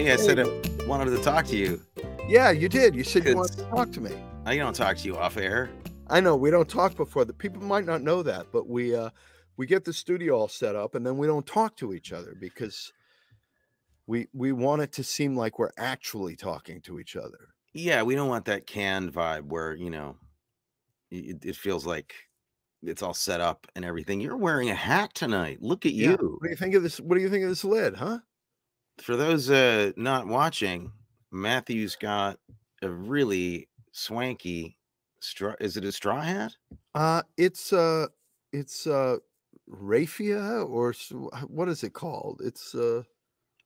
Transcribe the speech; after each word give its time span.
Hey, 0.00 0.12
I 0.12 0.16
said 0.16 0.38
I 0.38 0.86
wanted 0.86 1.14
to 1.14 1.22
talk 1.22 1.44
to 1.48 1.56
you. 1.58 1.78
Yeah, 2.26 2.52
you 2.52 2.70
did. 2.70 2.94
You 2.94 3.04
said 3.04 3.26
you 3.26 3.36
wanted 3.36 3.58
to 3.58 3.64
talk 3.64 3.92
to 3.92 4.00
me. 4.00 4.10
I 4.46 4.56
don't 4.56 4.74
talk 4.74 4.96
to 4.96 5.04
you 5.06 5.18
off 5.18 5.36
air. 5.36 5.68
I 6.08 6.20
know 6.20 6.36
we 6.36 6.50
don't 6.50 6.70
talk 6.70 6.96
before 6.96 7.26
the 7.26 7.34
people 7.34 7.62
might 7.62 7.84
not 7.84 8.00
know 8.00 8.22
that, 8.22 8.46
but 8.50 8.66
we 8.66 8.94
uh 8.94 9.10
we 9.58 9.66
get 9.66 9.84
the 9.84 9.92
studio 9.92 10.38
all 10.38 10.48
set 10.48 10.74
up 10.74 10.94
and 10.94 11.04
then 11.04 11.18
we 11.18 11.26
don't 11.26 11.46
talk 11.46 11.76
to 11.76 11.92
each 11.92 12.14
other 12.14 12.34
because 12.40 12.94
we 14.06 14.26
we 14.32 14.52
want 14.52 14.80
it 14.80 14.90
to 14.92 15.04
seem 15.04 15.36
like 15.36 15.58
we're 15.58 15.68
actually 15.76 16.34
talking 16.34 16.80
to 16.80 16.98
each 16.98 17.14
other. 17.14 17.48
Yeah, 17.74 18.02
we 18.02 18.14
don't 18.14 18.30
want 18.30 18.46
that 18.46 18.66
canned 18.66 19.12
vibe 19.12 19.48
where, 19.48 19.74
you 19.74 19.90
know, 19.90 20.16
it, 21.10 21.44
it 21.44 21.56
feels 21.56 21.84
like 21.84 22.14
it's 22.82 23.02
all 23.02 23.12
set 23.12 23.42
up 23.42 23.66
and 23.76 23.84
everything. 23.84 24.22
You're 24.22 24.38
wearing 24.38 24.70
a 24.70 24.74
hat 24.74 25.12
tonight. 25.12 25.58
Look 25.60 25.84
at 25.84 25.92
Yeah. 25.92 26.12
you. 26.12 26.38
What 26.40 26.44
do 26.44 26.48
you 26.48 26.56
think 26.56 26.74
of 26.74 26.82
this? 26.82 26.98
What 27.00 27.16
do 27.16 27.20
you 27.20 27.28
think 27.28 27.42
of 27.42 27.50
this 27.50 27.64
lid, 27.64 27.96
huh? 27.96 28.20
For 29.02 29.16
those 29.16 29.50
uh 29.50 29.92
not 29.96 30.26
watching, 30.26 30.92
Matthew's 31.30 31.96
got 31.96 32.38
a 32.82 32.90
really 32.90 33.68
swanky 33.92 34.78
straw. 35.20 35.54
Is 35.60 35.76
it 35.76 35.84
a 35.84 35.92
straw 35.92 36.20
hat? 36.20 36.56
Uh 36.94 37.22
it's 37.36 37.72
uh 37.72 38.06
it's 38.52 38.86
uh 38.86 39.18
raffia 39.68 40.62
or 40.68 40.92
what 41.46 41.68
is 41.68 41.82
it 41.84 41.92
called? 41.92 42.40
It's 42.44 42.74
uh 42.74 43.02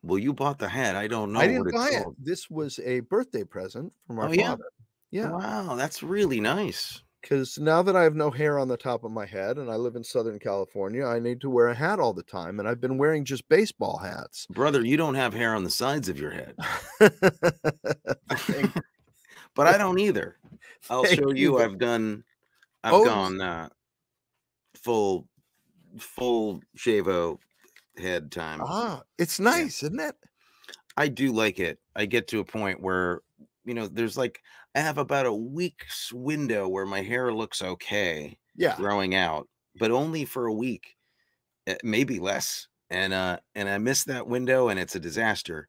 Well, 0.02 0.18
you 0.18 0.32
bought 0.32 0.58
the 0.58 0.68
hat. 0.68 0.96
I 0.96 1.08
don't 1.08 1.32
know 1.32 1.40
I 1.40 1.46
didn't 1.46 1.72
buy 1.72 1.90
it. 1.90 2.06
This 2.18 2.50
was 2.50 2.78
a 2.80 3.00
birthday 3.00 3.44
present 3.44 3.92
from 4.06 4.18
our 4.18 4.28
Oh, 4.28 4.32
yeah? 4.32 4.50
father. 4.50 4.64
Yeah. 5.10 5.30
Wow, 5.30 5.74
that's 5.76 6.02
really 6.02 6.40
nice. 6.40 7.02
Because 7.24 7.58
now 7.58 7.80
that 7.80 7.96
I 7.96 8.02
have 8.02 8.14
no 8.14 8.30
hair 8.30 8.58
on 8.58 8.68
the 8.68 8.76
top 8.76 9.02
of 9.02 9.10
my 9.10 9.24
head 9.24 9.56
and 9.56 9.70
I 9.70 9.76
live 9.76 9.96
in 9.96 10.04
Southern 10.04 10.38
California, 10.38 11.06
I 11.06 11.18
need 11.18 11.40
to 11.40 11.48
wear 11.48 11.68
a 11.68 11.74
hat 11.74 11.98
all 11.98 12.12
the 12.12 12.22
time. 12.22 12.60
And 12.60 12.68
I've 12.68 12.82
been 12.82 12.98
wearing 12.98 13.24
just 13.24 13.48
baseball 13.48 13.96
hats. 13.96 14.46
Brother, 14.50 14.84
you 14.84 14.98
don't 14.98 15.14
have 15.14 15.32
hair 15.32 15.54
on 15.54 15.64
the 15.64 15.70
sides 15.70 16.10
of 16.10 16.18
your 16.20 16.32
head. 16.32 16.54
But 19.56 19.68
I 19.68 19.78
don't 19.78 20.00
either. 20.00 20.36
I'll 20.90 21.04
Thank 21.04 21.20
show 21.20 21.30
you 21.30 21.36
you. 21.36 21.58
I've 21.58 21.78
done. 21.78 22.24
I've 22.82 22.92
Oh, 22.94 23.04
gone 23.04 23.40
uh, 23.40 23.68
full, 24.82 25.28
full 25.98 26.60
shavo 26.76 27.38
head 27.96 28.32
time. 28.32 28.60
ah, 28.62 29.02
it's 29.16 29.38
nice, 29.38 29.82
isn't 29.84 30.00
it? 30.00 30.16
I 30.96 31.08
do 31.08 31.32
like 31.32 31.60
it. 31.60 31.78
I 31.96 32.06
get 32.06 32.28
to 32.28 32.40
a 32.40 32.44
point 32.44 32.80
where 32.82 33.20
you 33.64 33.74
know, 33.74 33.86
there's 33.86 34.16
like 34.16 34.40
I 34.74 34.80
have 34.80 34.98
about 34.98 35.26
a 35.26 35.32
week's 35.34 36.12
window 36.12 36.68
where 36.68 36.86
my 36.86 37.02
hair 37.02 37.32
looks 37.32 37.62
okay 37.62 38.38
Yeah. 38.56 38.76
growing 38.76 39.14
out, 39.14 39.48
but 39.76 39.90
only 39.90 40.24
for 40.24 40.46
a 40.46 40.52
week, 40.54 40.96
eh, 41.66 41.76
maybe 41.84 42.18
less. 42.20 42.68
And 42.90 43.12
uh, 43.14 43.38
and 43.54 43.68
I 43.68 43.78
miss 43.78 44.04
that 44.04 44.26
window, 44.28 44.68
and 44.68 44.78
it's 44.80 44.94
a 44.96 45.00
disaster. 45.00 45.68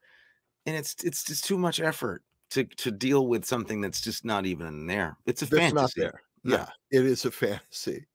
And 0.65 0.75
it's 0.77 0.95
it's 1.03 1.23
just 1.25 1.45
too 1.45 1.57
much 1.57 1.79
effort 1.79 2.23
to 2.51 2.65
to 2.65 2.91
deal 2.91 3.27
with 3.27 3.45
something 3.45 3.81
that's 3.81 4.01
just 4.01 4.25
not 4.25 4.45
even 4.45 4.87
there. 4.87 5.17
It's 5.25 5.41
a 5.43 5.45
That's 5.45 5.73
fantasy. 5.73 5.75
not 5.81 5.91
there. 5.95 6.21
No. 6.43 6.57
Yeah. 6.57 6.69
It 6.91 7.05
is 7.05 7.25
a 7.25 7.31
fantasy. 7.31 8.05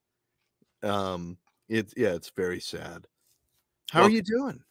Um, 0.83 1.39
it's 1.69 1.95
yeah, 1.97 2.15
it's 2.15 2.31
very 2.31 2.61
sad. 2.61 3.07
How 3.93 4.01
Well, 4.01 4.09
are 4.09 4.11
you 4.13 4.23
doing? 4.23 4.63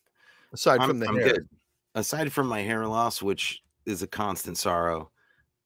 Aside 0.54 0.82
I'm, 0.82 0.90
from 0.90 1.00
the 1.00 1.08
I'm 1.08 1.18
hair. 1.18 1.34
good. 1.34 1.50
Aside 1.96 2.32
from 2.34 2.48
my 2.48 2.62
hair 2.62 2.88
loss, 2.88 3.22
which 3.22 3.62
is 3.86 4.04
a 4.04 4.08
constant 4.08 4.58
sorrow, 4.58 5.12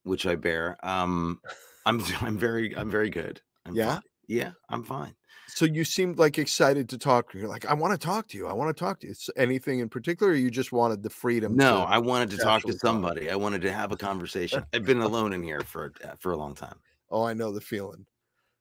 which 0.04 0.26
I 0.26 0.36
bear, 0.36 0.78
um, 0.86 1.40
I'm 1.86 2.00
I'm 2.20 2.38
very 2.38 2.76
I'm 2.76 2.90
very 2.90 3.10
good. 3.10 3.40
I'm 3.66 3.74
Yeah? 3.74 3.94
fine. 3.94 4.02
yeah, 4.28 4.52
I'm 4.70 4.84
fine. 4.84 5.14
So 5.48 5.66
you 5.66 5.84
seemed 5.84 6.18
like 6.18 6.38
excited 6.38 6.88
to 6.90 6.98
talk. 6.98 7.34
You're 7.34 7.48
like, 7.48 7.66
I 7.66 7.74
want 7.74 7.98
to 7.98 8.04
talk 8.06 8.28
to 8.28 8.38
you. 8.38 8.46
I 8.46 8.52
want 8.54 8.74
to 8.74 8.78
talk 8.80 9.00
to 9.00 9.06
you. 9.08 9.14
Anything 9.36 9.80
in 9.80 9.88
particular? 9.90 10.32
Or 10.32 10.34
you 10.34 10.50
just 10.50 10.72
wanted 10.72 11.02
the 11.02 11.10
freedom 11.10 11.54
No, 11.56 11.82
I 11.82 11.98
wanted 11.98 12.30
to 12.30 12.38
talk 12.38 12.64
to 12.64 12.72
casually 12.72 12.78
talk. 12.78 12.80
somebody. 12.86 13.30
I 13.30 13.36
wanted 13.36 13.60
to 13.62 13.72
have 13.72 13.92
a 13.92 13.96
conversation. 13.96 14.64
I've 14.72 14.84
been 14.84 15.00
alone 15.02 15.32
in 15.32 15.42
here 15.42 15.60
for 15.60 15.92
uh, 16.02 16.14
for 16.18 16.32
a 16.32 16.36
long 16.36 16.54
time. 16.54 16.80
Oh, 17.10 17.24
I 17.24 17.34
know 17.34 17.52
the 17.52 17.60
feeling. 17.60 18.06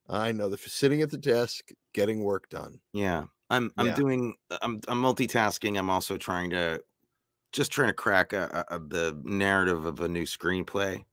I 0.09 0.31
know 0.33 0.49
the 0.49 0.57
sitting 0.57 1.01
at 1.01 1.09
the 1.09 1.17
desk, 1.17 1.69
getting 1.93 2.23
work 2.23 2.49
done. 2.49 2.81
Yeah, 2.91 3.25
I'm 3.49 3.71
I'm 3.77 3.87
Yeah. 3.87 3.95
doing 3.95 4.35
I'm 4.61 4.81
I'm 4.87 5.01
multitasking. 5.01 5.77
I'm 5.79 5.89
also 5.89 6.17
trying 6.17 6.49
to 6.51 6.83
just 7.53 7.71
trying 7.71 7.89
to 7.89 7.93
crack 7.93 8.33
a, 8.33 8.65
a- 8.69 8.79
the 8.79 9.19
narrative 9.23 9.85
of 9.85 10.01
a 10.01 10.07
new 10.09 10.23
screenplay. 10.25 11.05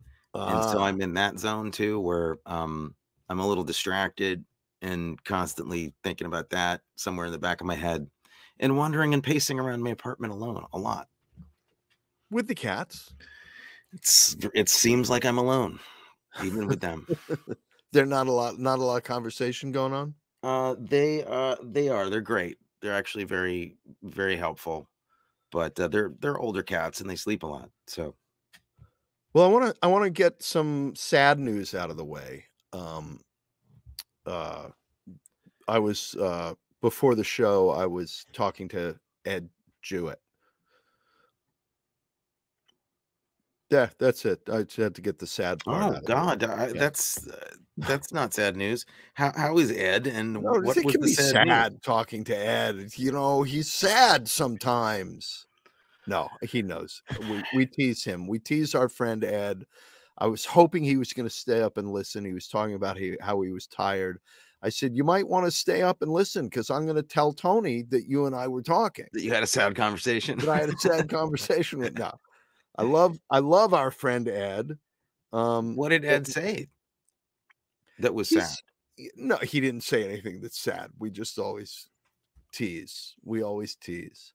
And 0.46 0.64
so 0.64 0.80
Ah, 0.80 0.82
I'm 0.82 1.00
in 1.00 1.14
that 1.14 1.38
zone 1.38 1.70
too, 1.70 2.00
where 2.00 2.38
um, 2.46 2.96
I'm 3.28 3.40
a 3.40 3.46
little 3.48 3.64
distracted 3.64 4.44
and 4.82 5.22
constantly 5.24 5.94
thinking 6.04 6.26
about 6.26 6.50
that 6.50 6.82
somewhere 6.96 7.26
in 7.26 7.32
the 7.32 7.38
back 7.38 7.60
of 7.60 7.66
my 7.66 7.74
head, 7.76 8.10
and 8.58 8.76
wandering 8.76 9.14
and 9.14 9.22
pacing 9.24 9.58
around 9.60 9.82
my 9.82 9.90
apartment 9.90 10.32
alone 10.32 10.66
a 10.72 10.78
lot. 10.78 11.08
with 12.30 12.46
the 12.48 12.54
cats, 12.54 13.12
It's 13.92 14.36
it 14.54 14.68
seems 14.68 15.10
like 15.10 15.24
I'm 15.24 15.38
alone, 15.38 15.80
even 16.42 16.68
with 16.68 16.80
them. 16.80 17.06
they're 17.92 18.06
not 18.06 18.26
a 18.26 18.32
lot. 18.32 18.58
Not 18.58 18.78
a 18.78 18.84
lot 18.84 18.96
of 18.96 19.02
conversation 19.04 19.72
going 19.72 19.92
on. 19.92 20.14
Uh, 20.42 20.74
they 20.78 21.22
uh 21.24 21.56
they 21.62 21.88
are 21.88 22.08
they're 22.08 22.20
great. 22.20 22.58
They're 22.80 22.94
actually 22.94 23.24
very 23.24 23.76
very 24.02 24.36
helpful, 24.36 24.88
but 25.52 25.78
uh, 25.80 25.88
they're 25.88 26.14
they're 26.20 26.38
older 26.38 26.62
cats 26.62 27.00
and 27.00 27.10
they 27.10 27.16
sleep 27.16 27.42
a 27.44 27.46
lot. 27.48 27.70
So 27.86 28.16
Well, 29.32 29.44
I 29.44 29.48
want 29.48 29.66
to. 29.66 29.74
I 29.82 29.86
want 29.86 30.04
to 30.04 30.10
get 30.10 30.42
some 30.42 30.94
sad 30.96 31.38
news 31.38 31.74
out 31.74 31.90
of 31.90 31.96
the 31.96 32.04
way. 32.04 32.44
Um, 32.72 33.20
uh, 34.26 34.68
I 35.68 35.78
was 35.78 36.16
uh 36.16 36.54
before 36.80 37.14
the 37.14 37.24
show. 37.24 37.70
I 37.70 37.86
was 37.86 38.26
talking 38.32 38.68
to 38.68 38.98
Ed 39.24 39.48
Jewett. 39.82 40.20
Yeah, 43.70 43.88
that's 43.98 44.24
it. 44.24 44.40
I 44.52 44.64
just 44.64 44.76
had 44.78 44.96
to 44.96 45.00
get 45.00 45.20
the 45.20 45.28
sad 45.28 45.60
part. 45.64 45.80
oh 45.80 45.86
out 45.86 45.94
of 45.94 46.00
the. 46.02 46.06
God, 46.12 46.42
I, 46.44 46.66
Yeah. 46.68 46.72
that's 46.72 47.28
uh, 47.28 47.50
that's 47.76 48.12
not 48.12 48.34
sad 48.34 48.56
news. 48.56 48.84
How 49.14 49.32
how 49.36 49.58
is 49.58 49.70
Ed 49.70 50.08
and 50.08 50.32
No, 50.32 50.40
what 50.40 50.64
was 50.64 50.74
can 50.74 50.86
the 51.00 51.06
be 51.06 51.12
sad 51.12 51.46
sad 51.46 51.82
talking 51.82 52.24
to 52.24 52.36
Ed. 52.36 52.90
You 52.96 53.12
know, 53.12 53.44
he's 53.44 53.72
sad 53.72 54.28
sometimes. 54.28 55.46
No, 56.10 56.28
he 56.42 56.60
knows. 56.60 57.02
We 57.20 57.44
we 57.54 57.66
tease 57.66 58.02
him. 58.02 58.26
We 58.26 58.40
tease 58.40 58.74
our 58.74 58.88
friend 58.88 59.22
Ed. 59.22 59.64
I 60.18 60.26
was 60.26 60.44
hoping 60.44 60.82
he 60.82 60.96
was 60.96 61.12
going 61.12 61.28
to 61.28 61.34
stay 61.34 61.62
up 61.62 61.78
and 61.78 61.92
listen. 61.92 62.24
He 62.24 62.32
was 62.32 62.48
talking 62.48 62.74
about 62.74 62.96
he, 62.96 63.16
how 63.20 63.40
he 63.42 63.52
was 63.52 63.68
tired. 63.68 64.18
I 64.60 64.70
said, 64.70 64.96
"You 64.96 65.04
might 65.04 65.28
want 65.28 65.46
to 65.46 65.52
stay 65.52 65.82
up 65.82 66.02
and 66.02 66.10
listen 66.10 66.46
because 66.46 66.68
I'm 66.68 66.82
going 66.84 66.96
to 66.96 67.04
tell 67.04 67.32
Tony 67.32 67.82
that 67.90 68.08
you 68.08 68.26
and 68.26 68.34
I 68.34 68.48
were 68.48 68.60
talking. 68.60 69.06
That 69.12 69.22
you 69.22 69.32
had 69.32 69.44
a 69.44 69.46
sad 69.46 69.76
conversation. 69.76 70.40
That 70.40 70.48
I 70.48 70.58
had 70.58 70.70
a 70.70 70.78
sad 70.78 71.08
conversation 71.08 71.78
with." 71.78 71.96
No, 71.96 72.10
I 72.76 72.82
love 72.98 73.16
I 73.30 73.38
love 73.38 73.72
our 73.72 73.92
friend 73.92 74.26
Ed. 74.26 74.76
Um, 75.32 75.76
What 75.76 75.90
did 75.90 76.04
Ed 76.04 76.26
say? 76.26 76.66
That 78.00 78.14
was 78.14 78.30
sad. 78.30 78.48
no, 79.14 79.36
he 79.36 79.60
didn't 79.60 79.84
say 79.84 80.02
anything 80.02 80.40
that's 80.40 80.58
sad. 80.58 80.90
We 80.98 81.10
just 81.10 81.38
always 81.38 81.88
tease. 82.52 83.14
We 83.22 83.44
always 83.44 83.76
tease. 83.76 84.32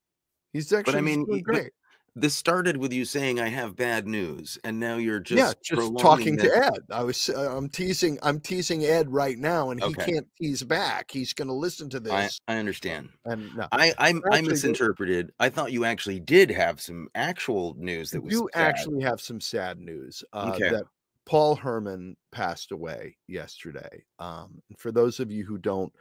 He's 0.55 0.71
actually 0.71 0.99
I 0.99 1.01
mean, 1.01 1.25
but 1.27 1.43
great. 1.43 1.71
This 2.15 2.33
started 2.33 2.77
with 2.77 2.93
you 2.93 3.03
saying 3.03 3.41
I 3.41 3.49
have 3.49 3.75
bad 3.75 4.07
news, 4.07 4.57
and 4.63 4.79
now 4.79 4.95
you're 4.95 5.19
just 5.19 5.37
yeah, 5.37 5.75
just 5.77 5.97
talking 5.99 6.37
to 6.37 6.49
Ed. 6.49 6.79
I 6.89 7.03
was 7.03 7.29
uh, 7.29 7.57
I'm 7.57 7.67
teasing 7.67 8.17
I'm 8.23 8.39
teasing 8.39 8.85
Ed 8.85 9.11
right 9.11 9.37
now, 9.37 9.71
and 9.71 9.83
he 9.83 9.93
can't 9.93 10.25
tease 10.41 10.63
back. 10.63 11.11
He's 11.11 11.33
going 11.33 11.49
to 11.49 11.53
listen 11.53 11.89
to 11.89 11.99
this, 11.99 12.39
I 12.47 12.55
understand. 12.55 13.09
and 13.25 13.53
no, 13.53 13.67
I 13.73 13.93
I, 13.97 14.13
I 14.31 14.39
misinterpreted. 14.39 15.33
I 15.41 15.49
thought 15.49 15.73
you 15.73 15.83
actually 15.83 16.21
did 16.21 16.49
have 16.51 16.79
some 16.79 17.09
actual 17.15 17.75
news 17.77 18.11
that 18.11 18.23
was 18.23 18.31
you 18.31 18.49
sad. 18.53 18.61
actually 18.61 19.03
have 19.03 19.19
some 19.19 19.41
sad 19.41 19.77
news. 19.77 20.23
Uh, 20.31 20.53
Okay. 20.55 20.69
That 20.69 20.85
Paul 21.25 21.57
Herman 21.57 22.15
passed 22.31 22.71
away 22.71 23.17
yesterday. 23.27 24.05
Um, 24.19 24.61
for 24.77 24.93
those 24.93 25.19
of 25.19 25.31
you 25.33 25.43
who 25.43 25.57
don't 25.57 25.91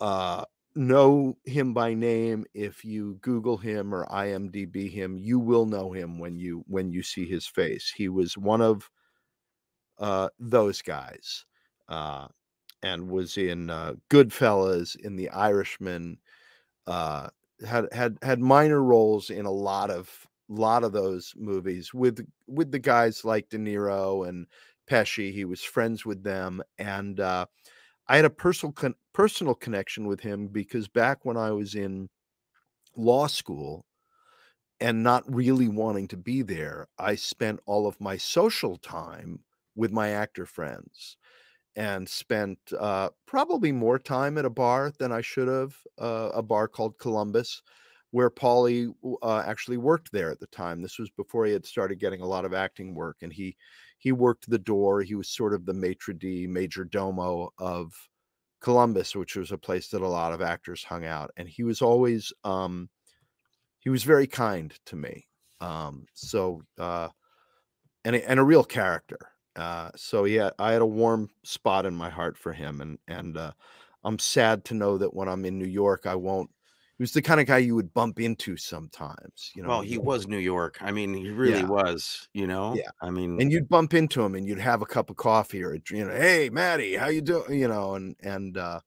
uh, 0.00 0.44
know 0.76 1.36
him 1.44 1.74
by 1.74 1.94
name, 1.94 2.44
if 2.54 2.84
you 2.84 3.18
Google 3.22 3.56
him 3.56 3.94
or 3.94 4.06
IMDb 4.06 4.90
him, 4.90 5.18
you 5.18 5.38
will 5.38 5.66
know 5.66 5.92
him 5.92 6.18
when 6.18 6.38
you 6.38 6.64
when 6.68 6.90
you 6.90 7.02
see 7.02 7.26
his 7.26 7.46
face. 7.46 7.92
He 7.94 8.08
was 8.08 8.36
one 8.36 8.60
of 8.60 8.90
uh, 9.98 10.28
those 10.38 10.82
guys, 10.82 11.44
uh, 11.88 12.28
and 12.82 13.08
was 13.08 13.36
in 13.36 13.70
uh, 13.70 13.94
Goodfellas, 14.10 14.96
in 14.96 15.16
The 15.16 15.30
Irishman. 15.30 16.18
Uh, 16.86 17.28
had 17.66 17.86
had 17.92 18.18
had 18.22 18.40
minor 18.40 18.82
roles 18.82 19.30
in 19.30 19.46
a 19.46 19.50
lot 19.50 19.90
of 19.90 20.10
lot 20.48 20.84
of 20.84 20.92
those 20.92 21.32
movies 21.36 21.92
with 21.94 22.24
with 22.46 22.70
the 22.70 22.78
guys 22.78 23.24
like 23.24 23.48
De 23.48 23.58
Niro 23.58 24.28
and 24.28 24.46
Pesci. 24.88 25.32
He 25.32 25.44
was 25.44 25.62
friends 25.62 26.04
with 26.04 26.22
them, 26.22 26.62
and 26.78 27.18
uh, 27.18 27.46
I 28.08 28.16
had 28.16 28.24
a 28.24 28.30
personal 28.30 28.72
con- 28.72 28.94
personal 29.12 29.54
connection 29.54 30.06
with 30.06 30.20
him 30.20 30.48
because 30.48 30.88
back 30.88 31.24
when 31.24 31.36
I 31.36 31.50
was 31.52 31.74
in 31.74 32.08
law 32.96 33.26
school 33.26 33.86
and 34.80 35.02
not 35.02 35.24
really 35.32 35.68
wanting 35.68 36.08
to 36.08 36.16
be 36.16 36.42
there, 36.42 36.88
I 36.98 37.14
spent 37.14 37.60
all 37.66 37.86
of 37.86 38.00
my 38.00 38.16
social 38.16 38.76
time 38.76 39.44
with 39.74 39.92
my 39.92 40.10
actor 40.10 40.46
friends 40.46 41.16
and 41.76 42.08
spent 42.08 42.58
uh, 42.78 43.10
probably 43.26 43.72
more 43.72 43.98
time 43.98 44.38
at 44.38 44.44
a 44.46 44.50
bar 44.50 44.92
than 44.98 45.12
I 45.12 45.20
should 45.20 45.48
have, 45.48 45.76
uh, 45.98 46.30
a 46.34 46.42
bar 46.42 46.68
called 46.68 46.98
Columbus, 46.98 47.62
where 48.12 48.30
Paulie 48.30 48.94
uh, 49.22 49.44
actually 49.46 49.76
worked 49.78 50.12
there 50.12 50.30
at 50.30 50.40
the 50.40 50.46
time. 50.48 50.82
This 50.82 50.98
was 50.98 51.10
before 51.10 51.46
he 51.46 51.52
had 51.52 51.66
started 51.66 51.98
getting 52.00 52.22
a 52.22 52.26
lot 52.26 52.44
of 52.46 52.54
acting 52.54 52.94
work, 52.94 53.18
and 53.22 53.32
he 53.32 53.56
he 53.98 54.12
worked 54.12 54.48
the 54.48 54.58
door. 54.58 55.02
He 55.02 55.14
was 55.14 55.28
sort 55.28 55.54
of 55.54 55.66
the 55.66 55.74
maitre 55.74 56.14
d, 56.14 56.46
major 56.46 56.84
domo 56.84 57.50
of 57.58 57.92
Columbus, 58.60 59.14
which 59.14 59.36
was 59.36 59.52
a 59.52 59.58
place 59.58 59.88
that 59.88 60.02
a 60.02 60.08
lot 60.08 60.32
of 60.32 60.42
actors 60.42 60.84
hung 60.84 61.04
out, 61.04 61.30
and 61.36 61.48
he 61.48 61.62
was 61.64 61.82
always 61.82 62.32
um, 62.44 62.88
he 63.78 63.90
was 63.90 64.02
very 64.02 64.26
kind 64.26 64.78
to 64.86 64.96
me. 64.96 65.26
Um, 65.60 66.06
so 66.14 66.62
uh, 66.78 67.08
and 68.04 68.16
a, 68.16 68.30
and 68.30 68.40
a 68.40 68.44
real 68.44 68.64
character. 68.64 69.18
Uh, 69.54 69.90
so 69.96 70.24
yeah, 70.24 70.50
I 70.58 70.72
had 70.72 70.82
a 70.82 70.86
warm 70.86 71.30
spot 71.44 71.86
in 71.86 71.94
my 71.94 72.10
heart 72.10 72.36
for 72.36 72.52
him, 72.52 72.80
and 72.80 72.98
and 73.08 73.36
uh, 73.36 73.52
I'm 74.04 74.18
sad 74.18 74.64
to 74.66 74.74
know 74.74 74.98
that 74.98 75.14
when 75.14 75.28
I'm 75.28 75.44
in 75.44 75.58
New 75.58 75.66
York, 75.66 76.06
I 76.06 76.14
won't. 76.14 76.50
He 76.98 77.02
was 77.02 77.12
the 77.12 77.20
kind 77.20 77.40
of 77.40 77.46
guy 77.46 77.58
you 77.58 77.74
would 77.74 77.92
bump 77.92 78.20
into 78.20 78.56
sometimes, 78.56 79.52
you 79.54 79.62
know. 79.62 79.68
Well, 79.68 79.80
he 79.82 79.98
was 79.98 80.26
New 80.26 80.38
York. 80.38 80.78
I 80.80 80.92
mean, 80.92 81.12
he 81.12 81.28
really 81.28 81.60
Yeah. 81.60 81.66
was. 81.66 82.28
You 82.32 82.46
know. 82.46 82.74
Yeah. 82.74 82.90
I 83.02 83.10
mean, 83.10 83.38
and 83.40 83.52
you'd 83.52 83.68
bump 83.68 83.92
into 83.92 84.22
him, 84.22 84.34
and 84.34 84.46
you'd 84.46 84.58
have 84.58 84.80
a 84.80 84.86
cup 84.86 85.10
of 85.10 85.16
coffee 85.16 85.62
or 85.62 85.76
you 85.90 86.04
know, 86.06 86.14
hey, 86.14 86.48
Maddie, 86.50 86.96
how 86.96 87.08
you 87.08 87.20
doing? 87.20 87.58
You 87.58 87.68
know, 87.68 87.94
and 87.96 88.16
and 88.22 88.56
uh, 88.56 88.80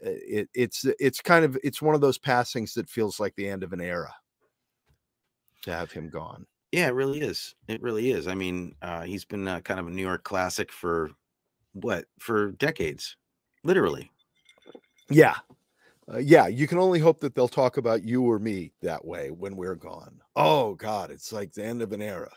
it 0.00 0.48
it's 0.52 0.84
it's 0.98 1.20
kind 1.20 1.44
of 1.44 1.56
it's 1.62 1.80
one 1.80 1.94
of 1.94 2.00
those 2.00 2.18
passings 2.18 2.74
that 2.74 2.90
feels 2.90 3.20
like 3.20 3.34
the 3.36 3.48
end 3.48 3.62
of 3.62 3.72
an 3.72 3.80
era 3.80 4.12
to 5.62 5.72
have 5.74 5.92
him 5.92 6.08
gone. 6.08 6.46
yeah, 6.72 6.88
it 6.88 6.94
really 6.94 7.20
is. 7.20 7.54
It 7.68 7.80
really 7.82 8.10
is. 8.10 8.26
I 8.28 8.34
mean, 8.34 8.74
uh, 8.82 9.02
he's 9.02 9.24
been 9.24 9.46
uh, 9.48 9.60
kind 9.60 9.78
of 9.80 9.86
a 9.86 9.90
New 9.90 10.02
York 10.02 10.24
classic 10.24 10.70
for 10.72 11.10
what 11.72 12.06
for 12.18 12.52
decades, 12.52 13.16
literally. 13.62 14.10
Yeah. 15.10 15.36
Uh, 16.12 16.18
yeah, 16.18 16.46
you 16.46 16.66
can 16.66 16.78
only 16.78 16.98
hope 16.98 17.20
that 17.20 17.34
they'll 17.34 17.48
talk 17.48 17.76
about 17.76 18.02
you 18.02 18.22
or 18.22 18.38
me 18.38 18.72
that 18.82 19.04
way 19.04 19.30
when 19.30 19.56
we're 19.56 19.74
gone. 19.74 20.20
Oh 20.36 20.74
God, 20.74 21.10
it's 21.10 21.32
like 21.32 21.52
the 21.52 21.64
end 21.64 21.82
of 21.82 21.92
an 21.92 22.00
era. 22.02 22.30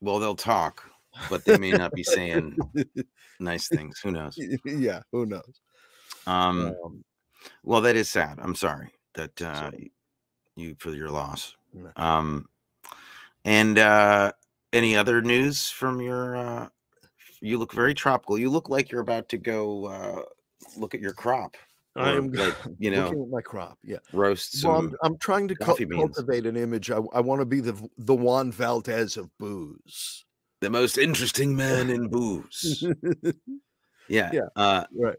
Well, 0.00 0.18
they'll 0.18 0.34
talk, 0.36 0.82
but 1.30 1.44
they 1.44 1.56
may 1.56 1.70
not 1.72 1.92
be 1.92 2.02
saying 2.02 2.56
nice 3.40 3.68
things. 3.72 3.98
Who 4.02 4.10
knows? 4.10 4.38
yeah, 4.66 5.00
who 5.12 5.24
knows? 5.26 5.60
Um, 6.26 6.74
Um, 6.84 7.04
well, 7.62 7.80
that 7.82 7.96
is 7.96 8.08
sad. 8.10 8.38
I'm 8.42 8.54
sorry 8.54 8.90
that 9.14 9.40
uh, 9.40 9.70
So- 9.70 9.76
y- 9.78 9.90
you 10.56 10.76
for 10.78 10.90
your 10.90 11.10
loss. 11.10 11.56
No. 11.72 11.90
Um, 11.96 12.46
and 13.44 13.78
uh, 13.78 14.32
any 14.72 14.96
other 14.96 15.20
news 15.22 15.68
from 15.70 16.00
your? 16.00 16.36
Uh, 16.36 16.68
you 17.40 17.58
look 17.58 17.72
very 17.72 17.94
tropical. 17.94 18.38
You 18.38 18.50
look 18.50 18.68
like 18.68 18.90
you're 18.90 19.00
about 19.00 19.28
to 19.30 19.38
go 19.38 19.86
uh, 19.86 20.22
look 20.76 20.94
at 20.94 21.00
your 21.00 21.12
crop. 21.12 21.56
I 21.96 22.12
am 22.12 22.32
like 22.32 22.54
you 22.78 22.90
know 22.90 23.04
looking 23.04 23.22
at 23.22 23.28
my 23.28 23.40
crop. 23.40 23.78
Yeah. 23.84 23.98
roast 24.12 24.64
Well. 24.64 24.76
I'm, 24.78 24.96
I'm 25.02 25.18
trying 25.18 25.48
to 25.48 25.54
beans. 25.54 25.90
cultivate 25.90 26.46
an 26.46 26.56
image. 26.56 26.90
I, 26.90 26.98
I 27.12 27.20
want 27.20 27.40
to 27.40 27.44
be 27.46 27.60
the 27.60 27.74
the 27.98 28.14
Juan 28.14 28.50
Valdez 28.50 29.16
of 29.16 29.30
booze. 29.38 30.24
the 30.60 30.70
most 30.70 30.98
interesting 30.98 31.54
man 31.56 31.90
in 31.90 32.08
booze. 32.08 32.84
Yeah, 34.06 34.30
Yeah. 34.34 34.48
Uh, 34.54 34.84
right. 34.94 35.16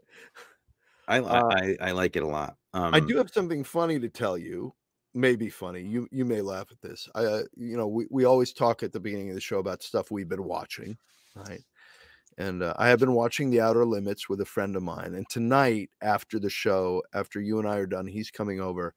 I, 1.08 1.18
Uh, 1.18 1.48
I 1.50 1.76
I 1.80 1.90
like 1.90 2.14
it 2.14 2.22
a 2.22 2.26
lot. 2.26 2.56
Um, 2.72 2.94
I 2.94 3.00
do 3.00 3.16
have 3.16 3.30
something 3.30 3.64
funny 3.64 3.98
to 3.98 4.08
tell 4.08 4.38
you. 4.38 4.74
Maybe 5.14 5.48
funny. 5.48 5.80
You 5.80 6.06
you 6.12 6.24
may 6.24 6.40
laugh 6.42 6.68
at 6.70 6.80
this. 6.82 7.08
I 7.14 7.24
uh, 7.24 7.42
you 7.56 7.76
know 7.76 7.88
we, 7.88 8.06
we 8.10 8.24
always 8.26 8.52
talk 8.52 8.82
at 8.82 8.92
the 8.92 9.00
beginning 9.00 9.30
of 9.30 9.34
the 9.34 9.40
show 9.40 9.58
about 9.58 9.82
stuff 9.82 10.10
we've 10.10 10.28
been 10.28 10.44
watching, 10.44 10.96
right? 11.34 11.62
And 12.38 12.62
uh, 12.62 12.74
I 12.76 12.88
have 12.88 12.98
been 12.98 13.14
watching 13.14 13.50
The 13.50 13.60
Outer 13.60 13.84
Limits 13.86 14.28
with 14.28 14.40
a 14.40 14.44
friend 14.44 14.76
of 14.76 14.82
mine. 14.82 15.14
And 15.14 15.28
tonight, 15.28 15.90
after 16.02 16.38
the 16.38 16.50
show, 16.50 17.02
after 17.14 17.40
you 17.40 17.58
and 17.58 17.66
I 17.66 17.76
are 17.78 17.86
done, 17.86 18.06
he's 18.06 18.30
coming 18.30 18.60
over, 18.60 18.94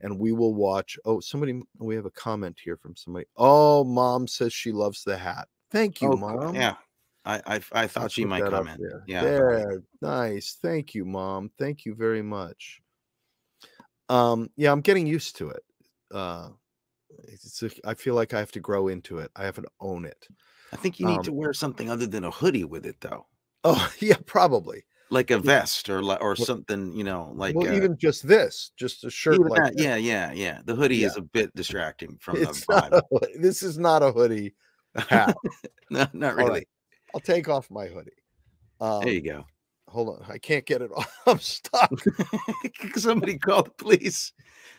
and 0.00 0.18
we 0.18 0.32
will 0.32 0.54
watch. 0.54 0.98
Oh, 1.04 1.20
somebody. 1.20 1.62
We 1.78 1.94
have 1.94 2.06
a 2.06 2.10
comment 2.10 2.60
here 2.62 2.76
from 2.76 2.94
somebody. 2.96 3.26
Oh, 3.36 3.84
mom 3.84 4.28
says 4.28 4.52
she 4.52 4.72
loves 4.72 5.04
the 5.04 5.16
hat. 5.16 5.48
Thank 5.70 6.02
you, 6.02 6.08
Oh, 6.08 6.16
mom. 6.16 6.54
Yeah, 6.54 6.76
I 7.24 7.40
I, 7.46 7.54
I 7.72 7.86
thought 7.86 8.02
I'll 8.02 8.08
she 8.10 8.26
might 8.26 8.44
comment. 8.44 8.80
There. 8.80 9.04
Yeah, 9.06 9.24
There. 9.24 9.82
Nice. 10.02 10.58
Thank 10.60 10.94
you, 10.94 11.06
mom. 11.06 11.50
Thank 11.58 11.86
you 11.86 11.94
very 11.94 12.22
much. 12.22 12.80
Um, 14.08 14.50
yeah, 14.56 14.70
I'm 14.72 14.82
getting 14.82 15.06
used 15.06 15.36
to 15.36 15.48
it. 15.50 15.62
Uh 16.10 16.50
it's 17.24 17.62
a, 17.62 17.70
I 17.84 17.94
feel 17.94 18.14
like 18.14 18.34
I 18.34 18.38
have 18.38 18.52
to 18.52 18.60
grow 18.60 18.88
into 18.88 19.18
it. 19.18 19.30
I 19.36 19.44
have 19.44 19.56
to 19.56 19.64
own 19.80 20.04
it. 20.04 20.26
I 20.72 20.76
think 20.76 20.98
you 20.98 21.06
need 21.06 21.18
Um, 21.18 21.24
to 21.24 21.32
wear 21.32 21.52
something 21.52 21.90
other 21.90 22.06
than 22.06 22.24
a 22.24 22.30
hoodie 22.30 22.64
with 22.64 22.86
it, 22.86 22.96
though, 23.00 23.26
Oh, 23.64 23.90
yeah, 24.00 24.16
probably. 24.26 24.84
like 25.10 25.30
a 25.30 25.38
vest 25.38 25.90
or 25.90 25.98
or 25.98 26.18
Well- 26.18 26.36
something. 26.36 26.92
You 26.94 27.04
know, 27.04 27.32
like 27.34 27.54
well, 27.54 27.68
uh, 27.70 27.76
even 27.76 27.96
just 27.98 28.26
this, 28.26 28.72
just 28.76 29.04
a 29.04 29.10
shirt 29.10 29.38
like 29.40 29.62
that, 29.62 29.78
yeah, 29.78 29.96
yeah, 29.96 30.32
yeah. 30.32 30.60
The 30.64 30.74
hoodie 30.74 30.96
Yeah. 30.96 31.08
is 31.08 31.16
a 31.16 31.22
bit 31.22 31.54
distracting 31.54 32.16
from 32.20 32.36
It's 32.38 32.64
the 32.66 32.72
vibe. 32.72 33.02
a. 33.36 33.38
This 33.38 33.62
is 33.62 33.78
not 33.78 34.02
a 34.02 34.10
hoodie 34.12 34.54
hat. 34.96 35.36
no, 35.90 36.06
not 36.14 36.36
really. 36.36 36.50
right. 36.50 36.68
I'll 37.14 37.20
take 37.20 37.48
off 37.48 37.70
my 37.70 37.86
hoodie. 37.86 38.10
Um, 38.80 39.04
There 39.04 39.12
you 39.12 39.22
go. 39.22 39.44
hold 39.88 40.08
on. 40.08 40.24
I 40.30 40.38
can't 40.38 40.64
get 40.64 40.80
it 40.80 40.90
off. 40.96 41.14
I'm 41.26 41.38
stuck. 41.38 41.92
Somebody 42.96 43.36
call 43.38 43.64
the 43.64 43.70
police. 43.70 44.32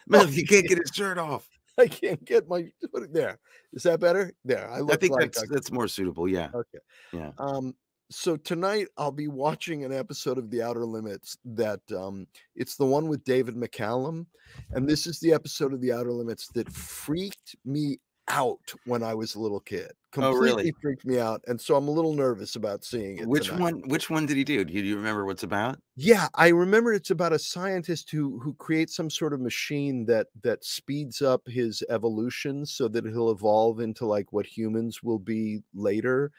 Matthew 0.07 0.41
you 0.41 0.47
can't 0.47 0.67
get 0.67 0.79
his 0.79 0.89
shirt 0.93 1.17
off. 1.19 1.47
I 1.79 1.87
can't 1.87 2.23
get 2.25 2.47
my. 2.47 2.71
There. 3.11 3.39
Is 3.73 3.83
that 3.83 3.99
better? 3.99 4.31
There. 4.45 4.69
I 4.69 4.79
look 4.79 4.93
I 4.93 4.95
think 4.97 5.13
like 5.13 5.31
that's 5.31 5.43
a 5.43 5.47
that's 5.47 5.71
more 5.71 5.87
suitable. 5.87 6.27
Yeah. 6.27 6.49
Okay. 6.53 6.79
Yeah. 7.11 7.31
Um, 7.37 7.75
so 8.11 8.37
tonight 8.37 8.87
I'll 8.97 9.11
be 9.11 9.27
watching 9.27 9.83
an 9.83 9.91
episode 9.91 10.37
of 10.37 10.49
The 10.49 10.61
Outer 10.61 10.85
Limits 10.85 11.37
that 11.45 11.81
um 11.95 12.27
it's 12.55 12.75
the 12.75 12.85
one 12.85 13.07
with 13.07 13.23
David 13.23 13.55
McCallum. 13.55 14.27
And 14.71 14.87
this 14.87 15.07
is 15.07 15.19
the 15.19 15.33
episode 15.33 15.73
of 15.73 15.81
The 15.81 15.91
Outer 15.91 16.11
Limits 16.11 16.47
that 16.53 16.71
freaked 16.71 17.55
me 17.65 17.99
out 18.29 18.73
when 18.85 19.03
I 19.03 19.13
was 19.13 19.35
a 19.35 19.39
little 19.39 19.59
kid. 19.59 19.91
Oh, 19.91 20.31
Completely 20.31 20.63
really? 20.63 20.73
freaked 20.81 21.05
me 21.05 21.19
out. 21.19 21.41
And 21.47 21.59
so 21.59 21.75
I'm 21.75 21.87
a 21.87 21.91
little 21.91 22.13
nervous 22.13 22.55
about 22.55 22.83
seeing 22.83 23.17
it. 23.17 23.27
Which 23.27 23.47
tonight. 23.47 23.61
one? 23.61 23.81
Which 23.87 24.09
one 24.09 24.25
did 24.25 24.37
he 24.37 24.43
do? 24.43 24.63
Do 24.63 24.73
you, 24.73 24.81
do 24.81 24.87
you 24.87 24.95
remember 24.95 25.25
what's 25.25 25.43
about? 25.43 25.79
Yeah, 25.95 26.27
I 26.35 26.49
remember 26.49 26.93
it's 26.93 27.09
about 27.09 27.33
a 27.33 27.39
scientist 27.39 28.11
who 28.11 28.39
who 28.39 28.53
creates 28.53 28.95
some 28.95 29.09
sort 29.09 29.33
of 29.33 29.41
machine 29.41 30.05
that 30.05 30.27
that 30.43 30.63
speeds 30.63 31.21
up 31.21 31.41
his 31.47 31.83
evolution 31.89 32.65
so 32.65 32.87
that 32.89 33.05
he'll 33.05 33.31
evolve 33.31 33.79
into 33.79 34.05
like 34.05 34.31
what 34.31 34.45
humans 34.45 35.01
will 35.01 35.19
be 35.19 35.61
later. 35.73 36.31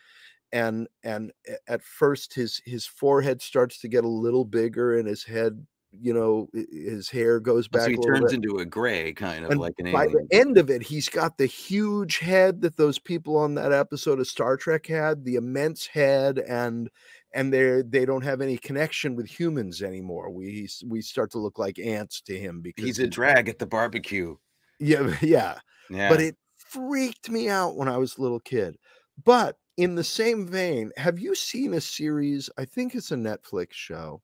And 0.53 0.87
and 1.03 1.33
at 1.67 1.83
first 1.83 2.33
his 2.33 2.63
his 2.65 2.87
forehead 2.87 3.43
starts 3.43 3.81
to 3.81 3.89
get 3.89 4.05
a 4.05 4.09
little 4.09 4.45
bigger 4.45 4.97
and 4.99 5.09
his 5.09 5.25
head, 5.25 5.67
you 6.01 6.13
know, 6.15 6.49
his 6.53 7.09
hair 7.11 7.41
goes 7.41 7.69
back 7.69 7.83
so 7.83 7.91
he 7.91 7.97
turns 7.99 8.33
bit. 8.33 8.33
into 8.33 8.59
a 8.59 8.65
gray, 8.65 9.13
kind 9.13 9.45
of 9.45 9.51
And 9.51 9.61
like 9.61 9.75
an 9.79 9.87
by 9.91 10.07
alien. 10.07 10.13
the 10.13 10.27
end 10.31 10.59
of 10.59 10.71
it, 10.71 10.83
he's 10.83 11.09
got 11.09 11.39
the 11.39 11.47
huge 11.47 12.19
head 12.19 12.61
that 12.63 12.77
those 12.77 12.99
people 12.99 13.37
on 13.37 13.55
that 13.55 13.73
episode 13.73 14.21
of 14.21 14.27
Star 14.27 14.57
Trek 14.57 14.87
had, 14.87 15.25
the 15.25 15.37
immense 15.37 15.87
head, 15.87 16.39
and 16.39 16.91
and 17.33 17.53
they 17.53 17.83
they 17.83 18.05
don't 18.07 18.25
have 18.25 18.41
any 18.41 18.57
connection 18.59 19.17
with 19.17 19.27
humans 19.27 19.83
anymore. 19.83 20.31
We 20.31 20.69
we 20.87 21.03
start 21.03 21.31
to 21.33 21.39
look 21.39 21.59
like 21.59 21.79
ants 21.79 22.21
to 22.23 22.39
him 22.39 22.61
because 22.63 22.85
He's 22.85 22.99
a 22.99 23.07
drag 23.09 23.49
at 23.49 23.59
the 23.59 23.67
barbecue. 23.67 24.37
yeah 24.81 25.17
yeah. 25.23 25.59
Yeah. 25.91 26.09
But 26.09 26.23
it 26.23 26.37
freaked 26.57 27.29
me 27.31 27.49
out 27.51 27.77
when 27.77 27.89
I 27.89 27.99
was 27.99 28.17
a 28.17 28.23
little 28.23 28.41
kid. 28.41 28.77
But 29.23 29.59
in 29.77 29.97
the 29.97 30.05
same 30.05 30.47
vein, 30.49 30.93
have 30.97 31.19
you 31.19 31.35
seen 31.35 31.75
a 31.75 31.81
series? 31.81 32.49
I 32.57 32.65
think 32.65 32.95
it's 32.95 33.13
a 33.13 33.17
Netflix 33.17 33.73
show, 33.73 34.23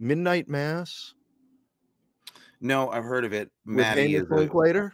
Midnight 0.00 0.48
Mass 0.48 1.14
no, 2.60 2.90
I've 2.90 3.04
heard 3.04 3.24
of 3.24 3.32
it. 3.32 3.50
Maddie 3.64 4.16
is 4.16 4.30
a. 4.30 4.92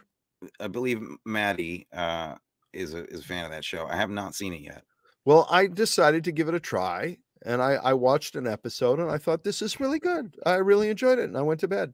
I 0.59 0.67
believe 0.67 1.01
Maddie 1.25 1.87
uh, 1.91 2.35
is 2.71 2.93
a 2.93 3.05
is 3.07 3.21
a 3.21 3.23
fan 3.23 3.45
of 3.45 3.51
that 3.51 3.65
show. 3.65 3.85
I 3.87 3.95
have 3.95 4.09
not 4.09 4.35
seen 4.35 4.53
it 4.53 4.61
yet. 4.61 4.83
Well, 5.25 5.47
I 5.49 5.67
decided 5.67 6.23
to 6.23 6.31
give 6.31 6.47
it 6.47 6.53
a 6.53 6.59
try 6.59 7.17
and 7.45 7.61
I, 7.61 7.73
I 7.73 7.93
watched 7.93 8.35
an 8.35 8.47
episode 8.47 8.99
and 8.99 9.11
I 9.11 9.17
thought 9.17 9.43
this 9.43 9.61
is 9.61 9.79
really 9.79 9.99
good. 9.99 10.35
I 10.45 10.55
really 10.55 10.89
enjoyed 10.89 11.19
it 11.19 11.25
and 11.25 11.37
I 11.37 11.41
went 11.41 11.59
to 11.61 11.67
bed. 11.67 11.93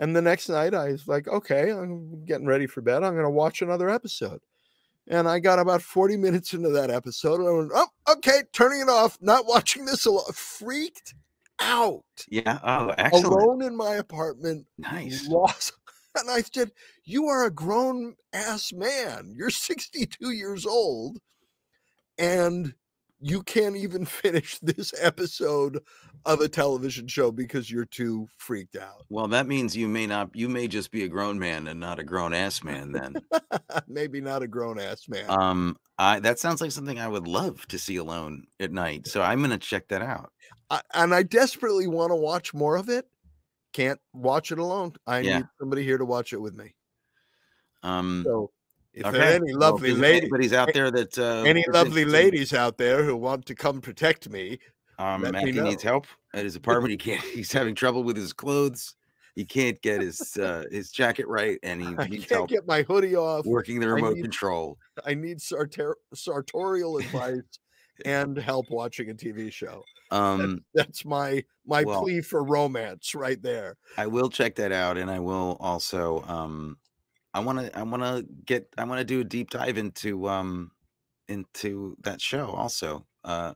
And 0.00 0.16
the 0.16 0.22
next 0.22 0.48
night 0.48 0.74
I 0.74 0.90
was 0.90 1.06
like, 1.06 1.28
okay, 1.28 1.70
I'm 1.70 2.24
getting 2.24 2.46
ready 2.46 2.66
for 2.66 2.80
bed. 2.80 3.04
I'm 3.04 3.12
going 3.12 3.24
to 3.24 3.30
watch 3.30 3.62
another 3.62 3.88
episode. 3.88 4.40
And 5.06 5.28
I 5.28 5.38
got 5.38 5.60
about 5.60 5.82
40 5.82 6.16
minutes 6.16 6.52
into 6.52 6.70
that 6.70 6.90
episode 6.90 7.38
and 7.38 7.48
I 7.48 7.52
went, 7.52 7.70
oh, 7.72 8.14
okay, 8.14 8.42
turning 8.52 8.80
it 8.80 8.88
off, 8.88 9.18
not 9.20 9.46
watching 9.46 9.84
this 9.84 10.06
alone. 10.06 10.24
Freaked 10.32 11.14
out 11.64 12.02
Yeah. 12.28 12.58
Oh, 12.62 12.88
excellent. 12.98 13.26
alone 13.26 13.62
in 13.62 13.76
my 13.76 13.94
apartment, 13.96 14.66
Nice. 14.78 15.26
lost. 15.28 15.72
And 16.16 16.30
I 16.30 16.42
said, 16.42 16.70
You 17.04 17.26
are 17.26 17.44
a 17.46 17.50
grown 17.50 18.14
ass 18.32 18.72
man. 18.72 19.34
You're 19.36 19.50
62 19.50 20.30
years 20.30 20.64
old, 20.64 21.18
and 22.18 22.72
you 23.26 23.42
can't 23.42 23.74
even 23.76 24.04
finish 24.22 24.58
this 24.58 24.92
episode 25.00 25.80
of 26.26 26.40
a 26.40 26.48
television 26.48 27.08
show 27.08 27.32
because 27.32 27.70
you're 27.70 27.86
too 27.86 28.28
freaked 28.36 28.76
out. 28.76 29.04
Well, 29.08 29.28
that 29.28 29.46
means 29.46 29.74
you 29.74 29.88
may 29.88 30.06
not. 30.06 30.30
You 30.34 30.48
may 30.50 30.68
just 30.68 30.90
be 30.90 31.04
a 31.04 31.08
grown 31.08 31.38
man 31.38 31.66
and 31.66 31.80
not 31.80 31.98
a 31.98 32.04
grown 32.04 32.34
ass 32.34 32.62
man. 32.62 32.92
Then, 32.92 33.14
Maybe 33.88 34.20
not 34.20 34.42
a 34.42 34.46
grown 34.46 34.78
ass 34.78 35.08
man. 35.08 35.24
um, 35.30 35.76
I 35.98 36.20
that 36.20 36.38
sounds 36.38 36.60
like 36.60 36.70
something 36.70 36.98
I 36.98 37.08
would 37.08 37.26
love 37.26 37.66
to 37.68 37.78
see 37.78 37.96
alone 37.96 38.44
at 38.60 38.72
night. 38.72 39.06
So 39.06 39.22
I'm 39.22 39.40
gonna 39.40 39.58
check 39.58 39.88
that 39.88 40.02
out. 40.02 40.30
I, 40.68 40.82
and 40.92 41.14
I 41.14 41.22
desperately 41.22 41.86
want 41.86 42.10
to 42.10 42.16
watch 42.16 42.52
more 42.52 42.76
of 42.76 42.88
it. 42.90 43.06
Can't 43.72 44.00
watch 44.12 44.52
it 44.52 44.58
alone. 44.58 44.92
I 45.06 45.20
Yeah. 45.20 45.38
need 45.38 45.46
somebody 45.58 45.82
here 45.82 45.98
to 45.98 46.04
watch 46.04 46.32
it 46.32 46.40
with 46.40 46.54
me. 46.54 46.74
Um, 47.82 48.22
So 48.26 48.50
if 48.94 49.12
there 49.12 49.22
are 49.22 49.34
any 49.34 49.52
lovely 49.52 49.90
there's 49.90 50.00
ladies, 50.00 50.20
anybody's 50.22 50.52
out 50.52 50.72
there 50.72 50.90
that 50.90 51.18
uh, 51.18 51.42
any 51.42 51.64
lovely 51.68 52.04
ladies 52.04 52.52
out 52.54 52.78
there 52.78 53.02
who 53.04 53.16
want 53.16 53.44
to 53.46 53.54
come 53.54 53.80
protect 53.80 54.28
me, 54.30 54.58
Um, 54.98 55.22
let 55.22 55.34
me 55.34 55.50
needs 55.52 55.82
help 55.82 56.06
at 56.32 56.44
his 56.44 56.56
apartment. 56.56 56.90
He 56.92 56.96
can't. 56.96 57.20
He's 57.34 57.52
having 57.52 57.74
trouble 57.74 58.04
with 58.04 58.16
his 58.16 58.32
clothes. 58.32 58.94
He 59.34 59.44
can't 59.44 59.80
get 59.82 60.00
his 60.00 60.36
uh, 60.36 60.64
his 60.70 60.90
jacket 60.92 61.26
right, 61.26 61.58
and 61.64 61.82
he 61.82 61.88
I 61.98 62.06
needs 62.06 62.26
can't 62.26 62.38
help 62.38 62.48
get 62.50 62.66
my 62.66 62.82
hoodie 62.82 63.16
off. 63.16 63.44
working 63.46 63.80
the 63.80 63.86
I 63.86 63.90
remote 63.90 64.14
need- 64.16 64.22
control. 64.22 64.78
I 65.04 65.14
need 65.14 65.38
sartor- 65.40 65.96
sartorial 66.14 66.98
advice 66.98 67.42
and 68.04 68.36
help 68.36 68.66
watching 68.70 69.10
a 69.10 69.14
TV 69.14 69.52
show. 69.52 69.82
Um, 70.10 70.64
That's 70.74 71.04
my 71.04 71.42
my 71.66 71.82
Well- 71.82 72.02
plea 72.02 72.20
for 72.20 72.44
romance 72.44 73.14
right 73.16 73.42
there. 73.42 73.76
I 73.96 74.06
will 74.06 74.30
check 74.30 74.54
that 74.56 74.70
out, 74.70 74.96
and 74.98 75.10
I 75.10 75.18
will 75.18 75.56
also. 75.58 76.22
Um, 76.28 76.76
I 77.34 77.40
want 77.40 77.58
to. 77.58 77.76
I 77.78 77.82
want 77.82 78.02
to 78.02 78.24
get. 78.46 78.68
I 78.78 78.84
want 78.84 79.00
to 79.00 79.04
do 79.04 79.20
a 79.20 79.24
deep 79.24 79.50
dive 79.50 79.76
into 79.76 80.28
um, 80.28 80.70
into 81.28 81.96
that 82.02 82.20
show 82.20 82.46
also. 82.50 83.06
Uh, 83.24 83.54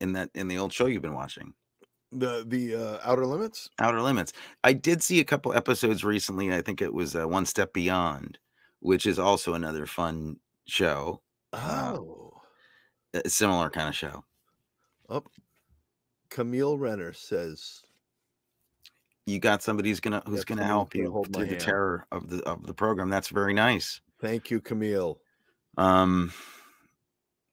in 0.00 0.12
that 0.14 0.30
in 0.34 0.48
the 0.48 0.58
old 0.58 0.72
show 0.72 0.86
you've 0.86 1.02
been 1.02 1.14
watching, 1.14 1.54
The 2.12 2.44
the 2.46 2.74
uh, 2.74 2.98
outer 3.04 3.26
limits. 3.26 3.70
Outer 3.78 4.00
Limits. 4.02 4.32
I 4.64 4.72
did 4.72 5.02
see 5.02 5.20
a 5.20 5.24
couple 5.24 5.52
episodes 5.54 6.04
recently. 6.04 6.52
I 6.52 6.60
think 6.62 6.80
it 6.82 6.92
was 6.94 7.14
uh, 7.16 7.26
One 7.28 7.46
Step 7.46 7.72
Beyond, 7.72 8.38
which 8.80 9.06
is 9.06 9.18
also 9.18 9.54
another 9.54 9.86
fun 9.86 10.36
show, 10.66 11.22
Uh, 11.52 11.96
Oh, 11.96 12.40
a 13.14 13.28
similar 13.28 13.70
kind 13.70 13.88
of 13.88 13.94
show. 13.94 14.24
up. 15.08 15.28
Camille 16.30 16.78
Renner 16.78 17.12
says, 17.12 17.82
You 19.26 19.38
got 19.38 19.62
somebody 19.62 19.88
who's 19.88 20.00
gonna 20.00 20.22
who's 20.26 20.44
gonna 20.44 20.64
help 20.64 20.94
you 20.94 21.10
hold 21.10 21.32
through 21.32 21.44
the 21.44 21.50
hand. 21.50 21.60
terror 21.60 22.06
of 22.10 22.28
the 22.28 22.42
of 22.42 22.66
the 22.66 22.74
program. 22.74 23.08
That's 23.08 23.28
very 23.28 23.54
nice. 23.54 24.00
"Thank 24.20 24.50
you, 24.50 24.60
Camille." 24.60 25.20
Um, 25.78 26.32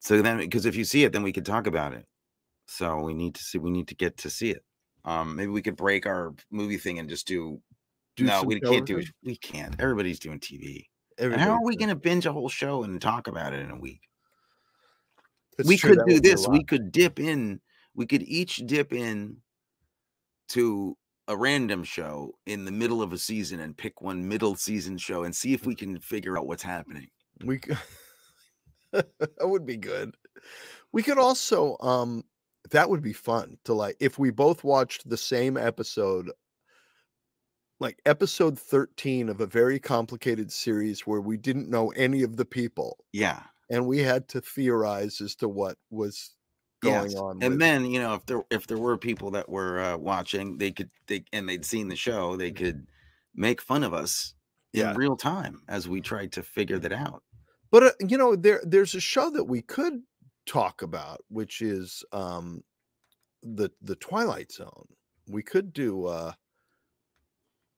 so 0.00 0.20
then, 0.20 0.38
because 0.38 0.66
if 0.66 0.74
you 0.74 0.84
see 0.84 1.04
it, 1.04 1.12
then 1.12 1.22
we 1.22 1.32
could 1.32 1.46
talk 1.46 1.66
about 1.66 1.94
it. 1.94 2.06
So 2.66 3.00
we 3.00 3.14
need 3.14 3.34
to 3.36 3.42
see. 3.42 3.58
We 3.58 3.70
need 3.70 3.88
to 3.88 3.94
get 3.94 4.16
to 4.18 4.30
see 4.30 4.50
it. 4.50 4.64
Um, 5.04 5.36
maybe 5.36 5.50
we 5.50 5.62
could 5.62 5.76
break 5.76 6.06
our 6.06 6.34
movie 6.50 6.76
thing 6.76 6.98
and 6.98 7.08
just 7.08 7.26
do. 7.26 7.60
Do 8.16 8.24
no, 8.24 8.42
we 8.42 8.60
can't 8.60 8.86
do 8.86 8.98
it. 8.98 9.06
We 9.22 9.36
can't. 9.36 9.80
Everybody's 9.80 10.18
doing 10.18 10.40
TV. 10.40 10.86
How 11.20 11.52
are 11.52 11.64
we 11.64 11.76
going 11.76 11.90
to 11.90 11.96
binge 11.96 12.26
a 12.26 12.32
whole 12.32 12.48
show 12.48 12.82
and 12.82 13.00
talk 13.00 13.28
about 13.28 13.52
it 13.52 13.60
in 13.60 13.70
a 13.70 13.78
week? 13.78 14.00
It's 15.58 15.68
we 15.68 15.76
true, 15.76 15.90
could 15.90 16.06
do 16.06 16.14
would 16.14 16.22
be 16.22 16.28
a 16.28 16.32
this. 16.32 16.48
We 16.48 16.64
could 16.64 16.90
dip 16.92 17.20
in. 17.20 17.60
We 17.94 18.06
could 18.06 18.22
each 18.22 18.56
dip 18.66 18.92
in 18.92 19.36
to 20.48 20.96
a 21.30 21.36
random 21.36 21.84
show 21.84 22.32
in 22.44 22.64
the 22.64 22.72
middle 22.72 23.00
of 23.00 23.12
a 23.12 23.18
season 23.18 23.60
and 23.60 23.76
pick 23.78 24.02
one 24.02 24.26
middle 24.26 24.56
season 24.56 24.98
show 24.98 25.22
and 25.22 25.34
see 25.34 25.54
if 25.54 25.64
we 25.64 25.76
can 25.76 25.96
figure 26.00 26.36
out 26.36 26.48
what's 26.48 26.62
happening. 26.64 27.08
We 27.44 27.60
that 28.92 29.06
would 29.42 29.64
be 29.64 29.76
good. 29.76 30.16
We 30.92 31.04
could 31.04 31.18
also 31.18 31.76
um 31.78 32.24
that 32.72 32.90
would 32.90 33.00
be 33.00 33.12
fun 33.12 33.58
to 33.64 33.74
like 33.74 33.96
if 34.00 34.18
we 34.18 34.30
both 34.30 34.64
watched 34.64 35.08
the 35.08 35.16
same 35.16 35.56
episode 35.56 36.32
like 37.78 38.00
episode 38.04 38.58
13 38.58 39.28
of 39.28 39.40
a 39.40 39.46
very 39.46 39.78
complicated 39.78 40.50
series 40.52 41.06
where 41.06 41.20
we 41.20 41.36
didn't 41.36 41.70
know 41.70 41.90
any 41.90 42.22
of 42.22 42.36
the 42.36 42.44
people 42.44 42.98
Yeah. 43.12 43.42
and 43.70 43.86
we 43.86 43.98
had 44.00 44.28
to 44.30 44.40
theorize 44.40 45.20
as 45.20 45.36
to 45.36 45.48
what 45.48 45.78
was 45.90 46.34
going 46.80 47.10
Yes. 47.10 47.14
on 47.16 47.38
And 47.42 47.52
with- 47.52 47.60
then, 47.60 47.84
you 47.86 48.00
know, 48.00 48.14
if 48.14 48.26
there 48.26 48.42
if 48.50 48.66
there 48.66 48.78
were 48.78 48.96
people 48.98 49.30
that 49.32 49.48
were 49.48 49.80
uh, 49.80 49.96
watching, 49.98 50.58
they 50.58 50.72
could 50.72 50.90
they 51.06 51.24
and 51.32 51.48
they'd 51.48 51.64
seen 51.64 51.88
the 51.88 51.96
show, 51.96 52.36
they 52.36 52.52
could 52.52 52.86
make 53.34 53.60
fun 53.62 53.84
of 53.84 53.94
us 53.94 54.34
in 54.72 54.96
real 54.96 55.16
time 55.16 55.62
as 55.68 55.88
we 55.88 56.00
tried 56.00 56.32
to 56.32 56.42
figure 56.42 56.78
that 56.78 56.92
out. 56.92 57.22
But 57.70 57.82
uh, 57.82 57.92
you 58.08 58.16
know, 58.18 58.36
there 58.36 58.60
there's 58.64 58.94
a 58.94 59.00
show 59.00 59.30
that 59.30 59.44
we 59.44 59.62
could 59.62 60.02
talk 60.46 60.82
about, 60.82 61.22
which 61.28 61.60
is 61.62 62.04
um 62.12 62.62
the 63.42 63.70
the 63.82 63.96
Twilight 63.96 64.52
Zone. 64.52 64.86
We 65.28 65.42
could 65.42 65.72
do 65.72 66.06
uh 66.06 66.32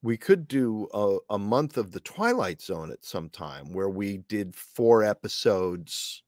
we 0.01 0.17
could 0.17 0.47
do 0.49 0.87
a, 0.93 1.17
a 1.29 1.39
month 1.39 1.77
of 1.77 1.91
the 1.91 1.99
Twilight 2.01 2.61
Zone 2.61 2.91
at 2.91 3.05
some 3.05 3.29
time 3.29 3.71
where 3.71 3.89
we 3.89 4.17
did 4.17 4.53
four 4.55 5.01
episodes 5.03 6.23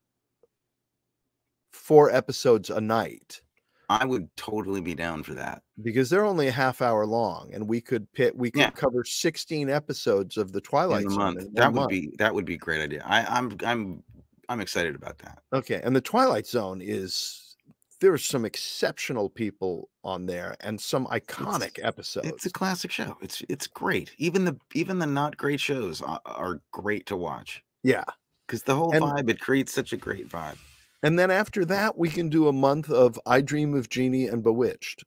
four 1.76 2.12
episodes 2.12 2.70
a 2.70 2.82
night 2.82 3.42
I 3.88 4.04
would 4.04 4.36
totally 4.36 4.82
be 4.82 4.96
down 4.96 5.22
for 5.22 5.36
that. 5.36 5.62
because 5.84 6.10
they're 6.10 6.26
only 6.26 6.48
a 6.48 6.52
half 6.52 6.82
hour 6.82 7.06
long 7.06 7.52
and 7.54 7.68
we 7.68 7.80
could 7.82 8.12
pit 8.14 8.36
we 8.36 8.50
could 8.50 8.60
Yeah. 8.62 8.72
cover 8.72 9.04
16 9.04 9.70
episodes 9.70 10.38
of 10.38 10.52
the 10.54 10.62
Twilight 10.62 11.02
in 11.04 11.08
a 11.08 11.12
Zone 11.12 11.20
month. 11.20 11.40
in 11.42 11.54
That 11.54 11.72
would 11.74 11.80
month. 11.82 11.90
be 11.92 12.16
that 12.18 12.34
would 12.34 12.46
be 12.46 12.56
a 12.56 12.58
great 12.58 12.82
idea. 12.82 13.04
I, 13.06 13.24
I'm 13.38 13.56
I'm 13.64 14.04
I'm 14.50 14.60
excited 14.62 14.96
about 14.96 15.18
that. 15.20 15.40
Okay, 15.54 15.82
and 15.84 15.96
the 15.96 16.02
Twilight 16.02 16.48
Zone 16.48 16.82
is 16.82 17.56
there's 18.02 18.26
some 18.26 18.44
exceptional 18.46 19.30
people 19.30 19.90
on 20.04 20.26
there 20.26 20.56
and 20.62 20.80
some 20.82 21.06
iconic 21.08 21.80
episodes. 21.84 22.28
It's 22.28 22.46
a 22.46 22.50
classic 22.52 22.92
show. 22.92 23.16
It's 23.22 23.44
it's 23.50 23.68
great. 23.68 24.12
Even 24.18 24.46
the 24.46 24.58
even 24.74 24.98
the 25.00 25.06
not 25.08 25.38
great 25.38 25.60
shows 25.60 26.02
are, 26.02 26.22
are 26.26 26.60
great 26.72 27.06
to 27.08 27.16
watch 27.16 27.64
yeah. 27.84 28.04
because 28.48 28.64
the 28.64 28.76
whole 28.76 28.92
And- 28.94 29.04
vibe 29.04 29.30
it 29.30 29.40
creates 29.40 29.74
such 29.74 29.94
a 29.94 29.98
great 29.98 30.28
vibe. 30.28 30.58
And 31.06 31.20
then 31.20 31.30
after 31.30 31.64
that, 31.66 32.00
we 32.00 32.10
can 32.10 32.30
do 32.30 32.48
a 32.48 32.52
month 32.52 32.90
of 32.90 33.20
I 33.28 33.42
Dream 33.42 33.76
of 33.76 33.90
Jeannie 33.90 34.26
and 34.26 34.42
Bewitched. 34.42 35.04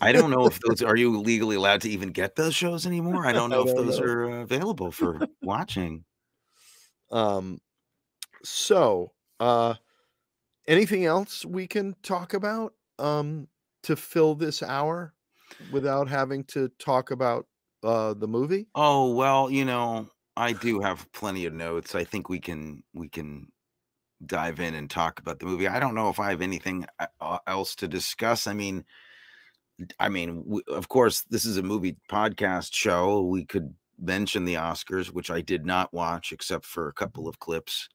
I 0.00 0.12
don't 0.12 0.30
know 0.30 0.46
if 0.46 0.58
those 0.60 0.80
are 0.82 0.96
you 0.96 1.20
legally 1.20 1.56
allowed 1.56 1.82
to 1.82 1.90
even 1.90 2.12
get 2.12 2.34
those 2.34 2.54
shows 2.54 2.86
anymore. 2.86 3.26
I 3.26 3.34
don't 3.34 3.50
know 3.50 3.60
I 3.60 3.64
if 3.66 3.74
don't 3.74 3.86
those 3.86 3.98
know. 3.98 4.04
are 4.06 4.40
available 4.40 4.90
for 4.90 5.28
watching. 5.42 6.06
Um, 7.10 7.60
so 8.42 9.12
uh, 9.38 9.74
anything 10.66 11.04
else 11.04 11.44
we 11.44 11.66
can 11.66 11.94
talk 12.02 12.32
about 12.32 12.72
um, 12.98 13.48
to 13.82 13.96
fill 13.96 14.34
this 14.34 14.62
hour 14.62 15.12
without 15.70 16.08
having 16.08 16.44
to 16.44 16.70
talk 16.78 17.10
about 17.10 17.48
uh, 17.82 18.14
the 18.14 18.28
movie? 18.28 18.68
Oh 18.74 19.14
well, 19.14 19.50
you 19.50 19.66
know, 19.66 20.08
I 20.38 20.54
do 20.54 20.80
have 20.80 21.12
plenty 21.12 21.44
of 21.44 21.52
notes. 21.52 21.94
I 21.94 22.04
think 22.04 22.30
we 22.30 22.40
can 22.40 22.82
we 22.94 23.10
can 23.10 23.51
dive 24.26 24.60
in 24.60 24.74
and 24.74 24.88
talk 24.90 25.18
about 25.18 25.38
the 25.38 25.46
movie. 25.46 25.68
I 25.68 25.80
don't 25.80 25.94
know 25.94 26.08
if 26.08 26.20
I 26.20 26.30
have 26.30 26.42
anything 26.42 26.86
uh, 26.98 27.06
uh, 27.20 27.38
else 27.46 27.74
to 27.76 27.88
discuss. 27.88 28.46
I 28.46 28.52
mean, 28.52 28.84
I 29.98 30.08
mean, 30.08 30.42
w- 30.42 30.62
of 30.68 30.88
course, 30.88 31.22
this 31.22 31.44
is 31.44 31.56
a 31.56 31.62
movie 31.62 31.96
podcast 32.10 32.72
show. 32.74 33.22
We 33.22 33.44
could 33.44 33.74
mention 33.98 34.44
the 34.44 34.54
Oscars, 34.54 35.08
which 35.08 35.30
I 35.30 35.40
did 35.40 35.64
not 35.64 35.92
watch 35.92 36.32
except 36.32 36.64
for 36.64 36.88
a 36.88 36.92
couple 36.92 37.28
of 37.28 37.38
clips. 37.38 37.88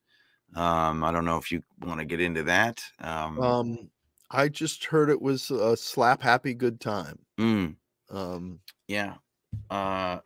Um, 0.54 1.04
I 1.04 1.12
don't 1.12 1.24
know 1.24 1.36
if 1.36 1.52
you 1.52 1.62
want 1.80 2.00
to 2.00 2.06
get 2.06 2.20
into 2.20 2.42
that. 2.44 2.82
Um, 3.00 3.38
Um, 3.40 3.90
I 4.30 4.48
just 4.48 4.84
heard 4.84 5.10
it 5.10 5.20
was 5.20 5.50
a 5.50 5.76
slap 5.76 6.22
happy 6.22 6.54
good 6.54 6.80
time. 6.80 7.18
mm. 7.38 7.76
Um, 8.10 8.60
Yeah. 8.86 9.16
Uh 9.70 10.20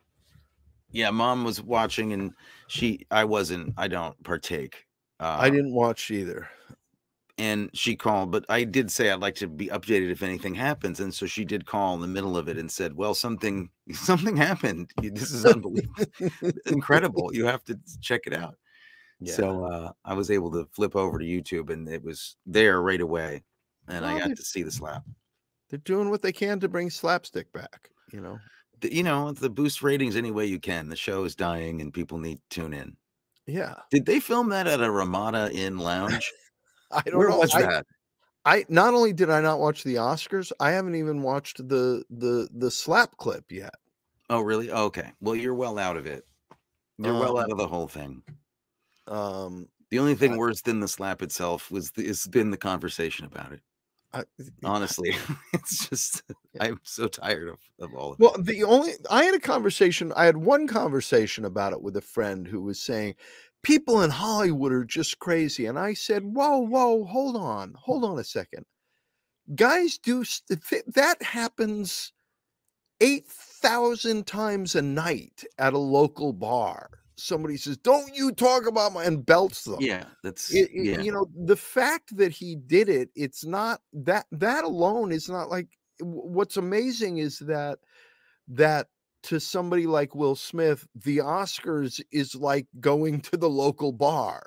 yeah, 0.91 1.09
mom 1.09 1.43
was 1.43 1.61
watching 1.61 2.13
and 2.13 2.33
she 2.67 2.99
I 3.11 3.23
wasn't 3.25 3.73
I 3.77 3.87
don't 3.87 4.21
partake. 4.23 4.85
Uh 5.19 5.37
I 5.39 5.49
didn't 5.49 5.73
watch 5.73 6.09
either. 6.11 6.47
and 7.39 7.69
she 7.73 7.95
called, 7.95 8.31
but 8.31 8.45
I 8.49 8.63
did 8.63 8.91
say 8.91 9.09
I'd 9.09 9.19
like 9.19 9.35
to 9.35 9.47
be 9.47 9.67
updated 9.67 10.11
if 10.11 10.21
anything 10.21 10.53
happens. 10.53 10.99
And 10.99 11.13
so 11.13 11.25
she 11.25 11.43
did 11.45 11.65
call 11.65 11.95
in 11.95 12.01
the 12.01 12.07
middle 12.07 12.37
of 12.37 12.47
it 12.47 12.57
and 12.57 12.71
said, 12.71 12.95
Well, 12.95 13.13
something 13.15 13.69
something 13.93 14.35
happened. 14.37 14.91
This 15.01 15.31
is 15.31 15.45
unbelievable. 15.45 16.05
Incredible. 16.67 17.31
You 17.33 17.45
have 17.45 17.63
to 17.65 17.79
check 18.01 18.21
it 18.27 18.33
out. 18.33 18.55
So 19.25 19.63
uh 19.65 19.91
I 20.03 20.13
was 20.13 20.29
able 20.29 20.51
to 20.51 20.67
flip 20.73 20.95
over 20.95 21.17
to 21.17 21.25
YouTube 21.25 21.69
and 21.71 21.87
it 21.87 22.03
was 22.03 22.35
there 22.45 22.81
right 22.81 23.01
away. 23.01 23.43
And 23.87 24.05
I 24.05 24.19
got 24.19 24.35
to 24.35 24.43
see 24.43 24.63
the 24.63 24.71
slap. 24.71 25.03
they're 25.69 25.79
doing 25.79 26.09
what 26.09 26.21
they 26.21 26.31
can 26.31 26.59
to 26.61 26.67
bring 26.69 26.89
slapstick 26.89 27.51
back. 27.53 27.89
You 28.11 28.21
know, 28.21 28.37
The- 28.81 28.93
you 28.93 29.03
know, 29.03 29.31
the 29.31 29.49
boost 29.49 29.81
ratings 29.81 30.15
any 30.15 30.31
way 30.31 30.45
you 30.45 30.59
can. 30.59 30.87
The 30.89 30.95
show 30.95 31.23
is 31.23 31.35
dying 31.35 31.81
and 31.81 31.93
people 31.93 32.17
need 32.17 32.39
to 32.49 32.61
tune 32.61 32.73
in. 32.73 32.95
Yeah. 33.47 33.75
Did 33.91 34.05
they 34.05 34.19
film 34.19 34.49
that 34.49 34.67
at 34.67 34.81
a 34.81 34.89
Ramada 34.91 35.51
Inn 35.53 35.77
lounge? 35.77 36.31
I 36.91 37.01
don't 37.01 37.17
Where 37.17 37.29
know. 37.29 37.39
was 37.39 37.53
I, 37.55 37.61
that? 37.63 37.85
I 38.45 38.65
not 38.69 38.93
only 38.93 39.13
did 39.13 39.29
I 39.29 39.41
not 39.41 39.59
watch 39.59 39.83
the 39.83 39.95
Oscars, 39.95 40.51
I 40.59 40.71
haven't 40.71 40.95
even 40.95 41.21
watched 41.21 41.57
the 41.67 42.03
the 42.09 42.47
the 42.53 42.69
slap 42.69 43.17
clip 43.17 43.51
yet. 43.51 43.73
Oh, 44.29 44.41
really? 44.41 44.71
Okay. 44.71 45.11
Well, 45.21 45.35
you're 45.35 45.53
well 45.55 45.77
out 45.79 45.97
of 45.97 46.05
it. 46.05 46.25
You're 46.97 47.13
well 47.19 47.37
Um, 47.37 47.43
out 47.45 47.51
of 47.51 47.57
the 47.57 47.67
whole 47.67 47.87
thing. 47.87 48.21
Um, 49.07 49.67
The 49.91 49.99
only 49.99 50.15
thing 50.15 50.33
I- 50.33 50.37
worse 50.37 50.61
than 50.61 50.79
the 50.79 50.87
slap 50.87 51.21
itself 51.21 51.69
was 51.71 51.91
the, 51.91 52.05
has 52.07 52.25
been 52.27 52.49
the 52.51 52.57
conversation 52.57 53.25
about 53.25 53.51
it. 53.51 53.61
I, 54.13 54.23
Honestly, 54.63 55.15
it's 55.53 55.89
just. 55.89 56.23
I'm 56.59 56.79
so 56.83 57.07
tired 57.07 57.49
of, 57.49 57.59
of 57.79 57.93
all 57.95 58.13
of 58.13 58.19
Well, 58.19 58.35
it. 58.35 58.45
the 58.45 58.63
only 58.63 58.93
I 59.09 59.23
had 59.23 59.33
a 59.33 59.39
conversation, 59.39 60.13
I 60.15 60.25
had 60.25 60.37
one 60.37 60.67
conversation 60.67 61.45
about 61.45 61.73
it 61.73 61.81
with 61.81 61.97
a 61.97 62.01
friend 62.01 62.47
who 62.47 62.61
was 62.61 62.79
saying 62.79 63.15
people 63.63 64.01
in 64.03 64.11
Hollywood 64.11 64.71
are 64.71 64.85
just 64.85 65.19
crazy. 65.19 65.65
And 65.65 65.79
I 65.79 65.93
said, 65.93 66.23
Whoa, 66.23 66.59
whoa, 66.59 67.05
hold 67.05 67.35
on, 67.35 67.69
hmm. 67.69 67.75
hold 67.75 68.03
on 68.05 68.19
a 68.19 68.23
second. 68.23 68.65
Guys 69.55 69.97
do 69.97 70.23
that 70.87 71.21
happens 71.21 72.13
8,000 73.01 74.25
times 74.25 74.75
a 74.75 74.81
night 74.81 75.43
at 75.57 75.73
a 75.73 75.77
local 75.77 76.31
bar. 76.31 76.89
Somebody 77.15 77.57
says, 77.57 77.77
"Don't 77.77 78.15
you 78.15 78.31
talk 78.31 78.65
about 78.65 78.93
my," 78.93 79.03
and 79.03 79.25
belts 79.25 79.63
them. 79.65 79.77
Yeah, 79.79 80.05
that's 80.23 80.53
It- 80.53 80.71
it- 80.71 80.85
yeah. 80.85 81.01
You 81.01 81.11
know, 81.11 81.29
the 81.35 81.55
fact 81.55 82.15
that 82.17 82.31
he 82.31 82.55
did 82.55 82.89
it, 82.89 83.09
it's 83.15 83.45
not 83.45 83.81
that 83.93 84.25
that 84.31 84.63
alone 84.63 85.11
is 85.11 85.29
not 85.29 85.49
like 85.49 85.67
what's 85.99 86.57
amazing 86.57 87.17
is 87.17 87.39
that 87.39 87.79
that 88.47 88.87
to 89.23 89.39
somebody 89.39 89.87
like 89.87 90.15
Will 90.15 90.35
Smith, 90.35 90.87
the 90.95 91.19
Oscars 91.19 92.01
is 92.11 92.35
like 92.35 92.67
going 92.79 93.21
to 93.21 93.37
the 93.37 93.49
local 93.49 93.91
bar. 93.91 94.45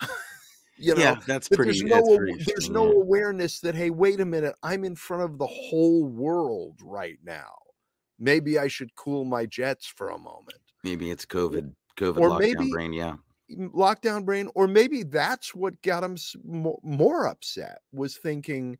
you 0.78 0.94
know, 0.94 1.00
yeah, 1.00 1.20
that's 1.26 1.48
pretty. 1.48 1.64
there's 1.64 1.82
no 1.82 2.16
pretty 2.16 2.44
there's 2.44 2.70
no 2.70 2.86
yeah. 2.86 2.98
awareness 2.98 3.60
that 3.60 3.74
hey 3.74 3.88
wait 3.88 4.20
a 4.20 4.26
minute 4.26 4.54
i'm 4.62 4.84
in 4.84 4.94
front 4.94 5.22
of 5.22 5.38
the 5.38 5.46
whole 5.46 6.04
world 6.04 6.78
right 6.82 7.18
now 7.24 7.50
maybe 8.18 8.58
i 8.58 8.68
should 8.68 8.94
cool 8.94 9.24
my 9.24 9.46
jets 9.46 9.86
for 9.86 10.10
a 10.10 10.18
moment 10.18 10.58
Maybe 10.84 11.10
it's 11.10 11.26
COVID, 11.26 11.72
COVID 11.96 12.18
or 12.18 12.30
lockdown 12.30 12.58
maybe- 12.58 12.70
brain. 12.70 12.92
Yeah, 12.92 13.16
lockdown 13.50 14.24
brain 14.24 14.48
or 14.54 14.66
maybe 14.66 15.02
that's 15.04 15.54
what 15.54 15.80
got 15.82 16.02
him 16.02 16.16
more 16.82 17.26
upset 17.26 17.78
was 17.92 18.16
thinking 18.16 18.76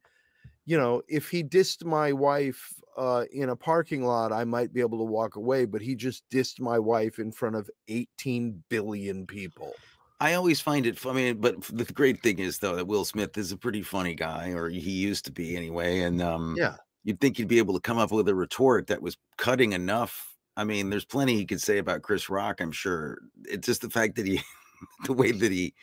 you 0.64 0.76
know 0.76 1.00
if 1.06 1.30
he 1.30 1.44
dissed 1.44 1.84
my 1.84 2.12
wife 2.12 2.74
uh, 2.96 3.24
in 3.30 3.50
a 3.50 3.54
parking 3.54 4.04
lot 4.04 4.32
i 4.32 4.42
might 4.42 4.72
be 4.72 4.80
able 4.80 4.98
to 4.98 5.04
walk 5.04 5.36
away 5.36 5.66
but 5.66 5.80
he 5.80 5.94
just 5.94 6.24
dissed 6.30 6.58
my 6.58 6.80
wife 6.80 7.20
in 7.20 7.30
front 7.30 7.54
of 7.54 7.70
18 7.86 8.62
billion 8.68 9.26
people 9.26 9.72
I 10.18 10.32
always 10.32 10.62
find 10.62 10.86
it 10.86 10.98
funny. 10.98 11.34
But 11.34 11.60
the 11.64 11.84
great 11.84 12.22
thing 12.22 12.38
is 12.38 12.58
though 12.58 12.74
that 12.76 12.86
Will 12.86 13.04
Smith 13.04 13.36
is 13.36 13.52
a 13.52 13.56
pretty 13.58 13.82
funny 13.82 14.14
guy, 14.14 14.48
or 14.52 14.70
he 14.70 14.92
used 14.92 15.26
to 15.26 15.30
be 15.30 15.54
anyway. 15.54 16.00
And 16.00 16.22
um, 16.22 16.54
yeah 16.56 16.76
you'd 17.06 17.20
think 17.20 17.38
you'd 17.38 17.48
be 17.48 17.58
able 17.58 17.72
to 17.72 17.80
come 17.80 17.98
up 17.98 18.10
with 18.10 18.28
a 18.28 18.34
retort 18.34 18.88
that 18.88 19.00
was 19.00 19.16
cutting 19.38 19.72
enough. 19.72 20.35
I 20.56 20.64
mean, 20.64 20.90
there's 20.90 21.04
plenty 21.04 21.34
he 21.36 21.44
could 21.44 21.60
say 21.60 21.78
about 21.78 22.02
Chris 22.02 22.30
Rock, 22.30 22.60
I'm 22.60 22.72
sure. 22.72 23.18
It's 23.44 23.66
just 23.66 23.82
the 23.82 23.90
fact 23.90 24.16
that 24.16 24.26
he, 24.26 24.40
the 25.04 25.12
way 25.12 25.32
that 25.32 25.52
he 25.52 25.74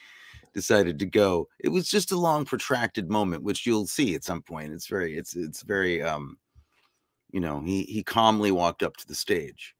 decided 0.53 0.99
to 0.99 1.05
go, 1.05 1.47
it 1.59 1.69
was 1.69 1.87
just 1.89 2.11
a 2.11 2.17
long, 2.17 2.45
protracted 2.45 3.09
moment, 3.09 3.43
which 3.43 3.65
you'll 3.65 3.87
see 3.87 4.15
at 4.15 4.23
some 4.23 4.41
point. 4.41 4.73
It's 4.73 4.87
very, 4.87 5.17
it's, 5.17 5.35
it's 5.35 5.61
very, 5.63 6.01
um, 6.01 6.37
you 7.31 7.39
know, 7.39 7.61
he 7.61 7.83
he 7.83 8.03
calmly 8.03 8.51
walked 8.51 8.83
up 8.83 8.95
to 8.97 9.07
the 9.07 9.15
stage, 9.15 9.75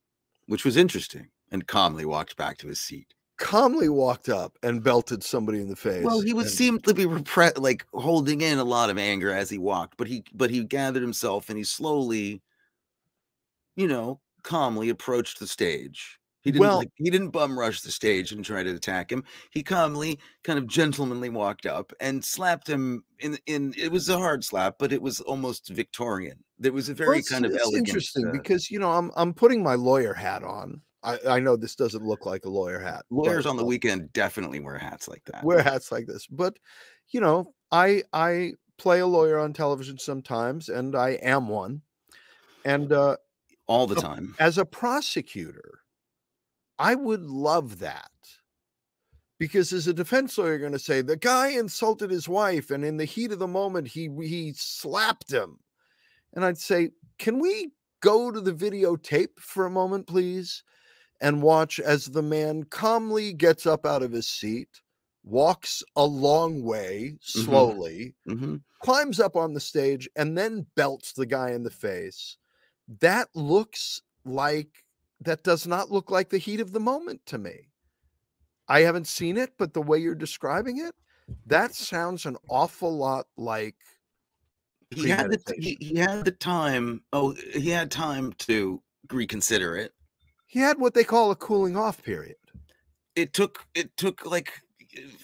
which 0.48 0.66
was 0.66 0.76
interesting, 0.78 1.28
and 1.52 1.68
calmly 1.68 2.04
walked 2.06 2.36
back 2.36 2.58
to 2.60 2.68
his 2.68 2.80
seat. 2.80 3.14
calmly 3.38 3.90
walked 3.90 4.30
up 4.30 4.58
and 4.64 4.84
belted 4.84 5.24
somebody 5.24 5.60
in 5.62 5.68
the 5.70 5.76
face 5.76 6.04
Well, 6.04 6.22
he 6.22 6.34
would 6.34 6.46
and- 6.48 6.56
seem 6.56 6.80
to 6.82 6.94
be 6.96 7.06
repressed, 7.06 7.58
like 7.60 7.86
holding 7.94 8.42
in 8.42 8.58
a 8.58 8.64
lot 8.64 8.90
of 8.90 8.98
anger 8.98 9.32
as 9.32 9.50
he 9.52 9.58
walked, 9.60 9.98
but 9.98 10.08
he 10.08 10.24
but 10.34 10.50
he 10.50 10.64
gathered 10.64 11.02
himself 11.04 11.50
and 11.50 11.58
he 11.58 11.64
slowly, 11.64 12.42
you 13.76 13.88
know, 13.88 14.20
calmly 14.44 14.90
approached 14.90 15.40
the 15.40 15.48
stage. 15.48 16.20
He 16.42 16.52
didn't 16.52 16.60
Well- 16.62 16.78
like, 16.80 16.90
he 16.96 17.10
didn't 17.10 17.30
bum 17.30 17.58
rush 17.58 17.82
the 17.82 17.92
stage 17.92 18.34
and 18.34 18.44
try 18.44 18.64
to 18.64 18.76
attack 18.76 19.10
him. 19.12 19.24
He 19.52 19.64
calmly, 19.64 20.20
kind 20.44 20.60
of 20.60 20.68
gentlemanly 20.68 21.30
walked 21.30 21.66
up 21.66 21.94
and 22.02 22.24
slapped 22.24 22.68
him 22.68 23.06
in 23.20 23.38
in 23.46 23.74
it 23.78 23.92
was 23.92 24.10
a 24.10 24.18
hard 24.18 24.44
slap, 24.44 24.76
but 24.78 24.92
it 24.92 25.02
was 25.02 25.22
almost 25.22 25.70
Victorian. 25.70 26.44
There 26.60 26.74
was 26.74 26.90
a 26.90 26.94
very 26.94 27.18
Well, 27.18 27.24
kind 27.30 27.46
of 27.46 27.56
elegant. 27.56 27.88
interesting 27.88 28.28
uh, 28.28 28.32
because 28.34 28.70
you 28.70 28.78
know 28.78 28.92
I'm 28.92 29.10
I'm 29.16 29.34
putting 29.34 29.64
my 29.64 29.76
lawyer 29.76 30.14
hat 30.14 30.44
on. 30.44 30.82
I, 31.02 31.20
I 31.28 31.40
know 31.40 31.56
this 31.56 31.76
doesn't 31.76 32.06
look 32.06 32.26
like 32.26 32.46
a 32.46 32.50
lawyer 32.50 32.80
hat. 32.80 33.06
lawyers 33.10 33.44
but, 33.46 33.50
on 33.52 33.58
the 33.58 33.64
uh, 33.64 33.68
weekend 33.68 34.12
definitely 34.14 34.60
wear 34.60 34.78
hats 34.78 35.08
like 35.08 35.24
that. 35.26 35.44
wear 35.46 35.62
hats 35.64 35.92
like 35.94 36.08
this, 36.08 36.28
but 36.28 36.58
you 37.10 37.22
know 37.22 37.54
I 37.72 38.04
I 38.12 38.54
play 38.78 39.00
a 39.00 39.08
lawyer 39.08 39.40
on 39.40 39.54
television 39.54 39.98
sometimes, 39.98 40.68
and 40.68 40.94
I 40.94 41.12
am 41.22 41.48
one. 41.48 41.82
And 42.66 42.92
uh, 42.92 43.16
all 43.68 43.88
the 43.88 43.96
time. 43.96 44.36
as 44.40 44.58
a 44.58 44.66
prosecutor, 44.66 45.82
I 46.78 46.96
would 46.96 47.22
love 47.24 47.80
that. 47.80 48.12
Because 49.40 49.74
as 49.74 49.88
a 49.88 49.94
defense 49.94 50.38
lawyer, 50.38 50.50
you're 50.52 50.60
going 50.60 50.72
to 50.72 50.80
say 50.80 51.02
the 51.02 51.18
guy 51.18 51.50
insulted 51.50 52.12
his 52.12 52.30
wife, 52.30 52.72
and 52.72 52.86
in 52.86 52.98
the 52.98 53.06
heat 53.06 53.32
of 53.32 53.40
the 53.40 53.48
moment, 53.48 53.88
he 53.88 54.10
he 54.22 54.54
slapped 54.54 55.32
him. 55.32 55.60
And 56.34 56.46
I'd 56.46 56.58
say, 56.58 56.92
can 57.20 57.40
we 57.40 57.74
go 58.02 58.32
to 58.32 58.42
the 58.42 58.54
videotape 58.54 59.40
for 59.40 59.66
a 59.66 59.72
moment, 59.72 60.08
please, 60.08 60.64
and 61.22 61.42
watch 61.44 61.80
as 61.80 62.08
the 62.08 62.24
man 62.24 62.64
calmly 62.64 63.34
gets 63.34 63.66
up 63.66 63.86
out 63.86 64.04
of 64.04 64.12
his 64.14 64.28
seat, 64.28 64.82
walks 65.24 65.84
a 65.96 66.06
long 66.06 66.64
way 66.64 67.18
slowly, 67.22 68.16
hmm 68.26 68.58
climbs 68.82 69.20
up 69.20 69.36
on 69.36 69.54
the 69.54 69.60
stage 69.62 70.10
and 70.16 70.38
then 70.38 70.68
belts 70.76 71.14
the 71.14 71.26
guy 71.26 71.52
in 71.52 71.64
the 71.64 71.72
face. 71.72 72.38
That 73.00 73.30
looks 73.34 74.02
like 74.26 74.84
that 75.22 75.44
does 75.44 75.66
not 75.68 75.92
look 75.92 76.12
like 76.12 76.30
the 76.30 76.38
heat 76.38 76.60
of 76.60 76.72
the 76.72 76.80
moment 76.80 77.26
to 77.28 77.38
me. 77.38 77.70
I 78.68 78.82
haven't 78.82 79.08
seen 79.08 79.38
it, 79.38 79.52
but 79.58 79.74
the 79.74 79.82
way 79.82 80.00
you're 80.00 80.16
describing 80.16 80.80
it, 80.80 80.96
that 81.46 81.76
sounds 81.76 82.26
an 82.26 82.38
awful 82.50 82.96
lot 82.96 83.28
like 83.38 83.76
he 84.92 85.10
had 85.10 85.32
the 85.32 85.56
he, 85.58 85.78
he 85.80 85.96
had 85.96 86.26
the 86.26 86.32
time 86.32 87.02
oh 87.14 87.36
he 87.54 87.70
had 87.70 87.90
time 87.90 88.34
to 88.34 88.82
reconsider 89.12 89.76
it 89.76 89.92
he 90.48 90.60
had 90.60 90.80
what 90.80 90.94
they 90.94 91.04
call 91.04 91.32
a 91.32 91.36
cooling 91.36 91.76
off 91.76 92.02
period. 92.04 92.36
it 93.16 93.34
took 93.34 93.66
it 93.74 93.96
took 93.98 94.26
like 94.26 94.62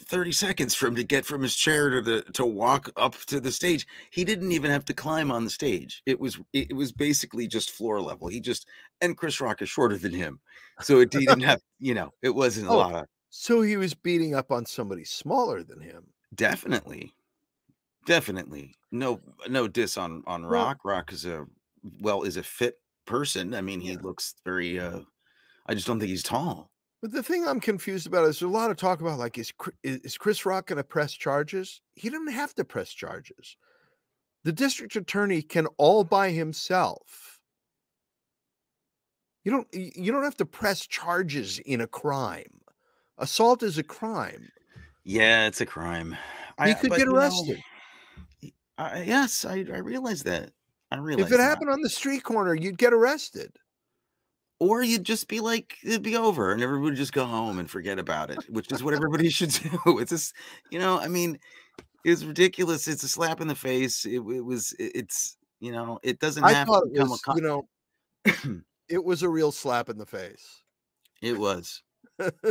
30 0.05 0.31
seconds 0.31 0.73
for 0.75 0.87
him 0.87 0.95
to 0.95 1.03
get 1.03 1.25
from 1.25 1.41
his 1.41 1.55
chair 1.55 1.89
to 1.89 2.01
the 2.01 2.21
to 2.33 2.45
walk 2.45 2.89
up 2.97 3.15
to 3.27 3.39
the 3.39 3.51
stage. 3.51 3.85
He 4.11 4.23
didn't 4.23 4.51
even 4.51 4.71
have 4.71 4.85
to 4.85 4.93
climb 4.93 5.31
on 5.31 5.43
the 5.43 5.49
stage. 5.49 6.01
It 6.05 6.19
was 6.19 6.39
it 6.53 6.75
was 6.75 6.91
basically 6.91 7.47
just 7.47 7.71
floor 7.71 8.01
level. 8.01 8.27
He 8.27 8.39
just 8.39 8.67
and 9.01 9.15
chris 9.17 9.39
rock 9.41 9.61
is 9.61 9.69
shorter 9.69 9.97
than 9.97 10.13
him. 10.13 10.39
So 10.81 10.99
it 11.01 11.13
he 11.13 11.25
didn't 11.25 11.41
have 11.41 11.61
you 11.79 11.93
know 11.93 12.11
it 12.21 12.33
wasn't 12.33 12.67
a 12.67 12.71
Oh. 12.71 12.77
lot 12.77 12.95
of 12.95 13.05
So 13.29 13.61
he 13.61 13.77
was 13.77 13.93
beating 13.93 14.33
up 14.35 14.51
on 14.51 14.65
somebody 14.65 15.03
smaller 15.05 15.63
than 15.63 15.81
him. 15.81 16.07
definitely. 16.35 17.13
Definitely. 18.05 18.75
No 18.91 19.21
no 19.47 19.67
diss 19.67 19.97
on 19.97 20.23
on 20.25 20.43
Well- 20.43 20.51
rock. 20.51 20.79
Rock 20.83 21.11
is 21.13 21.25
a 21.25 21.45
well 22.01 22.23
is 22.23 22.37
a 22.37 22.43
fit 22.43 22.75
person. 23.05 23.53
I 23.53 23.61
mean 23.61 23.81
he 23.81 23.91
Yeah. 23.93 23.99
looks 24.01 24.35
very 24.45 24.79
uh 24.79 25.01
i 25.67 25.73
just 25.75 25.85
don't 25.87 25.99
think 25.99 26.09
he's 26.09 26.23
tall 26.23 26.68
But 27.01 27.11
the 27.13 27.23
thing 27.23 27.47
I'm 27.47 27.61
confused 27.61 28.07
about 28.07 28.25
is 28.25 28.39
there's 28.39 28.49
a 28.49 28.53
lot 28.53 28.71
of 28.71 28.77
talk 28.77 28.99
about 29.01 29.19
like 29.19 29.37
is 29.37 29.53
is 29.83 29.97
is 30.01 30.17
Chris 30.17 30.45
Rock 30.45 30.67
going 30.67 30.77
to 30.77 30.83
press 30.83 31.13
charges? 31.13 31.81
He 31.95 32.09
doesn't 32.09 32.31
have 32.33 32.53
to 32.55 32.65
press 32.65 32.89
charges. 32.91 33.55
The 34.43 34.51
district 34.51 34.95
attorney 34.95 35.41
can 35.41 35.67
all 35.77 36.03
by 36.03 36.31
himself. 36.31 37.39
You 39.45 39.51
don't 39.51 39.67
you 39.73 40.11
don't 40.11 40.23
have 40.23 40.35
to 40.37 40.45
press 40.45 40.85
charges 40.85 41.59
in 41.59 41.81
a 41.81 41.87
crime. 41.87 42.61
Assault 43.17 43.63
is 43.63 43.77
a 43.77 43.83
crime. 43.83 44.49
yeah 45.03 45.47
it's 45.47 45.61
a 45.61 45.65
crime 45.65 46.15
He 46.63 46.73
could 46.75 46.89
but, 46.89 46.99
get 46.99 47.07
arrested. 47.07 47.61
I, 48.77 49.01
yes 49.03 49.43
I, 49.45 49.65
I 49.73 49.77
realize 49.79 50.23
that 50.23 50.51
i 50.91 50.97
realize 50.97 51.25
If 51.27 51.33
it 51.33 51.37
that. 51.37 51.43
happened 51.43 51.69
on 51.69 51.81
the 51.81 51.89
street 51.89 52.23
corner, 52.23 52.53
you'd 52.55 52.77
get 52.77 52.93
arrested. 52.93 53.51
Or 54.59 54.81
you'd 54.83 55.03
just 55.03 55.27
be 55.27 55.39
like 55.39 55.77
it'd 55.83 56.01
be 56.03 56.15
over 56.17 56.51
and 56.51 56.61
everybody 56.61 56.91
would 56.91 56.95
just 56.97 57.13
go 57.13 57.25
home 57.25 57.59
and 57.59 57.69
forget 57.69 57.97
about 57.99 58.29
it 58.29 58.39
which 58.49 58.71
is 58.71 58.83
what 58.83 58.93
everybody 58.93 59.29
should 59.29 59.49
do. 59.51 59.99
It's 59.99 60.09
just 60.11 60.33
you 60.69 60.79
know 60.79 60.99
i 60.99 61.07
mean 61.07 61.39
it's 62.05 62.23
ridiculous 62.23 62.87
it's 62.87 63.03
a 63.03 63.07
slap 63.09 63.41
in 63.41 63.47
the 63.47 63.55
face 63.55 64.05
it, 64.05 64.15
it 64.19 64.45
was 64.45 64.73
it- 64.79 64.91
it's 64.95 65.37
you 65.59 65.71
know 65.71 65.99
it 66.03 66.19
doesn't 66.19 66.43
I 66.43 66.53
have 66.53 66.67
thought 66.67 66.85
to 66.93 67.01
it 67.01 67.03
was, 67.03 67.21
you 67.35 67.41
know, 67.41 67.67
it 68.89 69.03
was 69.03 69.23
a 69.23 69.29
real 69.29 69.51
slap 69.51 69.89
in 69.89 69.97
the 69.97 70.05
face. 70.05 70.61
it 71.21 71.37
was. 71.37 71.81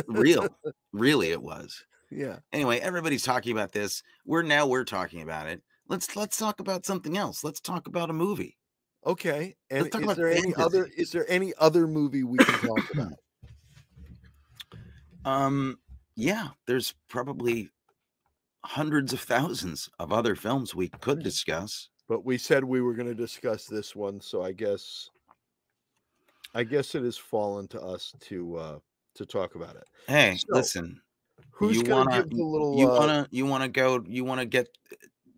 Real 0.06 0.46
really 0.92 1.30
it 1.30 1.40
was. 1.40 1.82
Yeah. 2.10 2.38
anyway 2.52 2.80
everybody's 2.80 3.22
talking 3.22 3.52
about 3.52 3.72
this 3.72 4.02
we're 4.26 4.42
now 4.42 4.66
we're 4.66 4.84
talking 4.84 5.22
about 5.22 5.46
it. 5.46 5.62
Let's 5.88 6.14
let's 6.16 6.36
talk 6.36 6.60
about 6.60 6.84
something 6.84 7.16
else 7.16 7.42
let's 7.42 7.60
talk 7.60 7.86
about 7.86 8.10
a 8.10 8.14
movie 8.14 8.57
Okay. 9.06 9.56
And 9.70 9.86
is 9.94 10.16
there 10.16 10.28
any 10.28 10.54
other 10.54 10.86
is 10.96 11.12
there 11.12 11.28
any 11.30 11.54
other 11.58 11.86
movie 11.86 12.24
we 12.24 12.38
can 12.38 12.58
talk 12.58 12.92
about? 12.92 13.12
um 15.24 15.78
yeah 16.16 16.48
there's 16.66 16.94
probably 17.08 17.70
hundreds 18.64 19.12
of 19.12 19.20
thousands 19.20 19.88
of 19.98 20.12
other 20.12 20.34
films 20.34 20.74
we 20.74 20.88
could 20.88 21.22
discuss 21.22 21.88
but 22.08 22.24
we 22.24 22.38
said 22.38 22.64
we 22.64 22.80
were 22.80 22.94
going 22.94 23.08
to 23.08 23.14
discuss 23.14 23.66
this 23.66 23.94
one 23.94 24.20
so 24.20 24.42
i 24.42 24.52
guess 24.52 25.08
i 26.54 26.62
guess 26.64 26.94
it 26.94 27.02
has 27.02 27.16
fallen 27.16 27.68
to 27.68 27.80
us 27.80 28.12
to 28.20 28.56
uh 28.56 28.78
to 29.14 29.26
talk 29.26 29.54
about 29.54 29.76
it 29.76 29.84
hey 30.06 30.36
So, 30.36 30.54
listen 30.54 31.00
who's 31.50 31.76
you 31.76 31.84
to 31.84 31.90
wanna 31.90 32.22
give 32.22 32.30
the 32.30 32.42
little 32.44 32.78
you 32.78 32.86
uh, 32.88 32.98
want 32.98 33.10
to 33.30 33.36
you 33.36 33.46
want 33.46 33.62
to 33.62 33.68
go 33.68 34.02
you 34.06 34.24
want 34.24 34.40
to 34.40 34.46
get 34.46 34.68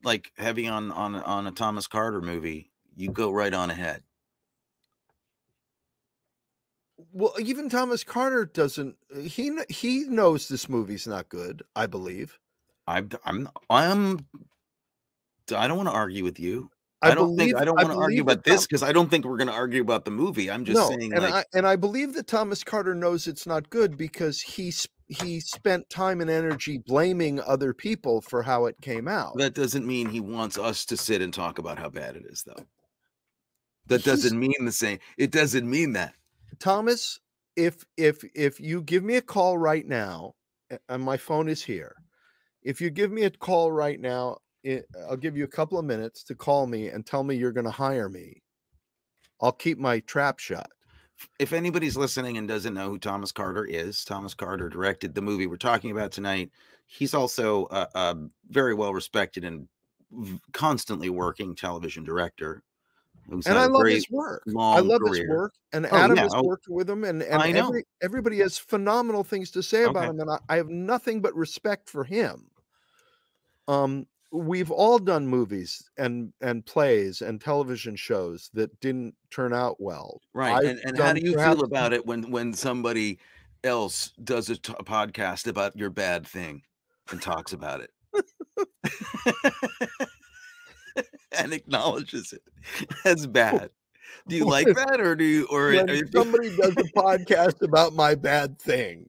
like 0.03 0.33
heavy 0.37 0.67
on 0.67 0.91
on 0.93 1.15
on 1.17 1.47
a 1.47 1.53
thomas 1.53 1.87
carter 1.87 2.21
movie 2.21 2.70
you 2.97 3.11
go 3.11 3.31
right 3.31 3.55
on 3.55 3.71
ahead 3.71 4.03
well 7.13 7.35
even 7.41 7.69
thomas 7.69 8.05
carter 8.05 8.45
doesn't 8.45 8.97
uh, 9.15 9.21
he 9.21 9.51
he 9.69 10.05
knows 10.09 10.49
this 10.49 10.69
movie's 10.69 11.07
not 11.07 11.29
good 11.29 11.63
i 11.75 11.87
believe 11.87 12.39
i'm 12.87 13.09
i'm 13.25 13.49
i'm 13.69 14.19
i 15.55 15.67
don't 15.67 15.77
want 15.77 15.89
to 15.89 15.95
argue 15.95 16.25
with 16.25 16.39
you 16.39 16.71
I, 17.03 17.15
don't 17.15 17.37
think 17.37 17.57
I 17.57 17.65
don't 17.65 17.77
want 17.77 17.91
to 17.91 17.97
argue 17.97 18.23
about 18.23 18.45
this 18.45 18.67
because 18.67 18.83
I 18.83 18.93
don't 18.93 19.09
think 19.09 19.25
we're 19.25 19.39
going 19.39 19.49
to 19.49 19.55
argue 19.55 19.81
about 19.81 20.05
the 20.05 20.11
movie. 20.11 20.51
I'm 20.51 20.65
just 20.65 20.79
no, 20.79 20.89
saying, 20.89 21.15
and 21.15 21.23
like, 21.23 21.33
I 21.33 21.45
and 21.55 21.67
I 21.67 21.77
believe 21.77 22.13
that 22.15 22.27
Thomas 22.27 22.63
Carter 22.63 22.95
knows 22.95 23.27
it's 23.27 23.47
not 23.47 23.71
good 23.71 23.97
because 23.97 24.41
he 24.41 24.73
he 25.09 25.41
spent 25.41 25.89
time 25.89 26.21
and 26.21 26.31
energy 26.31 26.79
blaming 26.79 27.41
other 27.41 27.73
people 27.73 28.21
for 28.21 28.43
how 28.43 28.67
it 28.67 28.77
came 28.81 29.09
out. 29.09 29.37
that 29.39 29.55
doesn't 29.55 29.87
mean 29.87 30.09
he 30.09 30.21
wants 30.21 30.59
us 30.59 30.85
to 30.87 30.97
sit 30.97 31.23
and 31.23 31.33
talk 31.33 31.59
about 31.59 31.79
how 31.79 31.89
bad 31.89 32.17
it 32.17 32.25
is, 32.27 32.45
though. 32.45 32.65
That 33.91 34.05
doesn't 34.05 34.39
mean 34.39 34.65
the 34.65 34.73
same. 34.73 35.01
It 35.19 35.33
doesn't 35.33 35.69
mean 35.69 35.93
that. 35.95 36.15
Thomas, 36.61 37.19
if 37.57 37.85
if 37.97 38.25
if 38.35 38.61
you 38.61 38.83
give 38.83 39.03
me 39.03 39.17
a 39.17 39.23
call 39.23 39.59
right 39.59 39.85
now, 39.85 40.35
and 40.89 41.03
my 41.03 41.17
phone 41.17 41.49
is 41.49 41.63
here, 41.63 41.97
if 42.63 42.81
you 42.81 42.91
give 42.91 43.11
me 43.11 43.25
a 43.25 43.31
call 43.31 43.73
right 43.73 44.01
now, 44.01 44.39
it, 44.63 44.87
I'll 45.09 45.17
give 45.17 45.37
you 45.37 45.43
a 45.43 45.49
couple 45.49 45.77
of 45.77 45.85
minutes 45.85 46.23
to 46.25 46.37
call 46.37 46.69
me 46.69 46.89
and 46.89 47.05
tell 47.05 47.25
me 47.25 47.35
you're 47.35 47.51
going 47.51 47.67
to 47.67 47.71
hire 47.73 48.09
me. 48.09 48.43
I'll 49.41 49.53
keep 49.53 49.79
my 49.79 49.99
trap 50.01 50.39
shut. 50.39 50.71
If 51.41 51.53
anybody's 51.53 51.97
listening 51.97 52.39
and 52.39 52.47
doesn't 52.47 52.75
know 52.75 52.91
who 52.91 52.99
Thomas 52.99 53.33
Carter 53.33 53.65
is, 53.65 54.05
Thomas 54.05 54.35
Carter 54.35 54.69
directed 54.69 55.15
the 55.15 55.23
movie 55.23 55.49
we're 55.49 55.57
talking 55.57 55.91
about 55.91 56.13
tonight. 56.13 56.51
He's 56.87 57.13
also 57.13 57.67
a, 57.71 57.89
a 57.95 58.17
very 58.49 58.75
well 58.75 58.95
respected 58.95 59.45
and 59.45 59.69
constantly 60.53 61.11
working 61.11 61.57
television 61.57 62.05
director. 62.05 62.63
And 63.31 63.59
I 63.59 63.67
love 63.67 63.87
his 63.87 64.11
work. 64.11 64.43
I 64.47 64.81
love 64.81 65.01
career. 65.01 65.23
his 65.23 65.29
work. 65.29 65.55
And 65.73 65.87
oh, 65.87 65.97
Adam 65.97 66.17
yeah. 66.17 66.23
has 66.25 66.35
oh 66.35 66.43
worked 66.43 66.69
with 66.69 66.91
him, 66.91 67.05
and, 67.05 67.23
and 67.23 67.57
every, 67.57 67.85
everybody 68.03 68.39
has 68.39 68.59
phenomenal 68.59 69.23
things 69.23 69.51
to 69.53 69.63
say 69.63 69.85
about 69.85 70.05
okay. 70.05 70.11
him. 70.11 70.21
And 70.21 70.31
I, 70.31 70.39
I 70.49 70.57
have 70.57 70.69
nothing 70.69 71.21
but 71.21 71.35
respect 71.35 71.89
for 71.89 72.05
him. 72.05 72.51
Um, 73.69 74.07
we've 74.33 74.71
all 74.71 74.99
done 74.99 75.27
movies 75.27 75.91
and 75.99 76.33
and 76.41 76.65
plays 76.65 77.21
and 77.21 77.41
television 77.41 77.97
shows 77.97 78.51
that 78.55 78.79
didn't 78.81 79.15
turn 79.31 79.53
out 79.53 79.77
well 79.81 80.21
right 80.35 80.65
and, 80.65 80.79
and 80.85 80.97
how 80.99 81.13
do 81.13 81.21
you 81.21 81.35
feel 81.35 81.65
about 81.65 81.93
it 81.93 82.07
when 82.07 82.31
when 82.31 82.55
somebody 82.55 83.19
else 83.65 84.13
does 84.23 84.49
a 84.49 84.55
podcast 84.55 85.49
about 85.49 85.77
your 85.77 85.91
bad 85.91 86.25
thing 86.25 86.63
and 87.11 87.21
talks 87.21 87.53
about 87.53 87.81
it 87.81 87.91
and 91.39 91.53
acknowledges 91.53 92.33
it 92.33 92.43
as 93.05 93.27
bad 93.27 93.71
do 94.29 94.37
you 94.37 94.45
like 94.45 94.67
that 94.67 95.01
or 95.01 95.15
do 95.15 95.25
you 95.25 95.47
or 95.51 95.69
when 95.69 96.13
somebody 96.13 96.55
does 96.57 96.73
a 96.73 96.93
podcast 96.97 97.63
about 97.63 97.95
my 97.95 98.15
bad 98.15 98.59
thing 98.59 99.07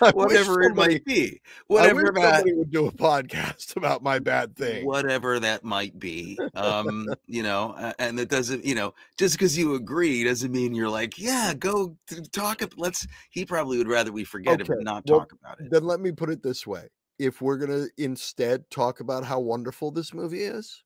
whatever 0.12 0.62
it 0.62 0.74
might 0.74 1.04
be. 1.04 1.40
Whatever 1.66 2.12
that 2.14 2.44
would 2.46 2.70
do 2.70 2.86
a 2.86 2.92
podcast 2.92 3.76
about 3.76 4.02
my 4.02 4.18
bad 4.18 4.56
thing. 4.56 4.86
Whatever 4.86 5.40
that 5.40 5.64
might 5.64 5.98
be. 5.98 6.38
Um, 6.54 7.08
you 7.26 7.42
know, 7.42 7.92
and 7.98 8.18
it 8.18 8.28
doesn't, 8.28 8.64
you 8.64 8.74
know, 8.74 8.94
just 9.16 9.34
because 9.34 9.56
you 9.56 9.74
agree 9.74 10.24
doesn't 10.24 10.52
mean 10.52 10.74
you're 10.74 10.90
like, 10.90 11.18
yeah, 11.18 11.54
go 11.54 11.96
talk. 12.32 12.62
Let's. 12.76 13.06
He 13.30 13.44
probably 13.44 13.78
would 13.78 13.88
rather 13.88 14.12
we 14.12 14.24
forget 14.24 14.60
okay. 14.60 14.72
it, 14.72 14.84
not 14.84 15.04
well, 15.06 15.20
talk 15.20 15.32
about 15.32 15.60
it. 15.60 15.70
Then 15.70 15.84
let 15.84 16.00
me 16.00 16.12
put 16.12 16.30
it 16.30 16.42
this 16.42 16.66
way: 16.66 16.88
if 17.18 17.40
we're 17.40 17.58
gonna 17.58 17.86
instead 17.96 18.68
talk 18.70 19.00
about 19.00 19.24
how 19.24 19.40
wonderful 19.40 19.90
this 19.90 20.12
movie 20.14 20.42
is, 20.42 20.82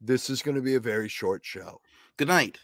this 0.00 0.28
is 0.28 0.42
going 0.42 0.56
to 0.56 0.62
be 0.62 0.74
a 0.74 0.80
very 0.80 1.08
short 1.08 1.44
show. 1.44 1.80
Good 2.16 2.28
night. 2.28 2.58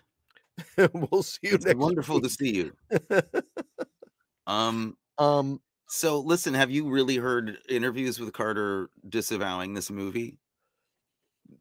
we'll 0.92 1.22
see 1.22 1.38
you. 1.44 1.54
It's 1.54 1.74
wonderful 1.74 2.16
week. 2.16 2.24
to 2.24 2.30
see 2.30 2.54
you. 2.54 2.72
um 4.46 4.96
um, 5.18 5.60
so 5.88 6.20
listen, 6.20 6.54
have 6.54 6.70
you 6.70 6.88
really 6.88 7.16
heard 7.16 7.58
interviews 7.68 8.18
with 8.18 8.32
Carter 8.32 8.88
disavowing 9.08 9.74
this 9.74 9.90
movie? 9.90 10.38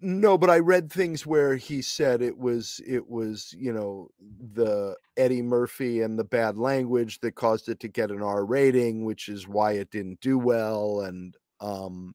No, 0.01 0.37
but 0.37 0.49
I 0.49 0.59
read 0.59 0.91
things 0.91 1.25
where 1.25 1.55
he 1.55 1.81
said 1.81 2.21
it 2.21 2.37
was 2.37 2.81
it 2.85 3.09
was, 3.09 3.53
you 3.57 3.73
know, 3.73 4.09
the 4.53 4.95
Eddie 5.17 5.41
Murphy 5.41 6.01
and 6.01 6.17
the 6.17 6.23
bad 6.23 6.57
language 6.57 7.19
that 7.21 7.35
caused 7.35 7.69
it 7.69 7.79
to 7.81 7.87
get 7.87 8.11
an 8.11 8.21
R 8.21 8.45
rating, 8.45 9.05
which 9.05 9.29
is 9.29 9.47
why 9.47 9.73
it 9.73 9.91
didn't 9.91 10.21
do 10.21 10.37
well 10.37 11.01
and 11.01 11.35
um 11.59 12.13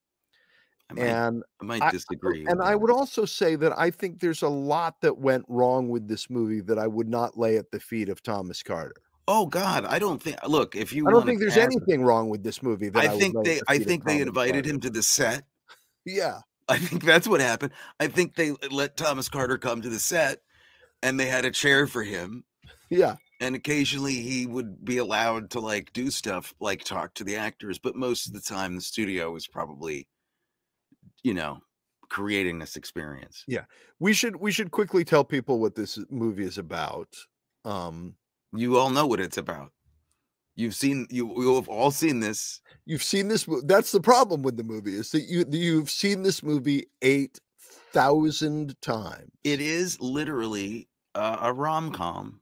I 0.90 0.94
might, 0.94 1.02
and 1.06 1.42
I 1.60 1.64
might 1.64 1.92
disagree. 1.92 2.46
I, 2.46 2.50
and 2.50 2.62
I 2.62 2.74
would 2.74 2.90
also 2.90 3.24
say 3.24 3.56
that 3.56 3.78
I 3.78 3.90
think 3.90 4.20
there's 4.20 4.42
a 4.42 4.48
lot 4.48 5.00
that 5.00 5.18
went 5.18 5.44
wrong 5.48 5.88
with 5.88 6.08
this 6.08 6.28
movie 6.28 6.60
that 6.60 6.78
I 6.78 6.86
would 6.86 7.08
not 7.08 7.38
lay 7.38 7.56
at 7.56 7.70
the 7.70 7.80
feet 7.80 8.08
of 8.08 8.22
Thomas 8.22 8.62
Carter. 8.62 8.94
Oh 9.26 9.46
God, 9.46 9.86
I 9.86 9.98
don't 9.98 10.22
think. 10.22 10.36
Look, 10.46 10.76
if 10.76 10.92
you, 10.92 11.08
I 11.08 11.10
don't 11.10 11.24
think 11.24 11.40
there's 11.40 11.56
anything 11.56 12.04
wrong 12.04 12.28
with 12.28 12.42
this 12.42 12.62
movie. 12.62 12.90
I, 12.94 13.06
I 13.06 13.08
think 13.08 13.34
they, 13.42 13.60
I 13.68 13.78
think 13.78 14.04
they 14.04 14.20
invited 14.20 14.66
him 14.66 14.80
to 14.80 14.90
the 14.90 15.02
set. 15.02 15.44
Yeah, 16.04 16.40
I 16.68 16.78
think 16.78 17.04
that's 17.04 17.28
what 17.28 17.40
happened. 17.40 17.72
I 18.00 18.06
think 18.06 18.34
they 18.34 18.52
let 18.70 18.96
Thomas 18.96 19.28
Carter 19.28 19.58
come 19.58 19.82
to 19.82 19.90
the 19.90 19.98
set, 19.98 20.40
and 21.02 21.18
they 21.18 21.26
had 21.26 21.44
a 21.44 21.50
chair 21.50 21.86
for 21.86 22.02
him. 22.02 22.44
Yeah, 22.90 23.16
and 23.40 23.54
occasionally 23.54 24.14
he 24.14 24.46
would 24.46 24.84
be 24.84 24.98
allowed 24.98 25.50
to 25.50 25.60
like 25.60 25.92
do 25.92 26.10
stuff 26.10 26.54
like 26.60 26.84
talk 26.84 27.14
to 27.14 27.24
the 27.24 27.36
actors, 27.36 27.78
but 27.78 27.96
most 27.96 28.26
of 28.26 28.32
the 28.32 28.40
time 28.40 28.74
the 28.74 28.80
studio 28.80 29.32
was 29.32 29.46
probably, 29.46 30.08
you 31.22 31.34
know, 31.34 31.58
creating 32.08 32.58
this 32.58 32.76
experience. 32.76 33.44
Yeah, 33.46 33.64
we 33.98 34.12
should 34.12 34.36
we 34.36 34.52
should 34.52 34.70
quickly 34.70 35.04
tell 35.04 35.24
people 35.24 35.60
what 35.60 35.74
this 35.74 35.98
movie 36.10 36.44
is 36.44 36.58
about. 36.58 37.08
Um, 37.64 38.14
you 38.52 38.78
all 38.78 38.90
know 38.90 39.06
what 39.06 39.20
it's 39.20 39.38
about. 39.38 39.72
You've 40.56 40.74
seen 40.74 41.06
you 41.10 41.34
you 41.36 41.56
have 41.56 41.68
all 41.68 41.90
seen 41.90 42.20
this. 42.20 42.60
You've 42.86 43.02
seen 43.02 43.28
this. 43.28 43.48
That's 43.64 43.92
the 43.92 44.00
problem 44.00 44.42
with 44.42 44.56
the 44.56 44.64
movie 44.64 44.94
is 44.94 45.10
that 45.12 45.22
you 45.22 45.44
you've 45.50 45.90
seen 45.90 46.22
this 46.22 46.42
movie 46.42 46.86
eight 47.02 47.40
thousand 47.58 48.80
times. 48.82 49.30
It 49.42 49.60
is 49.60 50.00
literally 50.00 50.88
uh, 51.14 51.38
a 51.40 51.52
rom 51.52 51.92
com. 51.92 52.40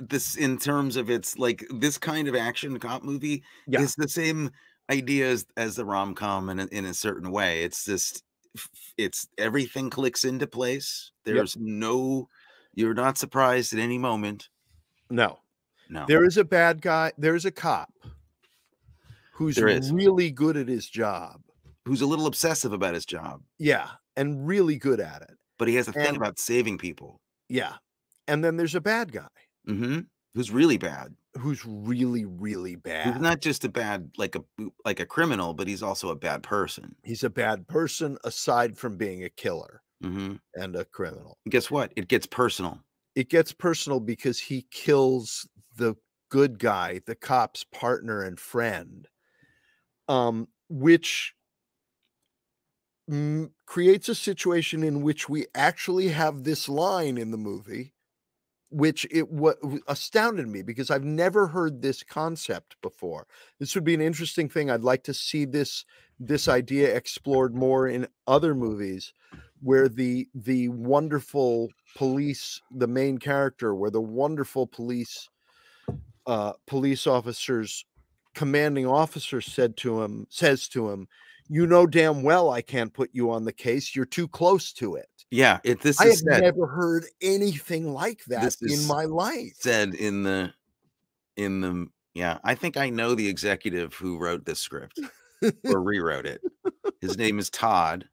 This 0.00 0.36
in 0.36 0.58
terms 0.58 0.96
of 0.96 1.10
its 1.10 1.38
like 1.38 1.64
this 1.70 1.98
kind 1.98 2.26
of 2.26 2.34
action 2.34 2.78
cop 2.78 3.02
movie 3.02 3.44
yeah. 3.66 3.80
is 3.80 3.94
the 3.94 4.08
same 4.08 4.50
idea 4.90 5.30
as, 5.30 5.46
as 5.56 5.76
the 5.76 5.84
rom 5.84 6.14
com 6.14 6.48
in, 6.48 6.60
a, 6.60 6.66
in 6.66 6.84
a 6.86 6.94
certain 6.94 7.30
way. 7.30 7.62
It's 7.62 7.84
just 7.84 8.24
it's 8.96 9.28
everything 9.36 9.90
clicks 9.90 10.24
into 10.24 10.46
place. 10.46 11.12
There's 11.24 11.54
yep. 11.54 11.64
no 11.64 12.28
you're 12.74 12.94
not 12.94 13.18
surprised 13.18 13.72
at 13.72 13.78
any 13.78 13.98
moment 13.98 14.48
no. 15.10 15.38
No. 15.88 16.04
There 16.08 16.24
is 16.24 16.36
a 16.36 16.44
bad 16.44 16.82
guy. 16.82 17.12
There's 17.16 17.44
a 17.44 17.50
cop 17.50 17.92
who's 19.36 19.92
really 19.92 20.30
good 20.30 20.56
at 20.56 20.68
his 20.68 20.88
job. 20.88 21.40
Who's 21.84 22.00
a 22.00 22.06
little 22.06 22.26
obsessive 22.26 22.72
about 22.72 22.94
his 22.94 23.06
job. 23.06 23.42
Yeah. 23.58 23.88
And 24.16 24.46
really 24.46 24.76
good 24.76 25.00
at 25.00 25.22
it. 25.22 25.36
But 25.58 25.68
he 25.68 25.76
has 25.76 25.88
a 25.88 25.92
and, 25.96 26.04
thing 26.04 26.16
about 26.16 26.38
saving 26.38 26.78
people. 26.78 27.20
Yeah. 27.48 27.74
And 28.26 28.44
then 28.44 28.56
there's 28.56 28.74
a 28.74 28.80
bad 28.80 29.12
guy. 29.12 29.28
Mm-hmm. 29.68 30.00
Who's 30.34 30.50
really 30.50 30.78
bad. 30.78 31.14
Who's 31.38 31.64
really, 31.64 32.24
really 32.24 32.76
bad. 32.76 33.12
He's 33.12 33.22
not 33.22 33.40
just 33.40 33.64
a 33.64 33.68
bad, 33.68 34.10
like 34.16 34.34
a 34.36 34.42
like 34.84 35.00
a 35.00 35.06
criminal, 35.06 35.54
but 35.54 35.68
he's 35.68 35.82
also 35.82 36.08
a 36.08 36.16
bad 36.16 36.42
person. 36.42 36.96
He's 37.04 37.24
a 37.24 37.30
bad 37.30 37.68
person 37.68 38.18
aside 38.24 38.76
from 38.76 38.96
being 38.96 39.24
a 39.24 39.30
killer 39.30 39.82
mm-hmm. 40.02 40.36
and 40.54 40.76
a 40.76 40.84
criminal. 40.84 41.38
And 41.44 41.52
guess 41.52 41.70
what? 41.70 41.92
It 41.94 42.08
gets 42.08 42.26
personal 42.26 42.80
it 43.16 43.30
gets 43.30 43.52
personal 43.52 43.98
because 43.98 44.38
he 44.38 44.66
kills 44.70 45.48
the 45.74 45.96
good 46.28 46.58
guy, 46.58 47.00
the 47.06 47.14
cop's 47.14 47.64
partner 47.64 48.22
and 48.22 48.38
friend, 48.38 49.08
um, 50.08 50.48
which 50.68 51.34
m- 53.08 53.52
creates 53.66 54.08
a 54.08 54.14
situation 54.14 54.82
in 54.82 55.02
which 55.02 55.28
we 55.28 55.46
actually 55.54 56.08
have 56.08 56.44
this 56.44 56.68
line 56.68 57.18
in 57.18 57.30
the 57.30 57.36
movie, 57.38 57.94
which 58.70 59.06
it 59.10 59.30
what 59.30 59.58
astounded 59.88 60.48
me 60.48 60.62
because 60.62 60.90
I've 60.90 61.04
never 61.04 61.48
heard 61.48 61.82
this 61.82 62.02
concept 62.02 62.76
before. 62.82 63.26
This 63.60 63.74
would 63.74 63.84
be 63.84 63.94
an 63.94 64.00
interesting 64.00 64.48
thing. 64.48 64.70
I'd 64.70 64.82
like 64.84 65.04
to 65.04 65.14
see 65.14 65.44
this 65.44 65.84
this 66.20 66.48
idea 66.48 66.94
explored 66.94 67.54
more 67.54 67.88
in 67.88 68.08
other 68.26 68.54
movies 68.54 69.12
where 69.60 69.88
the 69.88 70.28
the 70.34 70.68
wonderful 70.70 71.70
police 71.96 72.60
the 72.70 72.88
main 72.88 73.18
character 73.18 73.74
where 73.74 73.90
the 73.90 74.02
wonderful 74.02 74.66
police 74.66 75.30
uh 76.26 76.52
police 76.66 77.06
officers 77.06 77.84
commanding 78.36 78.86
officer 78.86 79.40
said 79.40 79.76
to 79.76 80.00
him 80.00 80.26
says 80.30 80.68
to 80.68 80.88
him 80.90 81.08
you 81.48 81.66
know 81.66 81.86
damn 81.86 82.22
well 82.22 82.50
i 82.50 82.60
can't 82.60 82.92
put 82.92 83.10
you 83.12 83.30
on 83.30 83.44
the 83.44 83.52
case 83.52 83.96
you're 83.96 84.04
too 84.04 84.28
close 84.28 84.72
to 84.72 84.94
it 84.94 85.08
yeah 85.30 85.58
it 85.64 85.80
this 85.80 86.00
i 86.00 86.06
have 86.06 86.16
said, 86.16 86.42
never 86.42 86.66
heard 86.66 87.06
anything 87.22 87.92
like 87.92 88.22
that 88.26 88.54
in 88.60 88.86
my 88.86 89.04
life 89.04 89.54
said 89.58 89.94
in 89.94 90.22
the 90.22 90.52
in 91.36 91.60
the 91.60 91.86
yeah 92.14 92.38
i 92.44 92.54
think 92.54 92.76
i 92.76 92.90
know 92.90 93.14
the 93.14 93.26
executive 93.26 93.94
who 93.94 94.18
wrote 94.18 94.44
this 94.44 94.60
script 94.60 95.00
or 95.64 95.82
rewrote 95.82 96.26
it 96.26 96.42
his 97.00 97.16
name 97.18 97.38
is 97.38 97.48
todd 97.48 98.06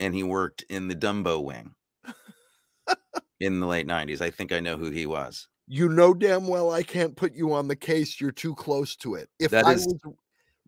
and 0.00 0.14
he 0.14 0.22
worked 0.22 0.64
in 0.68 0.88
the 0.88 0.94
Dumbo 0.94 1.42
wing 1.42 1.74
in 3.40 3.60
the 3.60 3.66
late 3.66 3.86
90s. 3.86 4.20
I 4.20 4.30
think 4.30 4.52
I 4.52 4.60
know 4.60 4.76
who 4.76 4.90
he 4.90 5.06
was. 5.06 5.48
You 5.68 5.88
know 5.88 6.14
damn 6.14 6.48
well 6.48 6.70
I 6.70 6.82
can't 6.82 7.14
put 7.14 7.34
you 7.34 7.52
on 7.52 7.68
the 7.68 7.76
case. 7.76 8.20
You're 8.20 8.32
too 8.32 8.54
close 8.54 8.96
to 8.96 9.14
it. 9.14 9.28
If 9.38 9.50
that 9.50 9.66
I 9.66 9.72
is... 9.72 9.86
was 9.86 10.14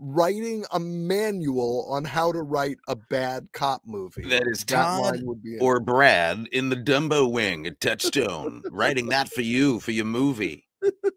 writing 0.00 0.64
a 0.72 0.80
manual 0.80 1.86
on 1.90 2.04
how 2.04 2.32
to 2.32 2.42
write 2.42 2.78
a 2.88 2.96
bad 2.96 3.48
cop 3.52 3.82
movie. 3.84 4.22
That 4.22 4.44
is 4.46 4.64
Todd 4.64 5.20
would 5.22 5.42
be 5.42 5.58
or 5.58 5.78
Brad 5.78 6.46
in 6.52 6.70
the 6.70 6.76
Dumbo 6.76 7.30
wing 7.30 7.66
at 7.66 7.80
Touchstone, 7.80 8.62
writing 8.70 9.08
that 9.08 9.28
for 9.28 9.42
you 9.42 9.80
for 9.80 9.92
your 9.92 10.06
movie 10.06 10.66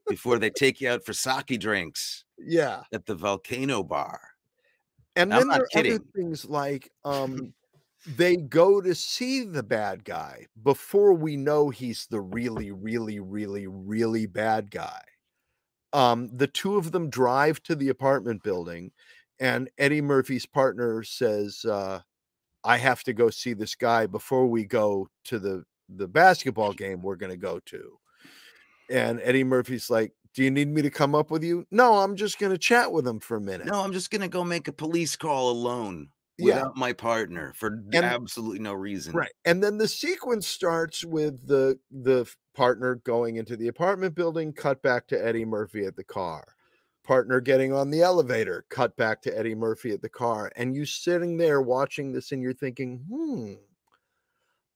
before 0.08 0.38
they 0.38 0.50
take 0.50 0.82
you 0.82 0.90
out 0.90 1.06
for 1.06 1.14
sake 1.14 1.60
drinks 1.60 2.26
yeah. 2.38 2.82
at 2.92 3.06
the 3.06 3.16
Volcano 3.16 3.84
Bar. 3.84 4.20
And 5.16 5.34
I'm 5.34 5.42
then 5.42 5.48
not 5.48 5.62
there 5.74 5.84
are 5.84 5.88
other 5.96 6.04
things 6.16 6.46
like 6.46 6.92
um 7.06 7.54
they 8.06 8.36
go 8.36 8.82
to 8.82 8.94
see 8.94 9.44
the 9.44 9.64
bad 9.64 10.04
guy 10.04 10.48
before 10.62 11.14
we 11.14 11.38
know 11.38 11.70
he's 11.70 12.08
the 12.08 12.22
really, 12.22 12.72
really, 12.72 13.20
really, 13.20 13.68
really 13.68 14.26
bad 14.26 14.70
guy. 14.72 15.02
Um, 15.94 16.30
the 16.36 16.48
two 16.48 16.78
of 16.78 16.92
them 16.92 17.10
drive 17.10 17.62
to 17.64 17.76
the 17.76 17.90
apartment 17.90 18.44
building, 18.44 18.92
and 19.40 19.70
Eddie 19.78 20.02
Murphy's 20.02 20.46
partner 20.46 21.04
says, 21.04 21.64
uh, 21.66 22.02
I 22.64 22.78
have 22.78 23.04
to 23.04 23.14
go 23.14 23.30
see 23.30 23.54
this 23.54 23.76
guy 23.76 24.08
before 24.08 24.48
we 24.48 24.66
go 24.66 25.08
to 25.26 25.40
the 25.40 25.64
the 25.90 26.08
basketball 26.08 26.74
game 26.74 27.02
we're 27.02 27.18
gonna 27.18 27.38
go 27.38 27.60
to. 27.66 28.00
And 28.90 29.20
Eddie 29.22 29.44
Murphy's 29.44 29.90
like, 29.90 30.14
Do 30.34 30.44
you 30.44 30.50
need 30.50 30.70
me 30.70 30.82
to 30.82 30.90
come 30.90 31.14
up 31.14 31.30
with 31.30 31.44
you? 31.44 31.68
No, 31.72 32.00
I'm 32.00 32.16
just 32.16 32.40
gonna 32.40 32.58
chat 32.58 32.92
with 32.92 33.06
him 33.06 33.20
for 33.20 33.38
a 33.38 33.42
minute. 33.42 33.68
No, 33.68 33.82
I'm 33.82 33.94
just 33.94 34.10
gonna 34.10 34.30
go 34.30 34.44
make 34.44 34.68
a 34.68 34.74
police 34.74 35.16
call 35.16 35.52
alone 35.52 36.10
Yeah. 36.38 36.56
without 36.56 36.78
my 36.78 36.94
partner 36.94 37.54
for 37.56 37.68
And- 37.68 37.96
absolutely 37.96 38.60
no 38.60 38.74
reason. 38.74 39.14
Right. 39.14 39.32
And 39.46 39.64
then 39.64 39.78
the 39.78 39.88
sequence 39.88 40.48
starts 40.48 41.04
with 41.06 41.48
the 41.48 41.80
the 41.92 42.26
partner 42.56 42.96
going 42.96 43.36
into 43.38 43.56
the 43.58 43.68
apartment 43.68 44.16
building, 44.16 44.54
cut 44.54 44.82
back 44.82 45.08
to 45.08 45.26
Eddie 45.26 45.46
Murphy 45.46 45.86
at 45.86 45.96
the 45.96 46.04
car. 46.04 46.44
Partner 47.04 47.42
getting 47.42 47.74
on 47.74 47.90
the 47.92 48.02
elevator, 48.02 48.66
cut 48.70 48.96
back 48.96 49.22
to 49.24 49.38
Eddie 49.38 49.56
Murphy 49.56 49.92
at 49.92 50.02
the 50.02 50.10
car. 50.10 50.52
And 50.56 50.74
you 50.76 50.86
sitting 50.86 51.38
there 51.38 51.62
watching 51.62 52.12
this 52.14 52.32
and 52.32 52.42
you're 52.42 52.54
thinking, 52.54 53.04
hmm, 53.10 53.54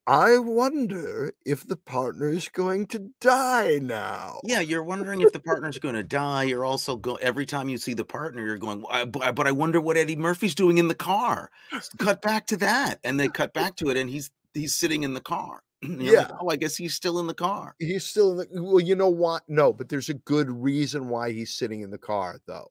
I 0.07 0.37
wonder 0.37 1.33
if 1.45 1.67
the 1.67 1.75
partner 1.75 2.29
is 2.29 2.47
going 2.47 2.87
to 2.87 3.09
die 3.19 3.79
now. 3.81 4.39
Yeah, 4.45 4.61
you're 4.61 4.83
wondering 4.83 5.19
if 5.21 5.33
the 5.33 5.39
partner's 5.45 5.77
going 5.79 5.95
to 5.95 6.03
die. 6.03 6.43
You're 6.43 6.63
also 6.63 6.95
go 6.95 7.15
every 7.15 7.45
time 7.45 7.67
you 7.67 7.77
see 7.77 7.93
the 7.93 8.05
partner, 8.05 8.45
you're 8.45 8.57
going, 8.57 8.85
"I- 8.89 9.03
but, 9.05 9.21
I- 9.23 9.31
but 9.33 9.47
I 9.47 9.51
wonder 9.51 9.81
what 9.81 9.97
Eddie 9.97 10.15
Murphy's 10.15 10.55
doing 10.55 10.77
in 10.77 10.87
the 10.87 10.95
car. 10.95 11.51
Cut 11.97 12.21
back 12.21 12.47
to 12.47 12.57
that, 12.57 12.99
and 13.03 13.19
they 13.19 13.27
cut 13.27 13.53
back 13.53 13.75
to 13.77 13.89
it, 13.89 13.97
and 13.97 14.09
he's 14.09 14.31
he's 14.53 14.73
sitting 14.75 15.03
in 15.03 15.13
the 15.13 15.19
car. 15.21 15.61
You're 15.81 16.17
like, 16.17 16.29
Yeah. 16.29 16.37
oh, 16.39 16.49
I 16.49 16.55
guess 16.55 16.77
he's 16.77 16.95
still 16.95 17.19
in 17.19 17.27
the 17.27 17.33
car. 17.33 17.75
He's 17.77 18.05
still 18.05 18.39
in 18.39 18.47
the 18.49 18.63
well, 18.63 18.79
you 18.79 18.95
know 18.95 19.09
what? 19.09 19.43
No, 19.49 19.73
but 19.73 19.89
there's 19.89 20.07
a 20.09 20.13
good 20.15 20.49
reason 20.49 21.09
why 21.09 21.33
he's 21.33 21.53
sitting 21.53 21.81
in 21.81 21.91
the 21.91 21.97
car, 21.97 22.39
though. 22.47 22.69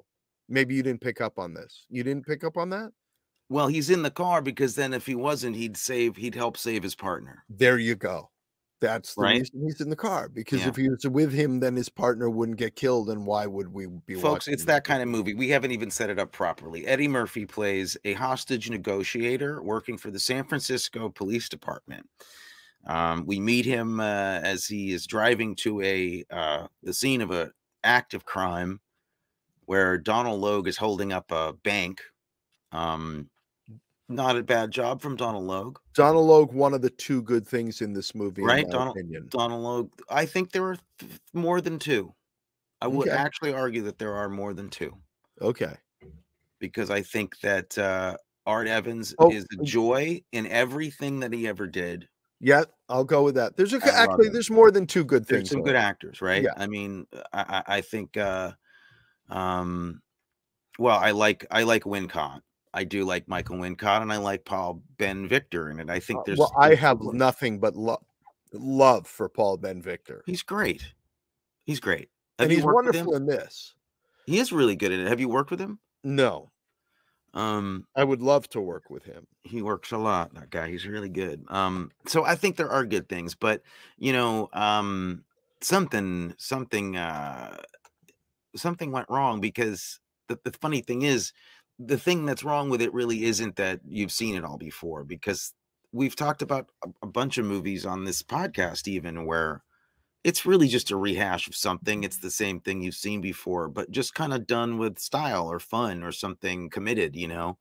Maybe 0.48 0.74
you 0.74 0.82
didn't 0.82 1.02
pick 1.02 1.20
up 1.20 1.38
on 1.38 1.52
this. 1.52 1.84
You 1.90 2.02
didn't 2.02 2.24
pick 2.24 2.44
up 2.44 2.56
on 2.56 2.70
that? 2.70 2.92
Well, 3.48 3.68
he's 3.68 3.90
in 3.90 4.02
the 4.02 4.10
car 4.10 4.42
because 4.42 4.74
then 4.74 4.92
if 4.92 5.06
he 5.06 5.14
wasn't, 5.14 5.56
he'd 5.56 5.76
save, 5.76 6.16
he'd 6.16 6.34
help 6.34 6.56
save 6.56 6.82
his 6.82 6.94
partner. 6.94 7.44
There 7.48 7.78
you 7.78 7.94
go. 7.94 8.30
That's 8.80 9.14
the 9.14 9.22
Right? 9.22 9.38
reason 9.38 9.62
he's 9.64 9.80
in 9.80 9.88
the 9.88 9.96
car. 9.96 10.28
Because 10.28 10.60
Yeah. 10.62 10.68
if 10.68 10.76
he 10.76 10.88
was 10.88 11.06
with 11.06 11.32
him, 11.32 11.60
then 11.60 11.76
his 11.76 11.88
partner 11.88 12.28
wouldn't 12.28 12.58
get 12.58 12.76
killed. 12.76 13.08
And 13.08 13.24
why 13.24 13.46
would 13.46 13.72
we 13.72 13.86
be 13.86 14.16
Folks, 14.16 14.48
it's 14.48 14.64
that 14.66 14.84
kind 14.84 15.00
of 15.02 15.08
movie. 15.08 15.32
We 15.32 15.48
haven't 15.48 15.70
even 15.70 15.90
set 15.90 16.10
it 16.10 16.18
up 16.18 16.32
properly. 16.32 16.86
Eddie 16.86 17.08
Murphy 17.08 17.46
plays 17.46 17.96
a 18.04 18.12
hostage 18.14 18.68
negotiator 18.68 19.62
working 19.62 19.96
for 19.96 20.10
the 20.10 20.20
San 20.20 20.44
Francisco 20.44 21.08
Police 21.08 21.48
Department. 21.48 22.08
Um, 22.84 23.26
we 23.26 23.40
meet 23.40 23.64
him 23.64 23.98
uh, 23.98 24.04
as 24.42 24.66
he 24.66 24.92
is 24.92 25.06
driving 25.06 25.56
to 25.56 25.80
a 25.80 26.24
uh, 26.30 26.68
the 26.82 26.94
scene 26.94 27.20
of 27.20 27.30
a 27.30 27.52
act 27.82 28.12
of 28.14 28.24
crime 28.24 28.80
where 29.64 29.98
Donald 29.98 30.40
Logue 30.40 30.68
is 30.68 30.76
holding 30.76 31.12
up 31.12 31.32
a 31.32 31.52
bank. 31.64 32.02
Um, 32.72 33.30
not 34.08 34.36
a 34.36 34.42
bad 34.42 34.70
job 34.70 35.00
from 35.00 35.16
Donald 35.16 35.44
Logue. 35.44 35.78
Donald 35.94 36.26
Logue, 36.26 36.52
one 36.52 36.74
of 36.74 36.82
the 36.82 36.90
two 36.90 37.22
good 37.22 37.46
things 37.46 37.80
in 37.80 37.92
this 37.92 38.14
movie, 38.14 38.42
Right, 38.42 38.60
in 38.64 38.66
my 38.68 38.72
Donald- 38.72 38.96
opinion. 38.96 39.26
Donald 39.30 39.62
Logue. 39.62 39.90
I 40.08 40.24
think 40.26 40.52
there 40.52 40.64
are 40.64 40.78
more 41.34 41.60
than 41.60 41.78
two. 41.78 42.14
I 42.80 42.86
would 42.86 43.08
Okay. 43.08 43.16
actually 43.16 43.52
argue 43.54 43.82
that 43.82 43.98
there 43.98 44.14
are 44.14 44.28
more 44.28 44.52
than 44.54 44.68
two. 44.70 44.94
Okay. 45.42 45.76
because 46.58 46.88
I 46.90 47.02
think 47.02 47.38
that 47.40 47.76
uh, 47.76 48.16
Art 48.46 48.66
Evans 48.66 49.14
Oh, 49.18 49.30
is 49.30 49.44
a 49.44 49.60
oh. 49.60 49.64
joy 49.64 50.22
in 50.32 50.46
everything 50.46 51.20
that 51.20 51.30
he 51.32 51.46
ever 51.46 51.66
did. 51.66 52.08
Yeah, 52.40 52.64
I'll 52.88 53.04
go 53.04 53.22
with 53.24 53.34
that. 53.34 53.56
There's 53.58 53.74
a, 53.74 53.80
actually 53.94 54.30
there's 54.30 54.50
more 54.50 54.70
than 54.70 54.86
two 54.86 55.04
good 55.04 55.26
There's 55.26 55.40
things. 55.42 55.50
some 55.50 55.62
good 55.62 55.76
actors, 55.76 56.22
right? 56.22 56.42
Yeah. 56.42 56.54
I 56.56 56.66
mean, 56.66 57.06
I, 57.34 57.62
I, 57.66 57.76
I 57.76 57.80
think, 57.82 58.16
uh, 58.16 58.52
um, 59.28 60.00
well, 60.78 60.96
I 60.98 61.10
like 61.10 61.44
I 61.50 61.64
like 61.64 61.84
Wincott. 61.84 62.40
I 62.76 62.84
do 62.84 63.04
like 63.04 63.26
Michael 63.26 63.56
Wincott, 63.56 64.02
and 64.02 64.12
I 64.12 64.18
like 64.18 64.44
Paul 64.44 64.82
Ben 64.98 65.26
Victor 65.26 65.70
in 65.70 65.80
it. 65.80 65.90
I 65.90 65.98
think 65.98 66.18
Uh, 66.18 66.24
there's 66.26 66.38
well, 66.38 66.52
I 66.60 66.74
have 66.74 67.00
nothing 67.00 67.58
but 67.58 67.74
lo- 67.74 68.04
love 68.52 69.06
for 69.06 69.28
Paul 69.28 69.56
Ben 69.56 69.82
Victor. 69.82 70.22
He's 70.26 70.42
great. 70.42 70.92
He's 71.64 71.80
great. 71.80 72.10
Have 72.38 72.48
And 72.48 72.52
he's 72.52 72.64
worked 72.64 72.84
with 72.84 72.94
him? 72.94 73.06
wonderful 73.06 73.16
in 73.16 73.26
this. 73.26 73.74
He 74.26 74.38
is 74.38 74.52
really 74.52 74.76
good 74.76 74.92
at 74.92 75.00
it. 75.00 75.08
Have 75.08 75.20
you 75.20 75.28
worked 75.28 75.50
with 75.50 75.60
him? 75.60 75.80
No, 76.04 76.52
Um, 77.34 77.86
I 77.94 78.04
would 78.04 78.22
love 78.22 78.48
to 78.50 78.60
work 78.60 78.88
with 78.90 79.04
him. 79.04 79.26
he 79.44 79.62
works 79.62 79.92
a 79.92 79.98
lot 79.98 80.34
that 80.34 80.50
guy 80.50 80.68
he's 80.68 80.86
really 80.86 81.08
good 81.08 81.44
um 81.48 81.92
so 82.06 82.24
i 82.24 82.34
think 82.34 82.56
there 82.56 82.70
are 82.70 82.84
good 82.84 83.08
things 83.08 83.34
but 83.36 83.62
you 83.96 84.12
know 84.12 84.48
um 84.52 85.24
something 85.62 86.34
something 86.36 86.96
uh 86.96 87.56
something 88.56 88.90
went 88.92 89.08
wrong 89.10 89.40
because 89.40 90.00
the, 90.28 90.38
the 90.44 90.52
funny 90.52 90.80
thing 90.80 91.02
is 91.02 91.32
the 91.78 91.98
thing 91.98 92.24
that's 92.26 92.44
wrong 92.44 92.70
with 92.70 92.80
it 92.80 92.92
really 92.94 93.24
isn't 93.24 93.56
that 93.56 93.80
you've 93.86 94.12
seen 94.12 94.34
it 94.34 94.44
all 94.44 94.56
before 94.58 95.04
because 95.04 95.52
we've 95.92 96.16
talked 96.16 96.42
about 96.42 96.70
a, 96.84 96.88
a 97.02 97.06
bunch 97.06 97.38
of 97.38 97.44
movies 97.44 97.84
on 97.84 98.04
this 98.04 98.22
podcast 98.22 98.88
even 98.88 99.26
where 99.26 99.62
it's 100.24 100.46
really 100.46 100.68
just 100.68 100.90
a 100.90 100.96
rehash 100.96 101.48
of 101.48 101.56
something 101.56 102.04
it's 102.04 102.18
the 102.18 102.30
same 102.30 102.60
thing 102.60 102.82
you've 102.82 102.94
seen 102.94 103.20
before 103.20 103.68
but 103.68 103.90
just 103.90 104.14
kind 104.14 104.34
of 104.34 104.46
done 104.46 104.78
with 104.78 104.98
style 104.98 105.50
or 105.50 105.60
fun 105.60 106.02
or 106.02 106.12
something 106.12 106.70
committed 106.70 107.16
you 107.16 107.28
know 107.28 107.58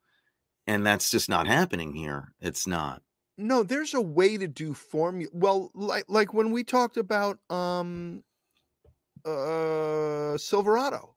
and 0.68 0.86
that's 0.86 1.12
just 1.12 1.30
not 1.30 1.48
happening 1.48 1.94
here 1.94 2.34
it's 2.42 2.68
not 2.68 3.04
No, 3.38 3.64
there's 3.64 3.94
a 3.94 4.02
way 4.02 4.38
to 4.38 4.48
do 4.48 4.74
formula. 4.74 5.30
Well, 5.34 5.72
like 5.74 6.06
like 6.08 6.34
when 6.34 6.52
we 6.52 6.64
talked 6.64 6.98
about 6.98 7.40
um 7.50 8.24
uh 9.26 10.38
Silverado. 10.38 11.16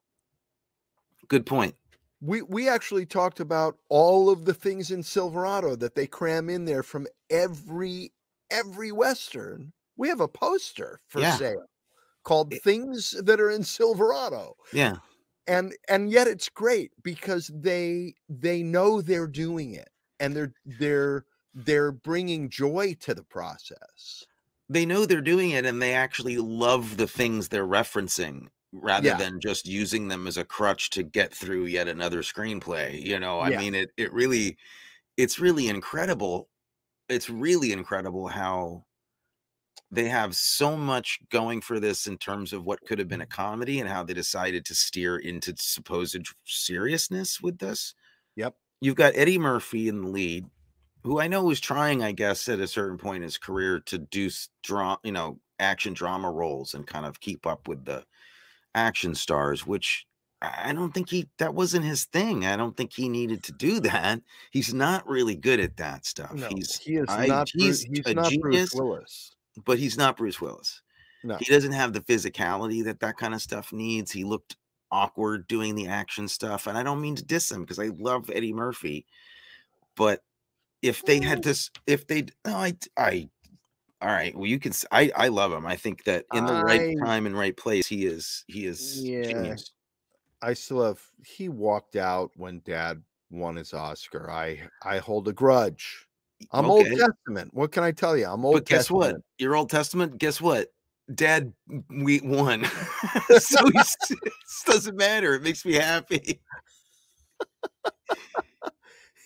good 1.28 1.46
point 1.46 1.74
We 2.20 2.42
we 2.42 2.68
actually 2.68 3.06
talked 3.06 3.40
about 3.40 3.78
all 3.88 4.28
of 4.30 4.44
the 4.44 4.54
things 4.54 4.90
in 4.90 5.02
Silverado 5.02 5.76
that 5.76 5.94
they 5.94 6.06
cram 6.06 6.50
in 6.50 6.64
there 6.64 6.82
from 6.82 7.06
every 7.30 8.12
every 8.50 8.90
western. 8.92 9.72
We 9.96 10.08
have 10.08 10.20
a 10.20 10.28
poster 10.28 11.00
for 11.06 11.20
Yeah. 11.20 11.36
sale 11.36 11.66
called 12.24 12.52
It- 12.52 12.62
Things 12.62 13.12
That 13.22 13.40
Are 13.40 13.50
in 13.50 13.62
Silverado. 13.64 14.56
yeah 14.72 14.96
And 15.46 15.76
and 15.88 16.10
yet 16.10 16.26
it's 16.26 16.48
great 16.48 16.92
because 17.02 17.50
they 17.54 18.14
they 18.28 18.62
know 18.62 19.00
they're 19.00 19.26
doing 19.28 19.74
it 19.74 19.90
and 20.20 20.34
they're 20.36 20.54
they're 20.64 21.24
they're 21.54 21.92
bringing 21.92 22.50
joy 22.50 22.94
to 23.00 23.14
the 23.14 23.24
process. 23.24 24.26
they 24.68 24.84
know 24.84 25.06
they're 25.06 25.20
doing 25.22 25.50
it 25.52 25.64
and 25.64 25.80
they 25.80 25.94
actually 25.94 26.36
love 26.38 26.96
the 26.98 27.06
things 27.08 27.48
they're 27.48 27.66
referencing 27.66 28.48
rather 28.72 29.08
Yeah. 29.08 29.16
than 29.16 29.40
just 29.40 29.66
using 29.66 30.08
them 30.08 30.26
as 30.26 30.36
a 30.36 30.44
crutch 30.44 30.90
to 30.90 31.02
get 31.02 31.34
through 31.34 31.66
yet 31.66 31.88
another 31.88 32.22
screenplay 32.22 33.00
you 33.02 33.18
know 33.18 33.40
i 33.40 33.50
Yeah. 33.50 33.58
mean 33.58 33.74
it 33.74 33.90
it 33.96 34.12
really 34.12 34.58
it's 35.16 35.38
really 35.38 35.68
incredible 35.68 36.50
it's 37.08 37.30
really 37.30 37.72
incredible 37.72 38.28
how 38.28 38.84
they 39.90 40.08
have 40.08 40.36
so 40.36 40.76
much 40.76 41.18
going 41.30 41.60
for 41.60 41.80
this 41.80 42.06
in 42.06 42.18
terms 42.18 42.52
of 42.52 42.64
what 42.64 42.84
could 42.84 42.98
have 42.98 43.08
been 43.08 43.20
a 43.22 43.26
comedy 43.26 43.80
and 43.80 43.88
how 43.88 44.02
they 44.04 44.12
decided 44.14 44.64
to 44.66 44.74
steer 44.74 45.16
into 45.16 45.54
supposed 45.58 46.26
seriousness 46.44 47.40
with 47.40 47.58
this 47.58 47.94
Yep. 48.36 48.58
you've 48.80 48.96
got 48.96 49.16
Eddie 49.16 49.38
Murphy 49.38 49.88
in 49.88 50.02
the 50.02 50.08
lead, 50.08 50.46
who 51.04 51.20
I 51.20 51.28
know 51.28 51.44
was 51.44 51.60
trying, 51.60 52.02
I 52.02 52.12
guess, 52.12 52.48
at 52.48 52.60
a 52.60 52.68
certain 52.68 52.98
point 52.98 53.18
in 53.18 53.22
his 53.22 53.38
career 53.38 53.80
to 53.80 53.98
do 53.98 54.30
drama, 54.62 54.98
you 55.04 55.12
know, 55.12 55.40
action 55.58 55.94
drama 55.94 56.30
roles 56.30 56.74
and 56.74 56.86
kind 56.86 57.06
of 57.06 57.20
keep 57.20 57.46
up 57.46 57.68
with 57.68 57.84
the 57.84 58.04
action 58.78 59.14
stars, 59.14 59.66
which 59.66 60.06
I 60.40 60.72
don't 60.72 60.92
think 60.92 61.10
he 61.10 61.28
that 61.38 61.54
wasn't 61.54 61.84
his 61.84 62.04
thing. 62.04 62.46
I 62.46 62.56
don't 62.56 62.76
think 62.76 62.92
he 62.92 63.08
needed 63.08 63.42
to 63.44 63.52
do 63.52 63.80
that. 63.80 64.20
He's 64.52 64.72
not 64.72 65.06
really 65.08 65.34
good 65.34 65.58
at 65.58 65.76
that 65.78 66.06
stuff. 66.06 66.32
No, 66.32 66.48
he's 66.48 66.78
he 66.78 66.96
is 66.96 67.06
I- 67.08 67.26
not 67.26 67.50
he's 67.52 67.84
Bruce, 67.84 67.96
he's 68.04 68.06
a 68.06 68.14
not 68.14 68.32
Bruce 68.40 68.40
genius. 68.40 68.74
Willis. 68.74 69.36
but 69.64 69.78
he's 69.78 69.96
not 69.98 70.16
Bruce 70.16 70.40
Willis. 70.40 70.82
No. 71.24 71.36
He 71.40 71.46
doesn't 71.46 71.72
have 71.72 71.92
the 71.92 72.00
physicality 72.00 72.84
that 72.84 73.00
that 73.00 73.16
kind 73.16 73.34
of 73.34 73.42
stuff 73.42 73.72
needs. 73.72 74.12
He 74.12 74.22
looked 74.22 74.56
awkward 74.92 75.48
doing 75.48 75.74
the 75.74 75.88
action 75.88 76.28
stuff, 76.28 76.68
and 76.68 76.78
I 76.78 76.84
don't 76.84 77.00
mean 77.00 77.16
to 77.16 77.24
diss 77.24 77.50
him 77.50 77.62
because 77.62 77.80
I 77.80 77.90
love 77.98 78.30
Eddie 78.32 78.52
Murphy, 78.52 79.04
but 79.96 80.22
if 80.82 81.04
they 81.04 81.20
had 81.20 81.42
this, 81.42 81.70
if 81.88 82.06
they, 82.06 82.22
no, 82.22 82.28
oh, 82.46 82.56
I, 82.56 82.76
I, 82.96 83.28
all 84.00 84.08
right, 84.08 84.34
well, 84.34 84.46
you 84.46 84.58
can, 84.58 84.72
I 84.92 85.10
I 85.16 85.28
love 85.28 85.52
him. 85.52 85.66
I 85.66 85.76
think 85.76 86.04
that 86.04 86.24
in 86.32 86.46
the 86.46 86.64
right 86.64 86.96
time 87.04 87.26
and 87.26 87.36
right 87.36 87.56
place, 87.56 87.86
he 87.86 88.06
is, 88.06 88.44
he 88.46 88.66
is 88.66 89.02
Yeah. 89.04 89.28
genius. 89.28 89.72
I 90.40 90.54
still 90.54 90.84
have 90.84 91.00
he 91.24 91.48
walked 91.48 91.96
out 91.96 92.30
when 92.36 92.60
dad 92.64 93.02
won 93.30 93.56
his 93.56 93.74
Oscar. 93.74 94.30
I 94.30 94.68
I 94.82 94.98
hold 94.98 95.26
a 95.28 95.32
grudge. 95.32 96.06
I'm 96.52 96.70
Old 96.70 96.86
Testament. 96.86 97.52
What 97.52 97.72
can 97.72 97.82
I 97.82 97.90
tell 97.90 98.16
you? 98.16 98.26
I'm 98.26 98.44
Old 98.44 98.54
But 98.54 98.66
guess 98.66 98.90
what? 98.90 99.02
Testament. 99.06 99.24
Your 99.38 99.56
Old 99.56 99.70
Testament, 99.70 100.18
guess 100.18 100.40
what? 100.40 100.68
Dad, 101.12 101.52
we 101.90 102.20
won. 102.20 102.64
so 103.38 103.58
it 104.10 104.32
doesn't 104.66 104.96
matter. 104.96 105.34
It 105.34 105.42
makes 105.42 105.64
me 105.64 105.74
happy. 105.74 106.40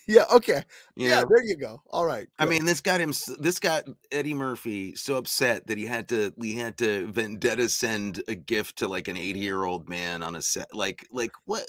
Yeah, 0.09 0.25
okay. 0.33 0.65
You 0.97 1.09
yeah, 1.09 1.21
know? 1.21 1.29
there 1.29 1.45
you 1.45 1.57
go. 1.57 1.81
All 1.91 2.05
right. 2.05 2.29
I 2.39 2.45
mean, 2.47 2.65
this 2.65 2.81
got 2.81 3.01
him. 3.01 3.13
This 3.39 3.59
got 3.59 3.85
Eddie 4.11 4.35
Murphy 4.35 4.97
so 4.97 5.17
upset 5.17 5.67
that 5.69 5.79
he 5.79 5.87
had 5.87 6.09
to. 6.09 6.33
We 6.37 6.55
had 6.55 6.77
to 6.79 7.07
vendetta 7.13 7.69
send 7.69 8.23
a 8.29 8.35
gift 8.35 8.79
to 8.79 8.89
like 8.89 9.09
an 9.09 9.17
eighty-year-old 9.17 9.89
man 9.89 10.23
on 10.23 10.35
a 10.35 10.43
set. 10.43 10.75
Like, 10.75 11.07
like 11.13 11.33
what? 11.45 11.65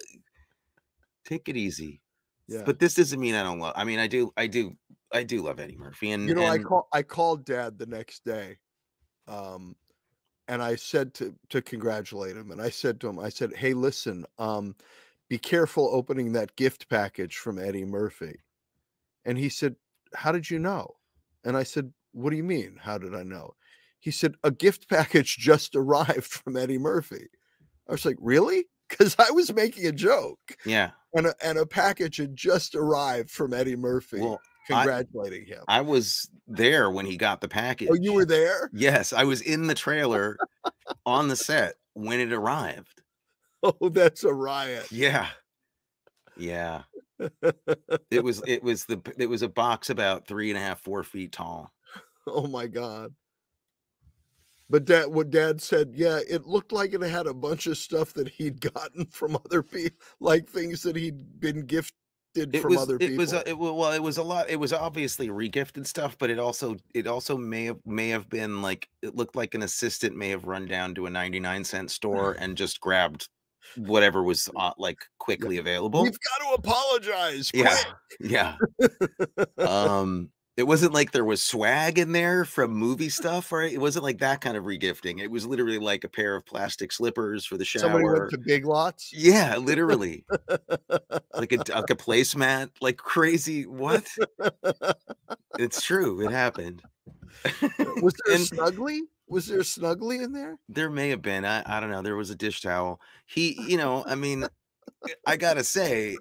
Take 1.25 1.47
it 1.47 1.57
easy. 1.57 2.01
yeah. 2.47 2.63
But 2.65 2.79
this 2.79 2.95
doesn't 2.95 3.19
mean 3.19 3.35
I 3.35 3.43
don't 3.43 3.59
love. 3.59 3.73
I 3.75 3.83
mean, 3.83 3.99
I 3.99 4.07
do. 4.07 4.31
I 4.35 4.47
do. 4.47 4.73
I 5.13 5.23
do 5.23 5.43
love 5.43 5.59
Eddie 5.59 5.77
Murphy. 5.77 6.11
And 6.11 6.27
you 6.27 6.33
know, 6.33 6.47
I 6.47 6.57
call 6.57 6.87
I 6.91 7.03
called 7.03 7.45
dad 7.45 7.77
the 7.77 7.85
next 7.85 8.25
day. 8.25 8.57
Um 9.27 9.75
and 10.47 10.61
I 10.61 10.75
said 10.75 11.13
to 11.15 11.35
to 11.49 11.61
congratulate 11.61 12.35
him 12.35 12.51
and 12.51 12.61
I 12.61 12.69
said 12.69 12.99
to 13.01 13.09
him 13.09 13.19
I 13.19 13.29
said, 13.29 13.53
"Hey, 13.55 13.73
listen, 13.73 14.25
um 14.39 14.75
be 15.33 15.37
careful 15.39 15.89
opening 15.93 16.33
that 16.33 16.55
gift 16.55 16.87
package 16.89 17.35
from 17.37 17.57
Eddie 17.59 17.85
Murphy." 17.85 18.35
And 19.25 19.37
he 19.37 19.49
said, 19.49 19.75
"How 20.13 20.31
did 20.31 20.49
you 20.49 20.59
know?" 20.59 20.95
And 21.43 21.57
I 21.57 21.63
said, 21.63 21.91
"What 22.11 22.29
do 22.31 22.37
you 22.37 22.43
mean? 22.43 22.77
How 22.81 22.97
did 22.97 23.13
I 23.15 23.23
know?" 23.23 23.55
He 23.99 24.11
said, 24.11 24.35
"A 24.43 24.51
gift 24.51 24.87
package 24.95 25.37
just 25.37 25.75
arrived 25.75 26.25
from 26.25 26.55
Eddie 26.57 26.77
Murphy." 26.77 27.27
I 27.87 27.91
was 27.91 28.05
like, 28.05 28.17
"Really?" 28.19 28.65
Cuz 28.89 29.15
I 29.17 29.31
was 29.31 29.51
making 29.53 29.85
a 29.87 29.91
joke. 29.91 30.39
yeah. 30.65 30.91
And 31.15 31.27
a, 31.27 31.33
and 31.43 31.57
a 31.59 31.65
package 31.65 32.17
had 32.17 32.35
just 32.35 32.73
arrived 32.75 33.29
from 33.31 33.53
Eddie 33.53 33.75
Murphy 33.75 34.19
Well, 34.19 34.39
I- 34.69 34.73
congratulating 34.83 35.45
him. 35.45 35.63
I 35.67 35.81
was 35.81 36.27
there 36.47 36.89
when 36.91 37.05
he 37.05 37.17
got 37.17 37.39
the 37.41 37.47
package. 37.47 37.89
Oh, 37.91 37.97
you 37.99 38.13
were 38.13 38.25
there? 38.25 38.69
Yes, 38.73 39.13
I 39.13 39.23
was 39.23 39.39
in 39.41 39.67
the 39.67 39.75
trailer 39.75 40.37
on 41.05 41.27
the 41.27 41.35
set 41.35 41.75
when 41.93 42.19
it 42.19 42.33
arrived. 42.33 43.02
Oh, 43.63 43.89
that's 43.89 44.23
a 44.23 44.33
riot. 44.33 44.91
Yeah. 44.91 45.27
Yeah. 46.37 46.83
It 48.11 48.23
was 48.23 48.41
it 48.47 48.63
was 48.63 48.85
the 48.85 49.01
it 49.17 49.27
was 49.29 49.41
a 49.41 49.49
box 49.49 49.89
about 49.89 50.27
three 50.27 50.49
and 50.49 50.57
a 50.57 50.61
half, 50.61 50.81
four 50.81 51.03
feet 51.03 51.31
tall. 51.31 51.71
oh 52.27 52.47
my 52.47 52.67
god. 52.67 53.13
But 54.69 54.85
dad 54.85 55.07
what 55.07 55.29
dad 55.29 55.61
said, 55.61 55.91
yeah, 55.93 56.19
it 56.27 56.45
looked 56.47 56.71
like 56.71 56.93
it 56.93 57.01
had 57.01 57.27
a 57.27 57.33
bunch 57.33 57.67
of 57.67 57.77
stuff 57.77 58.13
that 58.13 58.27
he'd 58.29 58.59
gotten 58.73 59.05
from 59.07 59.35
other 59.45 59.61
people, 59.63 59.97
like 60.19 60.49
things 60.49 60.81
that 60.83 60.95
he'd 60.95 61.39
been 61.39 61.65
gifted 61.65 61.93
It 62.35 62.61
from 62.61 62.71
was 62.71 62.79
other 62.81 62.95
it 62.95 62.99
people. 63.01 63.17
was 63.17 63.33
a, 63.33 63.47
it, 63.47 63.57
wa- 63.57 63.73
well, 63.73 63.91
it 63.91 64.01
was 64.01 64.17
a 64.17 64.23
lot. 64.23 64.49
It 64.49 64.59
was 64.59 64.73
obviously 64.73 65.27
regifted 65.27 65.85
stuff, 65.85 66.17
but 66.17 66.29
it 66.31 66.39
also 66.39 66.77
it 66.95 67.05
also 67.05 67.37
may 67.37 67.65
have 67.65 67.77
may 67.85 68.09
have 68.09 68.27
been 68.29 68.61
like 68.63 68.89
it 69.03 69.15
looked 69.15 69.35
like 69.35 69.53
an 69.53 69.61
assistant 69.61 70.15
may 70.17 70.29
have 70.29 70.45
run 70.45 70.65
down 70.65 70.95
to 70.95 71.05
a 71.05 71.09
99 71.11 71.63
cent 71.65 71.91
store 71.91 72.35
and 72.39 72.57
just 72.57 72.79
grabbed 72.79 73.29
whatever 73.77 74.23
was 74.23 74.49
uh, 74.55 74.71
like 74.77 74.99
quickly 75.19 75.57
available. 75.57 76.03
We've 76.03 76.11
got 76.19 76.47
to 76.47 76.53
apologize. 76.55 77.51
Yeah. 77.53 77.75
quick." 77.75 77.95
Yeah. 78.31 78.55
um 79.57 80.29
it 80.55 80.67
wasn't 80.67 80.93
like 80.93 81.11
there 81.11 81.25
was 81.25 81.41
swag 81.43 81.97
in 81.97 82.11
there 82.11 82.45
from 82.45 82.71
movie 82.71 83.09
stuff 83.09 83.51
right 83.51 83.73
it 83.73 83.79
wasn't 83.81 84.03
like 84.03 84.19
that 84.19 84.39
kind 84.39 84.55
of 84.55 84.65
regifting 84.65 85.19
it 85.19 85.31
was 85.31 85.47
literally 85.47 85.79
like 85.79 86.03
a 86.03 86.07
pair 86.09 86.35
of 86.35 86.45
plastic 86.45 86.91
slippers 86.91 87.43
for 87.43 87.57
the 87.57 87.65
shower. 87.65 87.81
Somebody 87.81 88.03
went 88.05 88.29
to 88.29 88.37
Big 88.37 88.65
Lots. 88.67 89.11
yeah 89.11 89.57
literally 89.57 90.23
like 91.33 91.51
a, 91.53 91.57
like 91.57 91.89
a 91.89 91.95
placemat 92.05 92.69
like 92.81 92.97
crazy 92.97 93.65
what 93.65 94.05
it's 95.57 95.81
true 95.81 96.21
it 96.23 96.31
happened 96.31 96.83
Was 98.01 98.13
there 98.25 98.35
And- 98.35 98.43
a 98.43 98.45
snuggly? 98.45 98.99
Was 99.33 99.47
there 99.47 99.61
a 99.61 99.63
snuggly 99.63 100.23
in 100.23 100.31
there? 100.31 100.59
there 100.69 100.91
may 100.91 101.09
have 101.09 101.23
been 101.23 101.43
I, 101.43 101.63
I 101.65 101.79
don't 101.79 101.89
know 101.89 102.03
there 102.03 102.15
was 102.15 102.29
a 102.29 102.35
dish 102.35 102.61
towel. 102.61 103.01
He 103.25 103.59
you 103.67 103.77
know 103.77 104.03
i 104.07 104.13
mean 104.15 104.43
eh, 105.09 105.13
i 105.25 105.35
gotta 105.35 105.63
say 105.63 106.15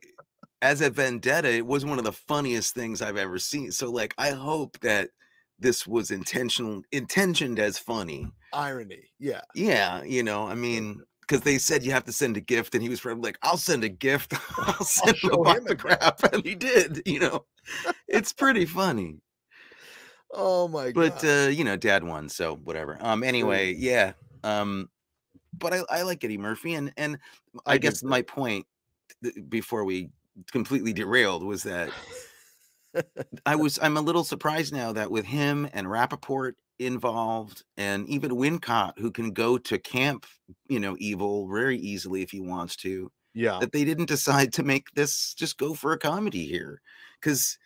as 0.63 0.81
a 0.81 0.89
vendetta 0.89 1.51
it 1.51 1.67
was 1.67 1.85
one 1.85 1.99
of 1.99 2.05
the 2.05 2.13
funniest 2.13 2.75
things 2.75 3.03
i've 3.03 3.19
ever 3.19 3.39
seen. 3.39 3.71
So 3.71 3.91
like 3.91 4.15
i 4.17 4.31
hope 4.31 4.79
that 4.81 5.11
this 5.59 5.87
was 5.87 6.11
intentional 6.11 6.83
intentioned 6.91 7.59
as 7.59 7.79
funny. 7.79 8.27
Irony. 8.53 9.11
Yeah. 9.19 9.43
yeah 9.55 10.03
you 10.03 10.23
know 10.23 10.47
i 10.47 10.55
mean 10.55 11.03
because 11.21 11.43
they 11.43 11.59
said 11.59 11.85
you 11.85 11.93
have 11.93 12.05
to 12.05 12.13
send 12.13 12.37
a 12.39 12.41
gift 12.41 12.75
and 12.75 12.83
he 12.83 12.89
was 12.89 13.01
probably 13.01 13.23
like 13.23 13.39
i'll 13.43 13.59
send 13.59 13.85
a 13.85 13.91
gift. 13.91 14.33
I'll 14.59 14.85
send 14.85 15.17
him 15.17 15.31
a 15.31 15.35
show 15.35 15.45
box 15.45 15.59
him 15.59 15.67
a 15.67 15.77
crap 15.77 16.23
and 16.33 16.45
he 16.45 16.55
did 16.55 17.03
you 17.05 17.21
know? 17.21 17.45
It's 18.09 18.33
pretty 18.33 18.65
funny 18.65 19.21
Oh 20.33 20.69
my 20.69 20.93
but 20.93 21.11
god. 21.11 21.21
But 21.21 21.25
uh 21.25 21.49
you 21.49 21.65
know 21.65 21.77
dad 21.77 22.05
won 22.05 22.29
so 22.29 22.57
whatever 22.57 22.99
um 23.01 23.23
anyway 23.23 23.75
yeah 23.75 24.13
um 24.45 24.89
but 25.57 25.73
i 25.73 25.83
i 25.91 26.03
like 26.03 26.25
eddie 26.25 26.39
murphy 26.39 26.75
and 26.75 26.93
and 26.97 27.19
i, 27.67 27.75
I 27.75 27.79
guess 27.79 28.03
my 28.03 28.23
point 28.23 28.67
before 29.49 29.85
we 29.85 30.11
completely 30.51 30.93
derailed 30.93 31.43
was 31.43 31.63
that 31.65 31.91
i 33.47 33.55
was 33.55 33.79
i'm 33.83 33.97
a 33.97 34.01
little 34.01 34.25
surprised 34.25 34.73
now 34.73 34.93
that 34.93 35.11
with 35.11 35.27
him 35.27 35.69
and 35.73 35.87
rapaport 35.87 36.53
involved 36.79 37.63
and 37.77 38.09
even 38.09 38.33
wincott 38.33 38.99
who 38.99 39.11
can 39.11 39.33
go 39.33 39.59
to 39.59 39.79
camp 39.79 40.27
you 40.69 40.81
know 40.81 40.97
evil 40.99 41.49
very 41.49 41.77
easily 41.79 42.23
if 42.23 42.31
he 42.31 42.41
wants 42.41 42.77
to 42.77 43.11
yeah. 43.35 43.59
that 43.61 43.73
they 43.73 43.85
didn't 43.85 44.07
decide 44.07 44.53
to 44.53 44.63
make 44.63 44.91
this 44.95 45.35
just 45.35 45.59
go 45.59 45.75
for 45.75 45.93
a 45.93 45.99
comedy 45.99 46.47
here 46.47 46.81
because 47.21 47.59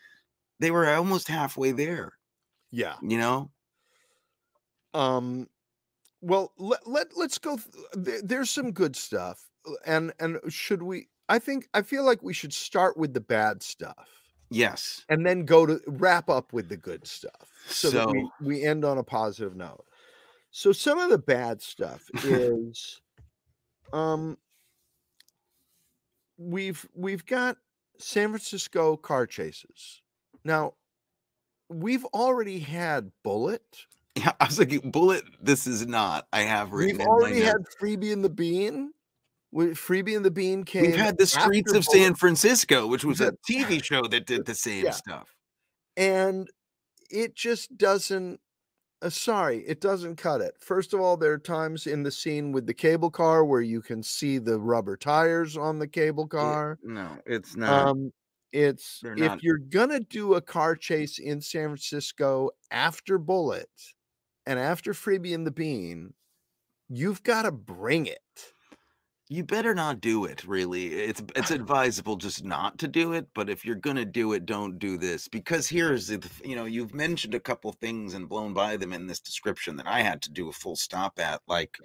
they 0.61 0.71
were 0.71 0.89
almost 0.89 1.29
halfway 1.29 1.73
there 1.73 2.13
Yeah. 2.71 2.95
you 3.03 3.19
know? 3.19 3.51
Um 4.95 5.49
well 6.23 6.53
let, 6.59 6.87
let 6.87 7.09
let's 7.17 7.39
go 7.39 7.59
th- 8.05 8.23
there's 8.25 8.51
some 8.51 8.73
good 8.73 8.97
stuff 8.97 9.45
uh, 9.69 9.73
and 9.85 10.13
and 10.19 10.39
should 10.49 10.83
we 10.83 11.09
i 11.29 11.39
think 11.39 11.69
i 11.75 11.83
feel 11.83 12.05
like 12.05 12.23
we 12.23 12.33
should 12.33 12.53
start 12.53 12.97
with 12.97 13.13
the 13.13 13.21
bad 13.21 13.63
stuff 13.63 14.09
yes. 14.51 15.05
and 15.11 15.27
then 15.27 15.45
go 15.45 15.67
to 15.67 15.81
wrap 15.87 16.31
up 16.31 16.53
with 16.53 16.69
the 16.69 16.77
good 16.77 17.07
stuff 17.07 17.51
so, 17.69 17.91
that 17.91 18.09
we, 18.11 18.21
So- 18.21 18.31
we 18.47 18.63
end 18.65 18.85
on 18.85 18.99
a 18.99 19.03
positive 19.03 19.57
note. 19.57 19.85
So 20.51 20.73
some 20.73 20.99
of 20.99 21.11
the 21.11 21.19
bad 21.19 21.61
stuff 21.61 22.05
is 22.25 23.01
um 23.93 24.39
we've 26.39 26.87
we've 26.95 27.27
got 27.27 27.57
san 27.99 28.29
francisco 28.31 28.97
car 28.97 29.27
chases. 29.27 30.01
Now 30.45 30.75
we've 31.69 32.05
already 32.07 32.59
had 32.59 33.11
Bullitt 33.25 33.63
Yeah, 34.17 34.33
I 34.41 34.47
was 34.47 34.59
like, 34.59 34.81
Bullitt, 34.91 35.25
this 35.43 35.67
is 35.67 35.87
not. 35.87 36.27
I 36.33 36.41
have 36.43 36.73
written. 36.73 36.99
We've 36.99 37.07
already 37.07 37.41
had. 37.41 37.57
Freebie 37.81 38.13
and 38.13 38.25
the 38.25 38.31
Bean. 38.31 38.93
We- 39.53 39.69
Freebie 39.75 40.17
and 40.17 40.25
the 40.25 40.31
Bean 40.31 40.65
came. 40.65 40.83
We've 40.83 40.97
had 40.97 41.19
the 41.19 41.27
streets 41.27 41.73
of 41.73 41.85
San 41.85 42.15
Francisco, 42.15 42.87
which 42.87 43.05
was 43.05 43.21
a 43.21 43.33
TV 43.51 43.83
show 43.83 44.03
that 44.09 44.27
did 44.27 44.45
the 44.47 44.55
same 44.67 44.85
Yeah. 44.87 44.91
stuff. 44.93 45.29
and 45.97 46.49
it 47.11 47.35
just 47.37 47.77
doesn't. 47.79 48.41
Uh, 49.03 49.11
sorry, 49.11 49.59
it 49.67 49.81
doesn't 49.81 50.17
cut 50.17 50.41
it. 50.41 50.55
First 50.59 50.95
of 50.95 51.01
all, 51.01 51.17
there 51.19 51.33
are 51.33 51.39
times 51.39 51.87
in 51.87 52.03
the 52.03 52.11
scene 52.11 52.51
with 52.51 52.67
the 52.67 52.73
cable 52.75 53.11
car 53.11 53.45
where 53.45 53.61
you 53.61 53.83
can 53.83 54.03
see 54.03 54.39
the 54.39 54.59
rubber 54.59 54.97
tires 54.97 55.57
on 55.57 55.79
the 55.79 55.87
cable 55.87 56.27
Yeah, 56.33 56.39
car. 56.41 56.79
No, 56.83 57.09
it's 57.27 57.55
not. 57.55 57.89
Um, 57.89 58.13
it's 58.53 59.01
they're 59.03 59.13
if 59.15 59.19
not- 59.19 59.43
you're 59.43 59.59
gonna 59.59 60.01
do 60.01 60.35
a 60.35 60.41
car 60.41 60.77
chase 60.77 61.19
in 61.19 61.41
San 61.41 61.69
Francisco 61.69 62.51
after 62.71 63.19
Bullitt 63.19 63.69
and 64.47 64.59
after 64.59 64.93
Freebie 64.93 65.35
and 65.35 65.47
the 65.47 65.51
Bean, 65.51 66.15
you've 66.89 67.23
got 67.23 67.43
to 67.43 67.53
bring 67.53 68.07
it. 68.07 68.21
you 69.29 69.43
better 69.43 69.75
not 69.75 70.01
do 70.01 70.25
it. 70.25 70.45
Really, 70.45 70.87
it's 70.95 71.21
it's 71.35 71.51
advisable 71.61 72.15
just 72.17 72.45
not 72.45 72.79
to 72.79 72.87
do 72.89 73.13
it. 73.13 73.27
But 73.35 73.51
if 73.51 73.65
you're 73.65 73.75
gonna 73.75 74.05
do 74.05 74.33
it, 74.35 74.47
don't 74.47 74.79
do 74.79 74.97
this 74.97 75.27
because 75.27 75.69
here's 75.69 76.07
the 76.07 76.25
you 76.45 76.55
know 76.55 76.65
you've 76.65 76.95
mentioned 76.95 77.35
a 77.35 77.41
couple 77.41 77.73
things 77.73 78.15
and 78.15 78.29
blown 78.29 78.55
by 78.55 78.77
them 78.77 78.93
in 78.93 79.09
this 79.09 79.19
description 79.21 79.77
that 79.79 79.87
I 79.89 80.03
had 80.03 80.23
to 80.23 80.31
do 80.31 80.49
a 80.49 80.53
full 80.53 80.77
stop 80.77 81.19
at, 81.19 81.43
like 81.49 81.77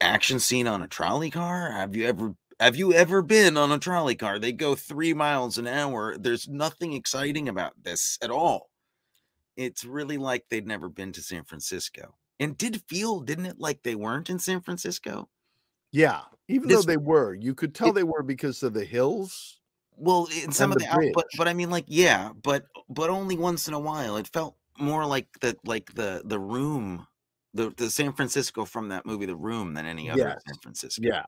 action 0.00 0.38
scene 0.40 0.66
on 0.66 0.82
a 0.82 0.88
trolley 0.88 1.30
car. 1.30 1.70
Have 1.70 1.94
you 1.94 2.06
ever 2.06 2.34
have 2.64 2.76
you 2.76 2.92
ever 2.94 3.20
been 3.20 3.56
on 3.58 3.70
a 3.70 3.78
trolley 3.78 4.14
car? 4.14 4.38
They 4.38 4.52
go 4.52 4.74
three 4.74 5.12
miles 5.12 5.58
an 5.58 5.66
hour. 5.66 6.16
There's 6.16 6.48
nothing 6.48 6.94
exciting 6.94 7.48
about 7.48 7.74
this 7.82 8.18
at 8.22 8.30
all. 8.30 8.70
It's 9.56 9.84
really 9.84 10.16
like 10.16 10.46
they'd 10.48 10.66
never 10.66 10.88
been 10.88 11.12
to 11.12 11.20
San 11.22 11.44
Francisco. 11.44 12.16
And 12.40 12.56
did 12.56 12.82
feel, 12.88 13.20
didn't 13.20 13.46
it, 13.46 13.60
like 13.60 13.82
they 13.82 13.94
weren't 13.94 14.30
in 14.30 14.38
San 14.38 14.60
Francisco? 14.62 15.28
Yeah, 15.92 16.22
even 16.48 16.68
This- 16.68 16.78
though 16.78 16.90
they 16.92 16.96
were, 16.96 17.34
you 17.34 17.54
could 17.54 17.74
tell 17.74 17.90
it- 17.90 17.94
they 17.94 18.02
were 18.02 18.22
because 18.22 18.62
of 18.62 18.72
the 18.72 18.84
hills. 18.84 19.60
Well, 19.96 20.26
in 20.42 20.50
some 20.50 20.72
of 20.72 20.78
the 20.78 20.86
the 20.86 21.12
but 21.14 21.26
but 21.36 21.46
I 21.46 21.52
mean, 21.54 21.70
like, 21.70 21.84
yeah, 21.86 22.32
but 22.42 22.64
but 22.88 23.10
only 23.10 23.36
once 23.36 23.68
in 23.68 23.74
a 23.74 23.78
while. 23.78 24.16
It 24.16 24.26
felt 24.26 24.56
more 24.78 25.06
like 25.06 25.28
the 25.40 25.56
like 25.64 25.94
the 25.94 26.22
the 26.24 26.40
room, 26.40 27.06
the 27.52 27.70
the 27.76 27.88
San 27.90 28.12
Francisco 28.14 28.64
from 28.64 28.88
that 28.88 29.06
movie, 29.06 29.26
The 29.26 29.36
Room, 29.36 29.74
than 29.74 29.86
any 29.86 30.10
other 30.10 30.20
Yes. 30.22 30.42
San 30.48 30.58
Francisco. 30.62 31.02
Yeah. 31.06 31.26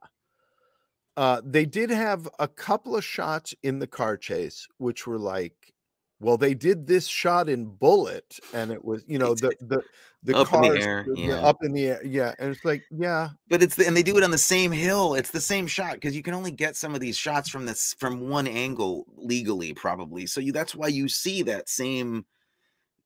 Uh, 1.17 1.41
they 1.45 1.65
did 1.65 1.91
have 1.91 2.29
a 2.39 2.49
couple 2.49 2.95
of 2.97 3.05
shots 3.05 3.55
in 3.63 3.79
the 3.79 3.87
car 3.87 4.17
chase, 4.17 4.67
which 4.79 5.07
were 5.07 5.19
like, 5.19 5.73
well, 6.21 6.37
they 6.37 6.55
did 6.55 6.87
this 6.87 7.07
shot 7.07 7.49
in 7.49 7.67
Bullitt, 7.67 8.39
and 8.55 8.71
it 8.71 8.85
was, 8.85 9.03
you 9.07 9.19
know, 9.19 9.35
the 9.35 9.55
the 9.61 9.83
the 10.23 10.37
Up 10.37 10.53
in 10.55 10.61
the 10.63 10.69
cars 10.69 10.85
air, 10.85 11.05
the- 11.07 11.15
the 11.15 11.21
yeah. 11.21 11.35
up 11.37 11.63
in 11.63 11.73
the 11.73 11.87
air, 11.87 12.05
yeah, 12.05 12.35
and 12.39 12.51
it's 12.51 12.65
like, 12.65 12.83
yeah, 12.91 13.29
But 13.49 13.63
it's 13.63 13.77
the, 13.77 13.87
and 13.87 13.97
they 13.97 14.03
do 14.03 14.17
it 14.19 14.25
on 14.25 14.31
the 14.31 14.39
same 14.39 14.73
hill. 14.73 15.15
It's 15.15 15.31
the 15.31 15.41
same 15.41 15.67
shot 15.67 15.95
because 15.95 16.17
you 16.17 16.23
can 16.23 16.35
only 16.35 16.51
get 16.51 16.75
some 16.75 16.95
of 16.95 17.01
these 17.01 17.17
shots 17.17 17.49
from 17.49 17.65
this 17.67 17.95
from 17.99 18.29
one 18.29 18.47
angle 18.47 19.05
legally, 19.17 19.73
probably. 19.73 20.27
So 20.27 20.41
you 20.41 20.53
that's 20.53 20.75
why 20.75 20.89
you 20.89 21.09
see 21.09 21.43
that 21.45 21.69
same 21.69 22.25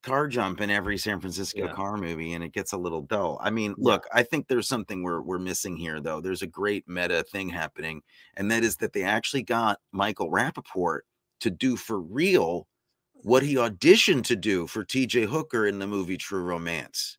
car 0.03 0.29
jump 0.29 0.61
in 0.61 0.71
every 0.71 0.99
San 0.99 1.21
Francisco 1.21 1.67
Yeah. 1.67 1.73
car 1.75 1.97
movie, 1.97 2.33
and 2.33 2.43
it 2.45 2.53
gets 2.53 2.73
a 2.73 2.79
little 2.79 3.03
dull. 3.03 3.39
I 3.43 3.51
mean, 3.51 3.75
look, 3.79 4.07
I 4.13 4.23
think 4.23 4.49
there's 4.49 4.69
something 4.69 5.03
we're 5.03 5.21
we're 5.23 5.39
missing 5.39 5.77
here, 5.77 6.01
though. 6.01 6.21
There's 6.21 6.43
a 6.43 6.47
great 6.47 6.89
meta 6.89 7.23
thing 7.25 7.49
happening, 7.51 8.03
and 8.37 8.51
that 8.51 8.65
is 8.65 8.77
that 8.79 8.93
they 8.93 9.03
actually 9.03 9.43
got 9.43 9.81
Michael 9.93 10.31
Rapaport 10.31 11.01
to 11.41 11.51
do 11.51 11.77
for 11.77 12.01
real 12.01 12.67
what 13.15 13.43
he 13.43 13.55
auditioned 13.57 14.25
to 14.25 14.37
do 14.37 14.67
for 14.67 14.85
TJ 14.85 15.27
Hooker 15.27 15.67
in 15.67 15.79
the 15.79 15.87
movie 15.87 16.17
True 16.17 16.43
Romance, 16.43 17.19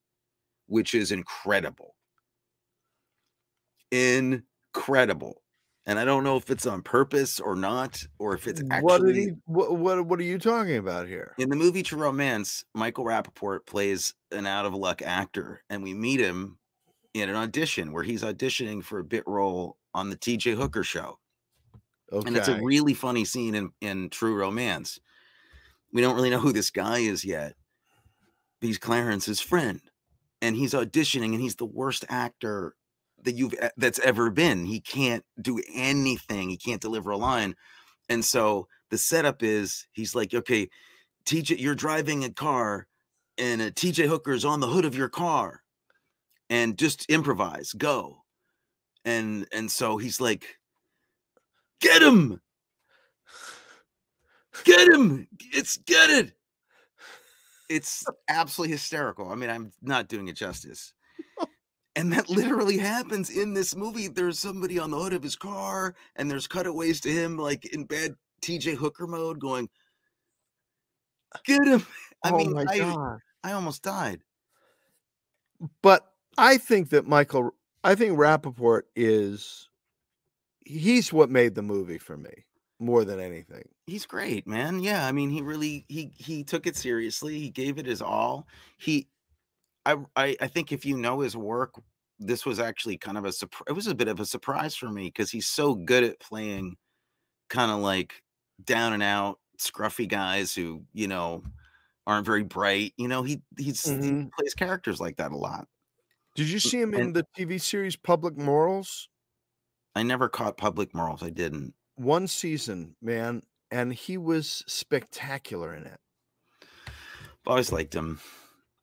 which 0.68 0.96
is 0.96 1.12
incredible. 1.12 1.96
Incredible. 3.92 5.41
And 5.88 5.98
I 5.98 6.06
don't 6.06 6.24
know 6.24 6.38
if 6.38 6.52
it's 6.52 6.68
on 6.68 6.84
purpose 6.84 7.40
or 7.40 7.56
not, 7.56 8.04
or 8.20 8.36
if 8.36 8.48
it's 8.48 8.62
actually 8.70 8.84
what 8.84 9.06
did 9.06 9.16
he? 9.16 9.32
What, 9.46 9.78
what 9.78 10.06
what 10.06 10.20
are 10.20 10.24
you 10.24 10.38
talking 10.38 10.78
about 10.78 11.08
here? 11.08 11.34
in 11.40 11.50
the 11.50 11.56
movie 11.56 11.82
True 11.82 12.00
Romance, 12.00 12.64
Michael 12.76 13.04
Rapaport 13.04 13.66
plays 13.66 14.14
an 14.32 14.46
out 14.46 14.66
of 14.66 14.76
luck 14.76 15.02
actor, 15.02 15.64
and 15.72 15.82
we 15.82 15.96
meet 15.96 16.20
him 16.20 16.60
in 17.14 17.30
an 17.30 17.36
audition 17.36 17.92
where 17.92 18.04
he's 18.04 18.22
auditioning 18.22 18.84
for 18.84 19.00
a 19.00 19.04
bit 19.04 19.24
role 19.28 19.78
on 19.94 20.10
the 20.10 20.16
TJ 20.16 20.56
Hooker 20.56 20.84
show. 20.84 21.18
Okay, 22.12 22.28
And 22.28 22.38
it's 22.38 22.48
a 22.48 22.62
really 22.62 22.94
funny 22.94 23.26
scene 23.26 23.56
in, 23.56 23.72
in 23.82 24.10
True 24.10 24.36
Romance. 24.36 25.00
We 25.94 26.02
don't 26.02 26.16
really 26.16 26.30
know 26.30 26.40
who 26.40 26.54
this 26.54 26.70
guy 26.70 27.00
is 27.00 27.24
yet. 27.24 27.56
He's 28.60 28.78
Clarence's 28.78 29.42
friend. 29.42 29.82
And 30.42 30.56
he's 30.56 30.74
auditioning, 30.74 31.34
and 31.34 31.42
he's 31.42 31.56
the 31.56 31.66
worst 31.66 32.04
actor 32.10 32.76
that 33.24 33.34
you've 33.34 33.54
e- 33.54 33.70
that's 33.78 34.00
ever 34.00 34.30
been. 34.30 34.66
He 34.66 34.80
can't 34.80 35.24
do 35.42 35.62
anything. 35.74 36.50
He 36.50 36.58
can't 36.58 36.82
deliver 36.82 37.12
a 37.12 37.18
line. 37.18 37.56
And 38.10 38.24
so 38.24 38.68
the 38.90 38.98
setup 38.98 39.44
is 39.44 39.88
he's 39.92 40.16
like, 40.16 40.34
okay, 40.34 40.70
TJ, 41.26 41.60
you're 41.60 41.76
driving 41.76 42.24
a 42.24 42.30
car, 42.30 42.88
and 43.38 43.62
a 43.62 43.72
TJ 43.72 44.08
Hooker's 44.08 44.46
on 44.46 44.60
the 44.60 44.68
hood 44.68 44.86
of 44.86 44.96
your 44.96 45.10
car, 45.10 45.62
and 46.50 46.78
just 46.78 47.06
improvise, 47.10 47.74
go. 47.74 48.24
And 49.06 49.48
and 49.52 49.70
so 49.72 49.98
he's 49.98 50.20
like, 50.20 50.58
get 51.80 52.02
him, 52.02 52.42
get 54.64 54.88
him, 54.88 55.28
it's 55.54 55.78
get 55.78 56.10
it. 56.10 56.34
It's 57.70 58.06
absolutely 58.28 58.74
hysterical. 58.74 59.30
I 59.30 59.36
mean, 59.36 59.50
I'm 59.50 59.72
not 59.82 60.10
doing 60.10 60.28
it 60.28 60.36
justice. 60.36 60.94
And 61.96 62.14
that 62.14 62.30
literally 62.30 62.78
happens 62.78 63.30
in 63.30 63.54
this 63.54 63.76
movie. 63.76 64.08
There's 64.08 64.40
somebody 64.40 64.80
on 64.80 64.92
the 64.92 64.98
hood 64.98 65.14
of 65.14 65.24
his 65.24 65.36
car, 65.36 65.94
and 66.16 66.32
there's 66.32 66.48
cutaways 66.48 67.02
to 67.02 67.10
him, 67.10 67.38
like 67.38 67.66
in 67.74 67.84
bad 67.84 68.16
TJ 68.42 68.76
Hooker 68.76 69.08
mode, 69.08 69.40
going, 69.40 69.70
"Get 71.46 71.66
him!" 71.66 71.86
I 72.24 72.32
oh 72.32 72.38
mean, 72.38 72.58
I, 72.58 72.78
god! 72.78 73.20
I 73.44 73.52
almost 73.52 73.84
died. 73.84 74.22
But 75.82 76.08
I 76.38 76.58
think 76.58 76.90
that 76.90 77.08
Michael, 77.08 77.52
I 77.84 77.96
think 77.96 78.18
Rapaport 78.18 78.84
is, 78.96 79.70
he's 80.66 81.12
what 81.12 81.30
made 81.30 81.56
the 81.56 81.62
movie 81.62 81.98
for 81.98 82.16
me 82.18 82.46
more 82.80 83.06
than 83.06 83.20
anything. 83.20 83.68
He's 83.86 84.06
great, 84.06 84.48
man. 84.48 84.80
Yeah, 84.80 85.06
I 85.06 85.12
mean, 85.12 85.30
he 85.30 85.42
really 85.42 85.86
he 85.88 86.12
he 86.16 86.44
took 86.44 86.66
it 86.66 86.76
seriously. 86.76 87.40
He 87.40 87.50
gave 87.50 87.78
it 87.78 87.86
his 87.86 88.02
all. 88.02 88.48
He, 88.78 89.08
I 89.86 89.98
I, 90.16 90.38
I 90.42 90.48
think 90.48 90.72
if 90.72 90.86
you 90.86 90.98
know 90.98 91.22
his 91.22 91.36
work, 91.38 91.76
this 92.20 92.46
was 92.46 92.60
actually 92.60 92.98
kind 92.98 93.18
of 93.18 93.26
a 93.26 93.32
surprise. 93.32 93.66
It 93.68 93.74
was 93.74 93.88
a 93.88 93.96
bit 93.96 94.08
of 94.08 94.20
a 94.20 94.26
surprise 94.26 94.76
for 94.76 94.90
me 94.90 95.08
because 95.08 95.32
he's 95.32 95.48
so 95.48 95.76
good 95.76 96.04
at 96.04 96.20
playing, 96.20 96.78
kind 97.50 97.72
of 97.72 97.80
like 97.80 98.24
down 98.64 98.94
and 98.94 99.04
out 99.04 99.40
scruffy 99.60 100.08
guys 100.10 100.56
who 100.56 100.86
you 100.94 101.08
know 101.08 101.44
aren't 102.08 102.26
very 102.28 102.44
bright. 102.44 102.94
You 102.98 103.08
know, 103.10 103.24
he 103.24 103.44
he's 103.60 103.98
he 104.02 104.18
Mhm. 104.18 104.32
plays 104.38 104.54
characters 104.56 105.02
like 105.02 105.18
that 105.18 105.32
a 105.34 105.38
lot. 105.38 105.68
Did 106.36 106.50
you 106.50 106.60
see 106.60 106.82
him 106.82 106.94
in 106.94 107.14
the 107.14 107.26
TV 107.36 107.58
series 107.58 107.96
Public 107.96 108.36
Morals? 108.38 109.08
I 109.96 110.04
never 110.04 110.28
caught 110.28 110.58
public 110.58 110.94
morals. 110.94 111.24
I 111.24 111.30
didn't. 111.30 111.76
One 111.96 112.28
season, 112.28 112.98
man, 113.02 113.44
and 113.70 113.94
he 113.94 114.18
was 114.18 114.62
spectacular 114.68 115.74
in 115.74 115.86
it. 115.88 116.02
I've 117.18 117.48
always 117.48 117.72
liked 117.72 117.94
him. 117.96 118.20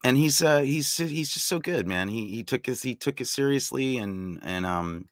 And 0.05 0.17
he's 0.17 0.43
uh 0.43 0.61
he's 0.61 0.97
he's 0.97 1.31
just 1.31 1.47
so 1.47 1.59
good, 1.59 1.87
man. 1.87 2.09
He 2.09 2.29
he 2.29 2.45
took 2.45 2.67
his 2.67 2.83
he 2.83 2.95
took 2.95 3.21
it 3.21 3.27
seriously 3.27 3.99
and 3.99 4.41
and 4.43 4.65
um 4.65 5.09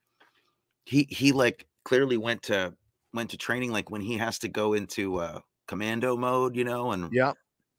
he 0.85 1.07
he 1.11 1.33
like 1.33 1.67
clearly 1.85 2.17
went 2.17 2.43
to 2.45 2.75
went 3.13 3.31
to 3.31 3.37
training 3.37 3.73
like 3.73 3.91
when 3.91 4.01
he 4.01 4.17
has 4.19 4.39
to 4.41 4.49
go 4.49 4.75
into 4.75 5.17
uh 5.19 5.41
commando 5.69 6.17
mode, 6.17 6.57
you 6.57 6.65
know, 6.65 6.93
and 6.93 7.13
Yeah, 7.13 7.33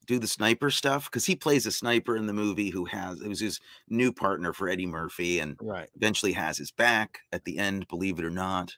do 0.08 0.20
the 0.20 0.28
sniper 0.28 0.72
stuff 0.72 1.06
because 1.06 1.26
he 1.26 1.36
plays 1.36 1.66
a 1.66 1.72
sniper 1.72 2.16
in 2.18 2.28
the 2.28 2.34
movie 2.34 2.70
who 2.70 2.86
has 2.86 3.22
it 3.22 3.28
was 3.28 3.40
his 3.40 3.60
new 3.90 4.12
partner 4.12 4.54
for 4.54 4.70
Eddie 4.70 4.86
Murphy 4.88 5.40
and 5.40 5.58
right. 5.62 5.90
eventually 5.96 6.34
has 6.34 6.58
his 6.58 6.72
back 6.72 7.20
at 7.32 7.46
the 7.46 7.58
end, 7.58 7.88
believe 7.88 8.20
it 8.20 8.26
or 8.26 8.30
not. 8.32 8.76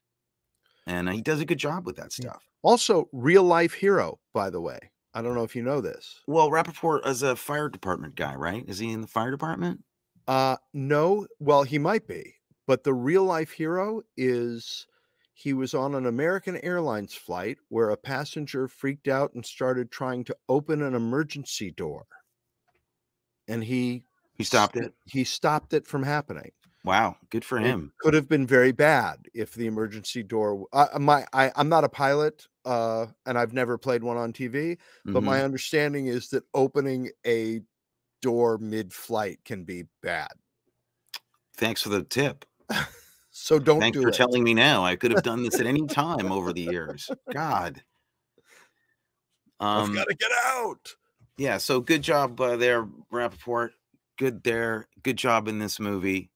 And 0.86 1.08
uh, 1.08 1.14
he 1.14 1.22
does 1.22 1.40
a 1.40 1.46
good 1.46 1.60
job 1.60 1.86
with 1.86 1.96
that 1.98 2.12
stuff. 2.12 2.44
Also, 2.62 3.08
real 3.14 3.44
life 3.44 3.74
hero, 3.74 4.20
by 4.34 4.50
the 4.50 4.62
way. 4.62 4.92
I 5.14 5.22
don't 5.22 5.36
know 5.36 5.44
if 5.44 5.56
you 5.56 5.62
know 5.62 5.82
this. 5.82 6.22
Well, 6.28 6.50
Rapaport 6.50 7.06
is 7.06 7.24
a 7.24 7.36
fire 7.36 7.68
department 7.68 8.16
guy, 8.16 8.34
right? 8.36 8.64
Is 8.70 8.80
he 8.80 8.92
in 8.92 9.02
the 9.02 9.08
fire 9.08 9.32
department? 9.32 9.84
Uh 10.28 10.56
no, 10.74 11.28
well, 11.40 11.64
he 11.64 11.78
might 11.78 12.08
be, 12.08 12.36
but 12.66 12.84
the 12.86 12.94
real 12.94 13.24
life 13.26 13.52
hero 13.52 14.02
is 14.16 14.88
he 15.34 15.52
was 15.54 15.74
on 15.74 15.94
an 15.96 16.06
American 16.06 16.56
Airlines 16.58 17.16
flight 17.16 17.58
where 17.68 17.90
a 17.90 17.98
passenger 17.98 18.68
freaked 18.70 19.08
out 19.10 19.34
and 19.34 19.46
started 19.46 19.92
trying 19.92 20.24
to 20.26 20.38
open 20.48 20.82
an 20.82 20.94
emergency 20.96 21.70
door. 21.72 22.08
And 23.50 23.64
he 23.66 24.06
He 24.34 24.44
stopped 24.44 24.76
st- 24.76 24.86
it. 24.86 24.96
He 25.06 25.24
stopped 25.24 25.74
it 25.74 25.88
from 25.88 26.04
happening. 26.04 26.52
Wow, 26.86 27.18
good 27.30 27.44
for 27.44 27.60
It 27.60 27.66
him. 27.66 27.94
could 28.00 28.14
have 28.14 28.30
been 28.30 28.48
very 28.48 28.72
bad 28.72 29.28
if 29.34 29.54
the 29.54 29.68
emergency 29.68 30.24
door. 30.24 30.66
my, 30.98 31.26
I, 31.34 31.52
I'm 31.56 31.70
not 31.70 31.84
a 31.84 31.90
pilot, 31.90 32.48
uh, 32.66 33.08
and 33.26 33.38
I've 33.38 33.54
never 33.54 33.78
played 33.78 34.04
one 34.04 34.18
on 34.18 34.32
TV. 34.32 34.78
But 35.06 35.22
Mhm. 35.22 35.26
my 35.26 35.44
understanding 35.44 36.08
is 36.08 36.30
that 36.30 36.44
opening 36.54 37.10
a 37.26 37.62
door 38.22 38.58
mid-flight 38.58 39.44
can 39.46 39.64
be 39.66 39.84
bad. 40.02 40.30
Thanks 41.58 41.82
for 41.82 41.90
the 41.90 42.04
tip. 42.04 42.46
So 43.32 43.58
don't 43.58 43.80
Thanks 43.80 43.96
do 43.96 44.02
for 44.02 44.10
it. 44.10 44.16
telling 44.16 44.44
me 44.44 44.54
now. 44.54 44.84
I 44.84 44.96
could 44.96 45.12
have 45.12 45.22
done 45.24 45.44
this 45.44 45.60
at 45.60 45.66
any 45.66 45.88
time 45.88 46.32
over 46.32 46.52
the 46.52 46.62
years. 46.62 47.10
God. 47.32 47.84
I've 49.60 49.88
Um, 49.88 49.94
got 49.94 50.08
to 50.10 50.16
get 50.16 50.32
out. 50.46 50.96
yeah, 51.38 51.58
so 51.58 51.80
good 51.80 52.02
job 52.02 52.40
uh, 52.42 52.58
there, 52.58 52.86
Rapaport. 53.14 53.70
Good 54.18 54.44
there. 54.44 54.88
Good 55.04 55.18
job 55.18 55.48
in 55.48 55.60
this 55.60 55.80
movie. 55.80 56.32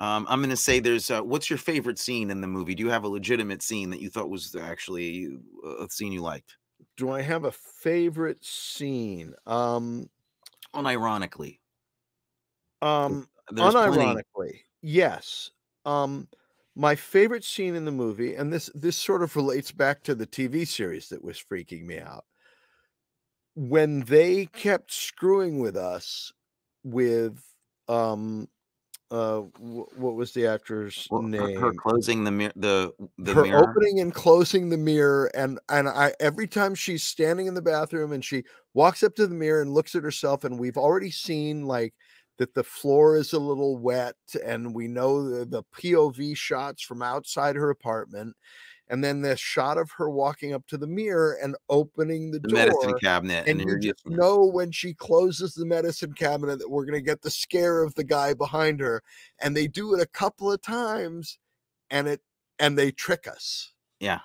Um, 0.00 0.26
I'm 0.30 0.40
going 0.40 0.50
to 0.50 0.56
say 0.56 0.80
there's, 0.80 1.10
uh, 1.10 1.22
what's 1.22 1.50
your 1.50 1.58
favorite 1.58 1.98
scene 1.98 2.30
in 2.30 2.40
the 2.40 2.48
movie? 2.48 2.74
Do 2.74 2.82
you 2.82 2.90
have 2.90 3.04
a 3.04 3.08
legitimate 3.08 3.62
scene 3.62 3.90
that 3.90 4.00
you 4.00 4.10
thought 4.10 4.30
was 4.30 4.56
actually 4.56 5.28
uh, 5.64 5.84
a 5.84 5.90
scene 5.90 6.12
you 6.12 6.22
liked? 6.22 6.56
Do 6.96 7.10
I 7.10 7.22
have 7.22 7.42
a 7.44 7.50
favorite 7.50 8.44
scene? 8.44 9.34
Um, 9.46 10.08
Unironically. 10.74 11.60
um, 12.82 13.28
There's 13.50 13.76
plenty. 13.76 14.22
unironically, 14.34 14.60
yes. 14.82 15.50
Um, 15.84 16.28
my 16.74 16.94
favorite 16.94 17.44
scene 17.44 17.74
in 17.74 17.84
the 17.84 17.90
movie, 17.92 18.34
and 18.34 18.52
this 18.52 18.70
this 18.74 18.96
sort 18.96 19.22
of 19.22 19.36
relates 19.36 19.72
back 19.72 20.02
to 20.04 20.14
the 20.14 20.26
TV 20.26 20.64
series 20.64 21.08
that 21.08 21.22
was 21.24 21.38
freaking 21.38 21.84
me 21.84 21.98
out. 21.98 22.24
When 23.54 24.00
they 24.00 24.46
kept 24.46 24.92
screwing 24.92 25.58
with 25.58 25.76
us 25.76 26.32
with 26.82 27.44
um 27.88 28.48
uh 29.10 29.40
wh- 29.40 29.98
what 29.98 30.14
was 30.14 30.32
the 30.32 30.46
actor's 30.46 31.08
Well, 31.10 31.22
her, 31.22 31.28
name? 31.28 31.60
her 31.60 31.72
closing 31.72 32.22
the 32.24 32.30
mirror, 32.30 32.52
the, 32.56 32.92
the 33.18 33.34
her 33.34 33.42
mirror. 33.42 33.68
opening 33.70 34.00
and 34.00 34.14
closing 34.14 34.68
the 34.68 34.76
mirror 34.78 35.30
and 35.34 35.58
and 35.68 35.88
i 35.88 36.12
every 36.20 36.46
time 36.46 36.74
she's 36.74 37.02
standing 37.02 37.46
in 37.46 37.54
the 37.54 37.62
bathroom 37.62 38.12
and 38.12 38.24
she 38.24 38.44
walks 38.74 39.02
up 39.02 39.14
to 39.16 39.26
the 39.26 39.34
mirror 39.34 39.62
and 39.62 39.74
looks 39.74 39.94
at 39.94 40.04
herself 40.04 40.44
and 40.44 40.58
we've 40.58 40.76
already 40.76 41.10
seen 41.10 41.66
like 41.66 41.92
that 42.38 42.54
the 42.54 42.64
floor 42.64 43.16
is 43.16 43.32
a 43.32 43.38
little 43.38 43.76
wet 43.76 44.14
and 44.44 44.74
we 44.74 44.86
know 44.88 45.28
the, 45.28 45.44
the 45.44 45.62
pov 45.76 46.36
shots 46.36 46.82
from 46.82 47.02
outside 47.02 47.56
her 47.56 47.70
apartment 47.70 48.34
and 48.90 49.02
then 49.02 49.22
the 49.22 49.36
shot 49.36 49.78
of 49.78 49.90
her 49.92 50.10
walking 50.10 50.52
up 50.52 50.66
to 50.66 50.76
the 50.76 50.86
mirror 50.86 51.38
and 51.42 51.56
opening 51.70 52.30
the, 52.32 52.40
the 52.40 52.48
door 52.48 52.58
medicine 52.58 52.98
cabinet. 53.00 53.46
and 53.46 53.60
you're 53.60 53.80
you 53.80 53.92
just 53.92 54.06
know 54.06 54.44
when 54.44 54.70
she 54.70 54.92
closes 54.92 55.54
the 55.54 55.64
medicine 55.64 56.12
cabinet 56.12 56.58
that 56.58 56.68
we're 56.68 56.84
going 56.84 56.98
to 56.98 57.00
get 57.00 57.22
the 57.22 57.30
scare 57.30 57.82
of 57.82 57.94
the 57.94 58.04
guy 58.04 58.34
behind 58.34 58.80
her 58.80 59.02
and 59.38 59.56
they 59.56 59.66
do 59.66 59.94
it 59.94 60.00
a 60.00 60.06
couple 60.06 60.50
of 60.52 60.60
times 60.60 61.38
and 61.88 62.08
it 62.08 62.20
and 62.58 62.76
they 62.76 62.90
trick 62.90 63.26
us. 63.26 63.72
Yeah. 64.00 64.18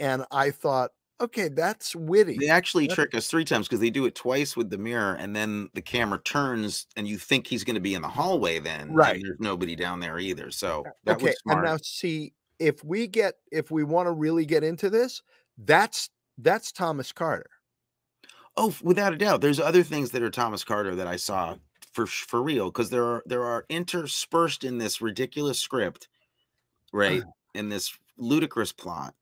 And 0.00 0.24
I 0.30 0.50
thought, 0.50 0.90
okay, 1.20 1.48
that's 1.48 1.94
witty. 1.94 2.38
They 2.38 2.48
actually 2.48 2.86
That's- 2.86 2.94
trick 2.96 3.14
us 3.14 3.28
three 3.28 3.44
times 3.44 3.68
because 3.68 3.80
they 3.80 3.90
do 3.90 4.06
it 4.06 4.14
twice 4.14 4.56
with 4.56 4.70
the 4.70 4.78
mirror, 4.78 5.14
and 5.14 5.36
then 5.36 5.68
the 5.74 5.82
camera 5.82 6.20
turns, 6.24 6.86
and 6.96 7.06
you 7.06 7.18
think 7.18 7.46
he's 7.46 7.62
going 7.62 7.74
to 7.74 7.80
be 7.80 7.94
in 7.94 8.02
the 8.02 8.08
hallway. 8.08 8.58
Then, 8.58 8.80
and 8.80 8.96
Right. 8.96 9.22
there's 9.22 9.38
nobody 9.38 9.76
down 9.76 10.00
there 10.00 10.18
either. 10.18 10.50
So 10.50 10.84
uh, 10.86 10.90
that 11.04 11.16
okay, 11.16 11.26
was 11.26 11.38
smart. 11.40 11.58
and 11.58 11.66
now 11.66 11.76
see 11.82 12.32
if 12.58 12.84
we 12.84 13.06
get 13.06 13.34
if 13.50 13.70
we 13.70 13.84
want 13.84 14.06
to 14.06 14.12
really 14.12 14.46
get 14.46 14.64
into 14.64 14.90
this, 14.90 15.22
that's 15.58 16.10
that's 16.38 16.72
Thomas 16.72 17.12
Carter. 17.12 17.50
Oh, 18.56 18.74
without 18.82 19.12
a 19.14 19.16
doubt. 19.16 19.40
There's 19.40 19.60
other 19.60 19.82
things 19.82 20.10
that 20.10 20.22
are 20.22 20.30
Thomas 20.30 20.64
Carter 20.64 20.94
that 20.94 21.06
I 21.06 21.16
saw 21.16 21.56
for 21.92 22.06
for 22.06 22.42
real 22.42 22.66
because 22.66 22.90
there 22.90 23.04
are 23.04 23.22
there 23.26 23.44
are 23.44 23.64
interspersed 23.68 24.64
in 24.64 24.78
this 24.78 25.00
ridiculous 25.00 25.58
script, 25.58 26.08
right? 26.92 27.22
Uh-huh. 27.22 27.30
in 27.54 27.68
this 27.68 27.96
ludicrous 28.18 28.72
plot. 28.72 29.14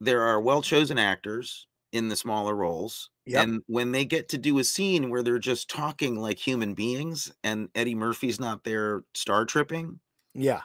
There 0.00 0.22
are 0.22 0.40
well 0.40 0.62
chosen 0.62 0.98
actors 0.98 1.66
in 1.92 2.08
the 2.08 2.16
smaller 2.16 2.54
roles. 2.54 3.10
Yep. 3.26 3.42
And 3.42 3.62
when 3.66 3.92
they 3.92 4.04
get 4.04 4.28
to 4.30 4.38
do 4.38 4.58
a 4.58 4.64
scene 4.64 5.08
where 5.10 5.22
they're 5.22 5.38
just 5.38 5.70
talking 5.70 6.16
like 6.16 6.38
human 6.38 6.74
beings 6.74 7.32
and 7.42 7.68
Eddie 7.74 7.94
Murphy's 7.94 8.38
not 8.40 8.64
there 8.64 9.04
star 9.14 9.44
tripping, 9.46 10.00
Yeah, 10.34 10.62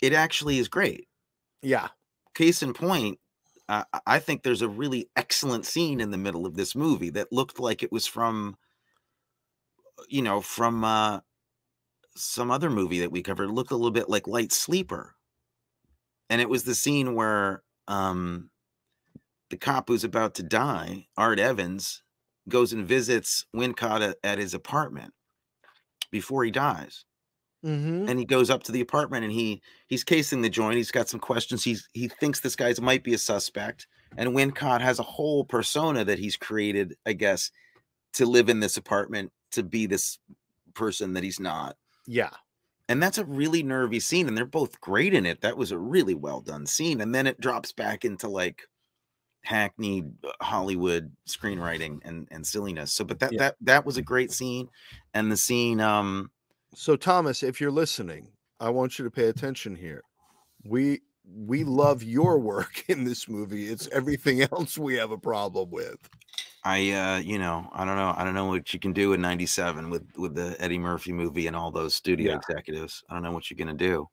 it 0.00 0.12
actually 0.12 0.58
is 0.58 0.68
great. 0.68 1.08
yeah, 1.62 1.88
case 2.34 2.62
in 2.62 2.72
point, 2.72 3.18
uh, 3.68 3.84
I- 4.06 4.18
think 4.18 4.42
there's 4.42 4.62
a 4.62 4.68
really 4.68 5.10
excellent 5.16 5.66
scene 5.66 6.00
in 6.00 6.10
the 6.10 6.18
middle 6.18 6.46
of 6.46 6.54
this 6.54 6.74
movie 6.74 7.10
that 7.10 7.32
looked 7.32 7.60
like 7.60 7.82
it 7.82 7.92
was 7.92 8.06
from, 8.06 8.56
you 10.08 10.22
know, 10.22 10.40
from 10.40 10.84
uh, 10.84 11.20
some 12.16 12.50
other 12.50 12.70
movie 12.70 13.00
that 13.00 13.12
we 13.12 13.22
covered. 13.22 13.48
It 13.50 13.52
looked 13.52 13.70
a 13.70 13.76
little 13.76 13.90
bit 13.90 14.08
like 14.08 14.26
Light 14.26 14.52
Sleeper, 14.52 15.16
and 16.28 16.40
it 16.40 16.48
was 16.48 16.64
the 16.64 16.74
scene 16.74 17.14
where 17.14 17.62
um, 17.88 18.50
the 19.50 19.56
cop 19.56 19.88
who's 19.88 20.04
about 20.04 20.34
to 20.36 20.42
die, 20.42 21.08
Art 21.16 21.38
Evans, 21.38 22.02
goes 22.48 22.72
and 22.72 22.86
visits 22.86 23.46
Wincott 23.54 24.00
at, 24.00 24.16
at 24.24 24.38
his 24.38 24.54
apartment 24.54 25.12
before 26.10 26.44
he 26.44 26.50
dies 26.50 27.04
hmm 27.62 28.08
and 28.08 28.18
he 28.18 28.24
goes 28.24 28.50
up 28.50 28.62
to 28.64 28.72
the 28.72 28.80
apartment 28.80 29.24
and 29.24 29.32
he 29.32 29.62
he's 29.88 30.04
casing 30.04 30.42
the 30.42 30.50
joint. 30.50 30.76
He's 30.76 30.90
got 30.90 31.08
some 31.08 31.20
questions. 31.20 31.64
He's 31.64 31.88
he 31.92 32.08
thinks 32.08 32.40
this 32.40 32.56
guy's 32.56 32.80
might 32.80 33.04
be 33.04 33.14
a 33.14 33.18
suspect. 33.18 33.86
And 34.16 34.30
Wincott 34.30 34.80
has 34.80 34.98
a 34.98 35.04
whole 35.04 35.44
persona 35.44 36.04
that 36.04 36.18
he's 36.18 36.36
created, 36.36 36.96
I 37.06 37.12
guess, 37.12 37.50
to 38.14 38.26
live 38.26 38.48
in 38.48 38.60
this 38.60 38.76
apartment 38.76 39.32
to 39.52 39.62
be 39.64 39.86
this 39.86 40.18
person 40.74 41.14
that 41.14 41.24
he's 41.24 41.40
not. 41.40 41.76
yeah, 42.06 42.36
And 42.88 43.00
that's 43.02 43.18
a 43.18 43.24
really 43.24 43.62
nervy 43.62 44.00
scene, 44.00 44.26
and 44.26 44.36
they're 44.36 44.44
both 44.44 44.80
great 44.80 45.14
in 45.14 45.24
it. 45.24 45.42
That 45.42 45.56
was 45.56 45.70
a 45.70 45.78
really 45.78 46.14
well 46.14 46.40
done 46.40 46.66
scene. 46.66 47.00
And 47.00 47.14
then 47.14 47.26
it 47.26 47.38
drops 47.40 47.72
back 47.72 48.04
into 48.04 48.28
like 48.28 48.62
hackneyed 49.44 50.14
uh, 50.24 50.32
Hollywood 50.42 51.16
screenwriting 51.28 52.00
and 52.04 52.28
and 52.30 52.46
silliness. 52.46 52.92
So, 52.92 53.04
but 53.04 53.20
that 53.20 53.36
Yeah. 53.36 53.38
that 53.38 53.56
that 53.62 53.86
was 53.86 53.98
a 53.98 54.02
great 54.02 54.32
scene, 54.32 54.70
and 55.14 55.32
the 55.32 55.38
scene 55.38 55.80
um 55.80 56.32
So 56.74 56.96
Thomas, 56.96 57.42
if 57.42 57.60
you're 57.60 57.70
listening, 57.70 58.32
I 58.60 58.70
want 58.70 58.98
you 58.98 59.04
to 59.04 59.10
pay 59.10 59.28
attention 59.28 59.76
here. 59.76 60.02
We 60.64 61.02
we 61.24 61.64
love 61.64 62.02
your 62.02 62.38
work 62.38 62.84
in 62.90 63.04
this 63.04 63.28
movie. 63.28 63.68
It's 63.68 63.88
everything 63.88 64.42
else 64.52 64.78
we 64.78 64.94
have 64.96 65.10
a 65.10 65.18
problem 65.18 65.70
with. 65.70 66.08
I 66.64 66.90
uh 66.92 67.18
you 67.18 67.38
know, 67.38 67.68
I 67.72 67.84
don't 67.84 67.96
know. 67.96 68.12
I 68.16 68.24
don't 68.24 68.34
know 68.34 68.46
what 68.46 68.72
you 68.74 68.80
can 68.80 68.92
do 68.92 69.12
in 69.12 69.20
97 69.20 69.90
with 69.90 70.10
with 70.16 70.34
the 70.34 70.56
Eddie 70.60 70.78
Murphy 70.78 71.12
movie 71.12 71.46
and 71.46 71.56
all 71.56 71.70
those 71.70 71.94
studio 71.94 72.32
Yeah. 72.32 72.34
executives. 72.34 73.02
I 73.08 73.14
don't 73.14 73.22
know 73.22 73.32
what 73.32 73.50
you're 73.50 73.56
going 73.58 73.76
to 73.76 73.84
do. 73.86 74.08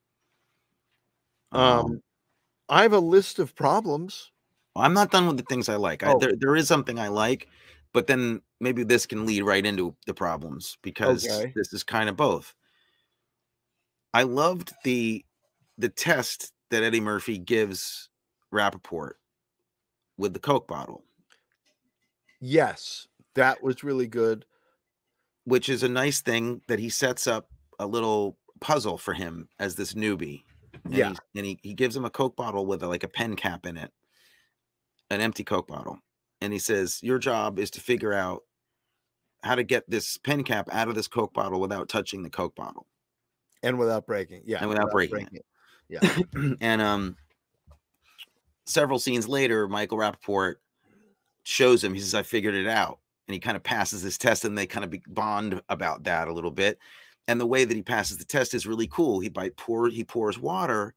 Um, 1.51 2.01
I 2.70 2.84
have 2.84 2.93
a 2.93 2.99
list 2.99 3.39
of 3.39 3.55
problems. 3.55 4.32
I'm 4.76 4.93
not 4.93 5.12
done 5.12 5.28
with 5.28 5.38
the 5.38 5.43
things 5.43 5.70
I 5.70 5.76
like. 5.76 6.03
I, 6.03 6.14
Oh. 6.14 6.20
there 6.20 6.34
there 6.39 6.55
is 6.55 6.68
something 6.68 6.99
I 6.99 7.08
like, 7.10 7.47
but 7.98 8.06
then 8.06 8.43
maybe 8.60 8.84
this 8.84 9.08
can 9.08 9.26
lead 9.26 9.41
right 9.41 9.66
into 9.66 9.95
the 10.06 10.14
problems 10.14 10.78
because 10.84 11.26
Okay. 11.26 11.52
this 11.56 11.74
is 11.74 11.84
kind 11.84 12.10
of 12.10 12.16
both. 12.16 12.54
I 14.14 14.22
loved 14.22 14.72
the 14.84 15.26
the 15.80 15.89
test 15.89 16.54
that 16.70 16.84
Eddie 16.84 17.00
Murphy 17.02 17.39
gives 17.39 18.10
Rapaport 18.54 19.14
with 20.16 20.34
the 20.34 20.39
Coke 20.39 20.68
bottle. 20.68 21.06
Yes, 22.39 23.08
that 23.34 23.64
was 23.64 23.84
really 23.84 24.08
good. 24.08 24.45
which 25.45 25.70
is 25.70 25.82
a 25.82 25.88
nice 25.89 26.20
thing 26.22 26.62
that 26.68 26.78
he 26.78 26.89
sets 26.89 27.26
up 27.26 27.50
a 27.80 27.88
little 27.88 28.38
puzzle 28.60 28.98
for 28.98 29.14
him 29.14 29.48
as 29.60 29.76
this 29.76 29.93
newbie. 29.93 30.43
And 30.84 30.93
Yeah. 30.93 31.08
he's- 31.08 31.20
and 31.36 31.45
he, 31.45 31.58
he 31.64 31.74
gives 31.74 31.95
him 31.95 32.04
a 32.06 32.10
Coke 32.10 32.36
bottle 32.36 32.66
with 32.66 32.84
a, 32.84 32.88
like 32.88 33.04
a 33.04 33.08
pen 33.08 33.38
cap 33.38 33.66
in 33.66 33.78
it, 33.78 33.91
an 35.10 35.22
empty 35.22 35.45
Coke 35.45 35.68
bottle. 35.68 36.00
And 36.41 36.53
he 36.53 36.59
says, 36.59 36.99
Your 37.01 37.19
job 37.19 37.59
is 37.59 37.71
to 37.71 37.81
figure 37.81 38.13
out 38.13 38.43
how 39.43 39.55
to 39.55 39.63
get 39.63 39.89
this 39.89 40.17
pen 40.17 40.43
cap 40.43 40.69
out 40.71 40.88
of 40.88 40.95
this 40.95 41.07
Coke 41.07 41.33
bottle 41.33 41.59
without 41.59 41.89
touching 41.89 42.23
the 42.23 42.29
Coke 42.29 42.55
bottle. 42.55 42.88
And 43.63 43.79
without 43.79 44.05
breaking. 44.05 44.43
Yeah. 44.45 44.59
And 44.59 44.69
without 44.69 44.91
breaking 44.91 45.29
it. 45.31 45.45
Yeah. 45.89 46.17
and 46.61 46.81
um 46.81 47.15
several 48.65 48.99
scenes 48.99 49.27
later, 49.27 49.67
Michael 49.67 49.97
Rapaport 49.97 50.55
shows 51.43 51.83
him, 51.83 51.93
he 51.93 51.99
says, 51.99 52.13
I 52.13 52.23
figured 52.23 52.55
it 52.55 52.67
out. 52.67 52.99
And 53.27 53.33
he 53.33 53.39
kind 53.39 53.57
of 53.57 53.63
passes 53.63 54.03
this 54.03 54.17
test 54.17 54.45
and 54.45 54.57
they 54.57 54.67
kind 54.67 54.85
of 54.85 54.99
bond 55.07 55.61
about 55.69 56.03
that 56.03 56.27
a 56.27 56.33
little 56.33 56.51
bit. 56.51 56.77
And 57.27 57.41
the 57.41 57.45
way 57.45 57.65
that 57.65 57.75
he 57.75 57.81
passes 57.81 58.17
the 58.17 58.25
test 58.25 58.53
is 58.53 58.67
really 58.67 58.88
cool. 58.88 59.19
He 59.19 59.29
by 59.29 59.49
pour 59.49 59.89
he 59.89 60.03
pours 60.03 60.39
water 60.39 60.93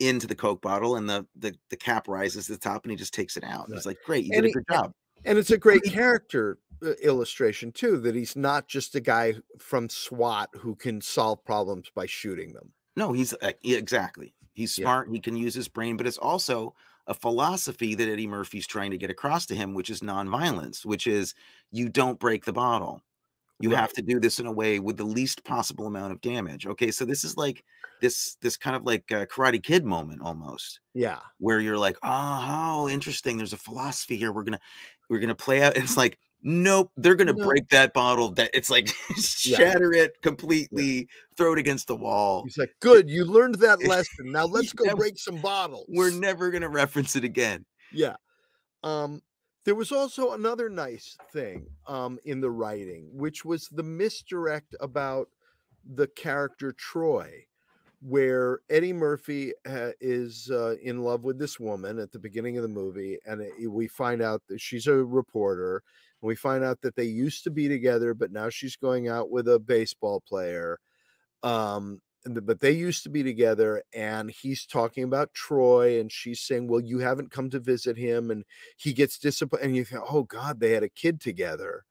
into 0.00 0.26
the 0.26 0.34
Coke 0.34 0.62
bottle 0.62 0.96
and 0.96 1.08
the 1.08 1.26
the, 1.36 1.54
the 1.70 1.76
cap 1.76 2.08
rises 2.08 2.46
to 2.46 2.52
the 2.52 2.58
top 2.58 2.84
and 2.84 2.90
he 2.90 2.96
just 2.96 3.14
takes 3.14 3.36
it 3.36 3.44
out. 3.44 3.66
And 3.66 3.74
He's 3.74 3.86
like, 3.86 3.98
Great, 4.04 4.24
you 4.24 4.32
And 4.34 4.42
did 4.42 4.50
a 4.50 4.54
good 4.54 4.64
job. 4.70 4.92
And 5.24 5.38
it's 5.38 5.50
a 5.50 5.58
great 5.58 5.82
character 5.84 6.58
uh, 6.82 6.92
illustration 7.02 7.72
too 7.72 7.98
that 7.98 8.14
he's 8.14 8.36
not 8.36 8.68
just 8.68 8.94
a 8.94 9.00
guy 9.00 9.34
from 9.58 9.88
SWAT 9.88 10.50
who 10.54 10.76
can 10.76 11.00
solve 11.00 11.44
problems 11.44 11.90
by 11.94 12.06
shooting 12.06 12.52
them. 12.52 12.72
No, 12.96 13.12
he's 13.12 13.32
uh, 13.34 13.52
exactly. 13.64 14.34
He's 14.54 14.76
Yeah. 14.78 14.84
smart. 14.84 15.08
He 15.10 15.20
can 15.20 15.36
use 15.36 15.54
his 15.54 15.68
brain, 15.68 15.96
but 15.96 16.06
it's 16.06 16.18
also 16.18 16.74
a 17.06 17.14
philosophy 17.14 17.94
that 17.94 18.08
Eddie 18.08 18.26
Murphy's 18.26 18.66
trying 18.66 18.90
to 18.90 18.98
get 18.98 19.10
across 19.10 19.46
to 19.46 19.54
him, 19.54 19.72
which 19.74 19.88
is 19.90 20.00
nonviolence, 20.00 20.84
which 20.84 21.06
is 21.06 21.34
you 21.70 21.88
don't 21.88 22.18
break 22.20 22.44
the 22.44 22.52
bottle. 22.52 23.02
You 23.60 23.70
Right. 23.70 23.78
have 23.80 23.92
to 23.94 24.02
do 24.02 24.20
this 24.20 24.40
in 24.40 24.46
a 24.46 24.52
way 24.52 24.80
with 24.80 24.96
the 24.98 25.04
least 25.04 25.44
possible 25.44 25.86
amount 25.86 26.12
of 26.12 26.20
damage. 26.20 26.66
Okay, 26.66 26.90
so 26.90 27.04
this 27.04 27.24
is 27.24 27.36
like 27.36 27.64
this 28.00 28.36
this 28.40 28.56
kind 28.56 28.76
of 28.76 28.84
like 28.84 29.04
a 29.10 29.26
Karate 29.26 29.62
Kid 29.62 29.84
moment 29.84 30.22
almost, 30.22 30.80
Yeah. 30.94 31.20
where 31.38 31.60
you're 31.60 31.78
like, 31.78 31.96
oh, 32.02 32.08
how 32.08 32.88
interesting. 32.88 33.36
There's 33.36 33.52
a 33.52 33.56
philosophy 33.58 34.16
here. 34.16 34.32
We're 34.32 34.44
gonna 34.44 34.60
we're 35.08 35.20
gonna 35.20 35.34
play 35.34 35.62
out. 35.62 35.76
It's 35.76 35.96
like 35.96 36.18
nope, 36.42 36.92
they're 36.96 37.16
gonna 37.16 37.32
No. 37.32 37.44
break 37.44 37.68
that 37.70 37.92
bottle. 37.92 38.30
That 38.32 38.50
it's 38.54 38.70
like 38.70 38.88
Yeah. 39.44 39.56
shatter 39.58 39.92
it 39.92 40.20
completely, 40.22 41.08
throw 41.36 41.52
it 41.54 41.58
against 41.58 41.88
the 41.88 41.96
wall. 41.96 42.44
He's 42.44 42.58
like, 42.58 42.74
good, 42.80 43.08
you 43.10 43.24
learned 43.24 43.54
that 43.60 43.82
lesson. 43.82 44.30
Now 44.32 44.44
let's 44.46 44.72
go 44.72 44.94
break 44.94 45.18
some 45.18 45.40
bottles. 45.40 45.86
We're 45.88 46.10
never 46.12 46.50
gonna 46.50 46.68
reference 46.68 47.16
it 47.16 47.24
again. 47.24 47.64
Yeah. 47.92 48.16
Um, 48.84 49.22
there 49.64 49.74
was 49.74 49.90
also 49.92 50.32
another 50.32 50.70
nice 50.70 51.16
thing 51.32 51.66
um, 51.86 52.18
in 52.24 52.40
the 52.40 52.50
writing, 52.50 53.10
which 53.12 53.44
was 53.44 53.68
the 53.68 53.82
misdirect 53.82 54.74
about 54.80 55.28
the 55.84 56.06
character 56.06 56.72
Troy, 56.72 57.44
where 58.00 58.60
Eddie 58.70 58.92
Murphy 58.92 59.52
uh, 59.66 59.90
is 60.00 60.50
uh, 60.50 60.76
in 60.82 61.02
love 61.02 61.24
with 61.24 61.38
this 61.38 61.58
woman 61.58 61.98
at 61.98 62.12
the 62.12 62.18
beginning 62.18 62.56
of 62.56 62.62
the 62.62 62.68
movie, 62.68 63.18
and 63.26 63.40
it- 63.42 63.68
we 63.70 63.88
find 63.88 64.22
out 64.22 64.42
that 64.48 64.60
she's 64.60 64.86
a 64.86 64.94
reporter. 65.04 65.82
And 66.22 66.28
we 66.28 66.36
find 66.36 66.64
out 66.64 66.80
that 66.82 66.96
they 66.96 67.04
used 67.04 67.44
to 67.44 67.50
be 67.50 67.68
together, 67.68 68.14
but 68.14 68.32
now 68.32 68.48
she's 68.50 68.76
going 68.76 69.08
out 69.08 69.30
with 69.30 69.48
a 69.48 69.58
baseball 69.58 70.20
player. 70.20 70.78
Um, 71.42 72.00
the- 72.24 72.42
but 72.42 72.60
they 72.60 72.72
used 72.72 73.02
to 73.04 73.10
be 73.10 73.22
together, 73.22 73.82
and 73.92 74.30
he's 74.30 74.66
talking 74.66 75.04
about 75.04 75.34
Troy, 75.34 76.00
and 76.00 76.10
she's 76.12 76.40
saying, 76.40 76.68
"Well, 76.68 76.80
you 76.80 76.98
haven't 77.00 77.30
come 77.30 77.50
to 77.50 77.60
visit 77.60 77.96
him," 77.96 78.30
and 78.30 78.44
he 78.76 78.92
gets 78.92 79.18
disappointed. 79.18 79.66
And 79.66 79.76
you 79.76 79.84
think, 79.84 80.02
"Oh 80.10 80.24
God, 80.24 80.60
they 80.60 80.72
had 80.72 80.82
a 80.82 80.88
kid 80.88 81.20
together," 81.20 81.84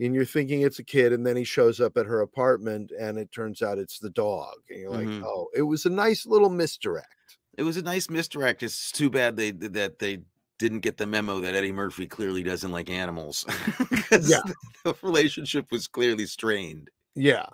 and 0.00 0.14
you're 0.14 0.24
thinking 0.24 0.62
it's 0.62 0.78
a 0.78 0.84
kid, 0.84 1.12
and 1.12 1.26
then 1.26 1.36
he 1.36 1.44
shows 1.44 1.80
up 1.80 1.96
at 1.96 2.06
her 2.06 2.20
apartment, 2.20 2.92
and 2.98 3.18
it 3.18 3.30
turns 3.32 3.62
out 3.62 3.78
it's 3.78 3.98
the 3.98 4.10
dog, 4.10 4.56
and 4.70 4.80
you're 4.80 4.90
like, 4.90 5.06
Mhm. 5.06 5.22
"Oh, 5.24 5.48
it 5.54 5.62
was 5.62 5.86
a 5.86 5.90
nice 5.90 6.26
little 6.26 6.50
misdirect." 6.50 7.38
It 7.56 7.62
was 7.62 7.76
a 7.76 7.82
nice 7.82 8.10
misdirect. 8.10 8.62
It's 8.62 8.90
too 8.90 9.10
bad 9.10 9.36
they 9.36 9.52
that 9.52 9.98
they 10.00 10.24
didn't 10.58 10.80
get 10.80 10.96
the 10.98 11.06
memo 11.06 11.40
that 11.40 11.54
Eddie 11.54 11.72
Murphy 11.72 12.06
clearly 12.06 12.42
doesn't 12.42 12.70
like 12.72 12.88
animals 12.90 13.44
Yeah. 14.22 14.40
the 14.84 14.94
relationship 15.02 15.70
was 15.72 15.88
clearly 15.88 16.26
strained. 16.26 16.90
Yeah. 17.16 17.46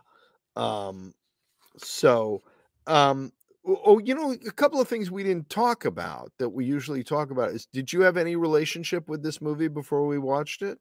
Um, 0.56 1.14
so, 1.78 2.42
um, 2.86 3.32
oh, 3.66 3.98
you 3.98 4.14
know, 4.14 4.32
a 4.32 4.52
couple 4.52 4.80
of 4.80 4.88
things 4.88 5.10
we 5.10 5.22
didn't 5.22 5.50
talk 5.50 5.84
about 5.84 6.32
that 6.38 6.50
we 6.50 6.64
usually 6.66 7.04
talk 7.04 7.30
about 7.30 7.50
is 7.50 7.66
did 7.66 7.92
you 7.92 8.02
have 8.02 8.16
any 8.16 8.36
relationship 8.36 9.08
with 9.08 9.22
this 9.22 9.40
movie 9.40 9.68
before 9.68 10.06
we 10.06 10.18
watched 10.18 10.62
it? 10.62 10.78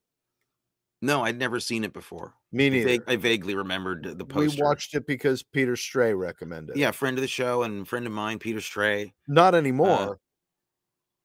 No, 1.02 1.24
I'd 1.24 1.38
never 1.40 1.60
seen 1.60 1.84
it 1.86 1.94
before. 1.94 2.34
Me 2.52 2.66
I, 2.66 2.70
neither. 2.70 2.86
vague- 2.86 3.04
I 3.08 3.16
vaguely 3.16 3.56
remembered 3.56 4.18
the 4.18 4.26
post. 4.26 4.58
we 4.58 4.62
watched 4.62 4.94
it 4.96 5.08
because 5.08 5.44
Peter 5.44 5.76
Stray 5.76 6.14
recommended. 6.14 6.76
it. 6.76 6.80
Yeah, 6.80 6.92
friend 6.92 7.18
of 7.18 7.22
the 7.22 7.28
show 7.28 7.64
and 7.64 7.88
friend 7.88 8.06
of 8.06 8.12
mine, 8.12 8.38
Peter 8.40 8.60
Stray. 8.62 9.14
not 9.28 9.56
anymore. 9.56 10.20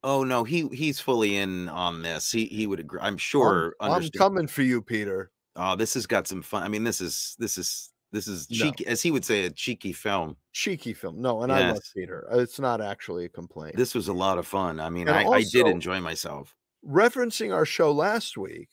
Oh 0.02 0.22
no, 0.22 0.44
he 0.44 0.68
he's 0.68 1.00
fully 1.00 1.36
in 1.36 1.68
on 1.70 2.02
this. 2.02 2.30
He 2.30 2.44
he 2.46 2.66
would 2.66 2.78
agree. 2.78 3.00
I'm 3.02 3.16
sure. 3.16 3.74
I'm, 3.80 3.92
I'm 3.92 4.08
coming 4.10 4.46
for 4.46 4.62
you, 4.62 4.82
Peter. 4.82 5.30
Oh, 5.56 5.76
this 5.76 5.94
has 5.94 6.06
got 6.06 6.26
some 6.28 6.42
fun. 6.42 6.62
I 6.62 6.68
mean, 6.68 6.84
this 6.84 7.00
is 7.00 7.34
this 7.38 7.56
is 7.56 7.90
this 8.12 8.28
is 8.28 8.48
No. 8.50 8.56
cheeky, 8.66 8.86
as 8.86 9.00
he 9.02 9.10
would 9.10 9.24
say, 9.24 9.44
a 9.46 9.50
cheeky 9.50 9.92
film. 9.94 10.36
Cheeky 10.52 10.92
film. 10.92 11.20
No, 11.22 11.42
and 11.42 11.50
I 11.50 11.72
love 11.72 11.82
Peter. 11.96 12.28
Uh, 12.32 12.38
It's 12.38 12.60
not 12.60 12.80
actually 12.82 13.24
a 13.24 13.28
complaint. 13.30 13.76
This 13.76 13.94
was 13.94 14.08
a 14.08 14.12
lot 14.12 14.36
of 14.38 14.46
fun. 14.46 14.78
I 14.78 14.90
mean, 14.90 15.08
And 15.08 15.16
I, 15.16 15.24
I 15.38 15.42
did 15.50 15.66
enjoy 15.66 16.00
myself. 16.00 16.54
Referencing 16.86 17.52
our 17.52 17.64
show 17.64 17.90
last 17.90 18.36
week, 18.36 18.68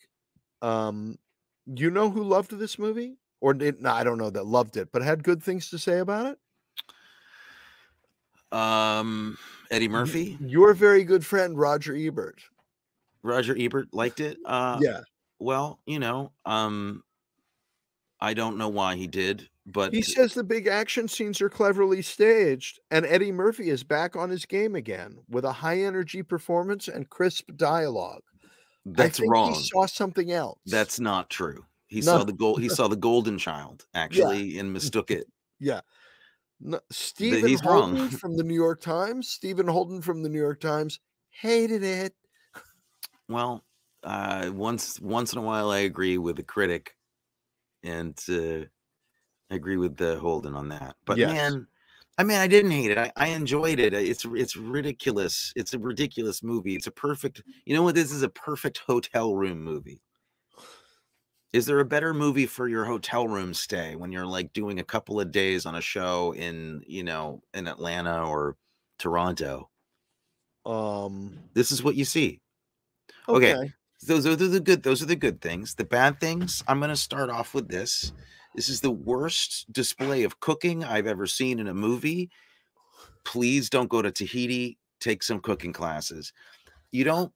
um, 0.62 1.18
you 1.66 1.90
know 1.90 2.10
who 2.10 2.22
loved 2.22 2.56
this 2.58 2.78
movie? 2.78 3.18
Or 3.40 3.52
did 3.52 3.82
no, 3.82 3.90
I 3.90 4.04
don't 4.04 4.18
know 4.18 4.30
that 4.30 4.46
loved 4.46 4.76
it, 4.76 4.90
but 4.92 5.02
had 5.02 5.24
good 5.24 5.42
things 5.42 5.68
to 5.70 5.78
say 5.78 5.98
about 5.98 6.26
it. 6.26 6.38
Um, 8.56 9.36
Eddie 9.70 9.88
Murphy, 9.88 10.38
Your 10.40 10.74
very 10.74 11.02
good 11.02 11.26
friend 11.26 11.58
Roger 11.58 11.96
Ebert. 11.96 12.40
Roger 13.22 13.56
Ebert 13.58 13.88
liked 13.92 14.20
it. 14.20 14.38
Uh, 14.44 14.78
yeah. 14.80 15.00
Well, 15.40 15.80
you 15.86 15.98
know, 15.98 16.32
um, 16.44 17.02
I 18.20 18.34
don't 18.34 18.58
know 18.58 18.68
why 18.68 18.94
he 18.94 19.08
did, 19.08 19.48
but 19.66 19.92
He 19.92 20.02
says 20.02 20.34
the 20.34 20.44
big 20.44 20.68
action 20.68 21.08
scenes 21.08 21.40
are 21.40 21.48
cleverly 21.48 22.02
staged, 22.02 22.78
and 22.92 23.04
Eddie 23.06 23.32
Murphy 23.32 23.70
is 23.70 23.82
back 23.82 24.14
on 24.14 24.30
his 24.30 24.44
game 24.44 24.76
again 24.76 25.18
with 25.28 25.44
a 25.44 25.52
high 25.52 25.80
energy 25.80 26.22
performance 26.22 26.86
and 26.86 27.08
crisp 27.08 27.50
dialogue. 27.56 28.22
That's 28.84 29.20
wrong. 29.20 29.48
He 29.50 29.54
saw 29.54 29.86
something 29.86 30.30
else. 30.32 30.58
That's 30.66 31.00
not 31.00 31.30
true. 31.30 31.66
He 31.88 32.00
No. 32.00 32.18
saw 32.18 32.24
the 32.24 32.32
gold. 32.32 32.60
He 32.62 32.68
saw 32.68 32.88
the 32.88 32.96
Golden 32.96 33.38
Child 33.38 33.86
actually, 33.94 34.58
and 34.58 34.72
mistook 34.72 35.10
it. 35.10 35.26
yeah. 35.58 35.80
No, 36.60 36.80
Stephen 36.90 37.48
he's 37.48 37.64
wrong. 37.64 37.98
Holden 37.98 38.10
from 38.10 38.36
the 38.36 38.44
New 38.44 38.54
York 38.54 38.80
Times. 38.80 39.28
Stephen 39.28 39.68
Holden 39.68 40.02
from 40.02 40.22
the 40.22 40.28
New 40.28 40.38
York 40.40 40.60
Times 40.60 41.00
hated 41.30 41.82
it. 41.82 42.16
Well, 43.28 43.64
uh, 44.02 44.50
once 44.54 45.00
once 45.00 45.32
in 45.32 45.38
a 45.38 45.42
while, 45.42 45.70
I 45.70 45.78
agree 45.80 46.18
with 46.18 46.36
the 46.36 46.42
critic, 46.42 46.96
and 47.82 48.18
uh, 48.30 48.66
I 49.50 49.56
agree 49.56 49.78
with 49.78 49.96
the 49.98 50.18
Holden 50.20 50.54
on 50.56 50.70
that. 50.70 50.96
But 51.06 51.20
Yes. 51.20 51.22
man, 51.22 51.68
I 52.18 52.24
mean, 52.24 52.38
I 52.38 52.46
didn't 52.46 52.72
hate 52.72 52.90
it. 52.90 52.98
I, 52.98 53.12
I 53.16 53.28
enjoyed 53.28 53.78
it. 53.78 53.94
It's 53.94 54.24
it's 54.26 54.56
ridiculous. 54.56 55.52
It's 55.56 55.74
a 55.74 55.78
ridiculous 55.78 56.42
movie. 56.42 56.74
It's 56.76 56.86
a 56.86 56.90
perfect. 56.90 57.42
You 57.64 57.74
know 57.74 57.82
what? 57.82 57.94
This 57.94 58.12
is 58.12 58.22
a 58.22 58.28
perfect 58.28 58.78
hotel 58.78 59.34
room 59.34 59.62
movie. 59.62 60.02
Is 61.52 61.66
there 61.66 61.80
a 61.80 61.84
better 61.84 62.14
movie 62.14 62.46
for 62.46 62.68
your 62.68 62.84
hotel 62.84 63.28
room 63.28 63.52
stay 63.54 63.94
when 63.96 64.10
you're 64.12 64.26
like 64.26 64.52
doing 64.52 64.78
a 64.78 64.84
couple 64.84 65.20
of 65.20 65.30
days 65.32 65.66
on 65.66 65.74
a 65.74 65.80
show 65.80 66.34
in 66.34 66.82
you 66.86 67.02
know 67.04 67.42
in 67.54 67.66
Atlanta 67.66 68.24
or 68.24 68.56
Toronto? 68.98 69.70
Um. 70.66 71.38
This 71.54 71.72
is 71.72 71.82
what 71.82 71.96
you 71.96 72.04
see. 72.04 72.40
Okay. 73.28 73.54
Okay. 73.54 73.72
those 74.06 74.26
are 74.26 74.36
the 74.36 74.60
good 74.60 74.82
those 74.82 75.02
are 75.02 75.06
the 75.06 75.16
good 75.16 75.40
things 75.40 75.74
the 75.76 75.84
bad 75.84 76.18
things 76.20 76.62
i'm 76.66 76.78
going 76.80 76.90
to 76.90 76.96
start 76.96 77.30
off 77.30 77.54
with 77.54 77.68
this 77.68 78.12
this 78.54 78.68
is 78.68 78.80
the 78.80 78.90
worst 78.90 79.70
display 79.72 80.24
of 80.24 80.40
cooking 80.40 80.84
i've 80.84 81.06
ever 81.06 81.26
seen 81.26 81.58
in 81.58 81.68
a 81.68 81.74
movie. 81.74 82.30
Please 83.24 83.70
don't 83.70 83.88
go 83.88 84.02
to 84.02 84.10
tahiti. 84.10 84.78
Take 85.00 85.22
some 85.22 85.40
cooking 85.40 85.72
classes. 85.72 86.32
You 86.90 87.04
don't 87.04 87.32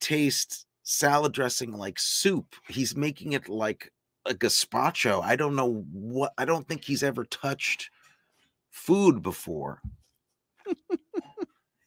taste 0.00 0.66
salad 0.82 1.32
dressing 1.32 1.72
like 1.72 1.98
soup. 1.98 2.54
He's 2.68 2.96
making 2.96 3.32
it 3.32 3.48
like 3.48 3.92
a 4.26 4.34
gazpacho. 4.34 5.22
I 5.22 5.36
don't 5.36 5.56
know 5.56 5.84
what 5.92 6.32
i 6.38 6.44
don't 6.44 6.66
think 6.68 6.84
he's 6.84 7.02
ever 7.02 7.24
touched 7.24 7.90
food 8.70 9.22
before. 9.22 9.80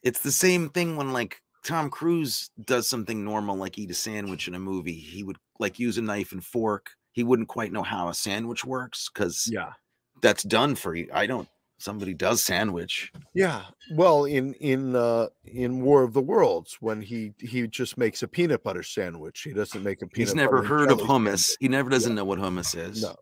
It's 0.04 0.22
the 0.22 0.32
same 0.32 0.70
thing 0.70 0.96
when 0.96 1.14
like 1.14 1.42
Tom 1.64 1.90
Cruise 1.90 2.50
does 2.66 2.88
something 2.88 3.24
normal, 3.24 3.56
like 3.56 3.78
eat 3.78 3.92
a 3.92 3.94
sandwich 3.94 4.48
in 4.48 4.56
a 4.56 4.60
movie. 4.60 4.96
He 4.96 5.24
would 5.24 5.38
like 5.60 5.78
use 5.78 5.98
a 5.98 6.02
knife 6.02 6.32
and 6.32 6.44
fork. 6.44 6.92
He 7.12 7.24
wouldn't 7.24 7.50
quite 7.50 7.72
know 7.72 7.84
how 7.84 8.10
a 8.10 8.14
sandwich 8.14 8.64
works 8.66 9.10
because 9.14 9.50
Yeah. 9.52 9.74
that's 10.22 10.44
done 10.44 10.76
for 10.76 10.96
you. 10.96 11.10
I 11.14 11.26
don't. 11.28 11.48
Somebody 11.80 12.14
does 12.14 12.44
sandwich. 12.44 13.12
Yeah. 13.34 13.64
Well, 13.96 14.26
in 14.26 14.54
in 14.56 14.96
uh 14.96 15.28
in 15.46 15.82
War 15.82 16.04
of 16.04 16.14
the 16.14 16.22
Worlds, 16.22 16.78
when 16.80 17.02
he 17.02 17.34
he 17.40 17.68
just 17.68 17.98
makes 17.98 18.22
a 18.22 18.28
peanut 18.28 18.64
butter 18.64 18.84
sandwich, 18.84 19.42
he 19.42 19.52
doesn't 19.52 19.82
make 19.84 20.04
a 20.04 20.08
peanut. 20.08 20.28
He's 20.28 20.36
never 20.36 20.62
heard 20.64 20.92
of 20.92 21.00
hummus. 21.00 21.48
sandwich. 21.48 21.58
He 21.60 21.68
never 21.70 21.90
doesn't 21.90 22.14
know 22.14 22.24
what 22.24 22.38
hummus 22.38 22.78
is. 22.78 23.02
No. 23.02 23.16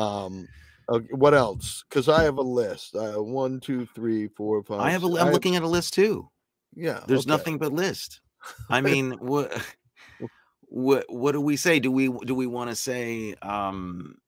Um. 0.00 0.46
Okay, 0.90 1.08
what 1.12 1.34
else? 1.34 1.84
Because 1.88 2.08
I 2.08 2.22
have 2.24 2.38
a 2.38 2.42
list. 2.42 2.94
Uh, 2.94 3.14
one, 3.22 3.60
two, 3.60 3.86
three, 3.94 4.28
four, 4.28 4.62
five. 4.62 4.80
I 4.80 4.90
have. 4.90 5.04
A, 5.04 5.06
I'm 5.06 5.16
have- 5.16 5.32
looking 5.32 5.56
at 5.56 5.62
a 5.62 5.68
list 5.68 5.94
too. 5.94 6.28
Yeah. 6.74 7.00
There's 7.06 7.22
okay. 7.22 7.30
nothing 7.30 7.58
but 7.58 7.72
list. 7.72 8.20
I 8.70 8.80
mean, 8.80 9.12
what? 9.12 9.52
What? 10.68 11.06
What 11.08 11.32
do 11.32 11.40
we 11.40 11.56
say? 11.56 11.80
Do 11.80 11.90
we? 11.90 12.08
Do 12.08 12.34
we 12.34 12.46
want 12.46 12.70
to 12.70 12.76
say? 12.76 13.34
Um. 13.42 14.18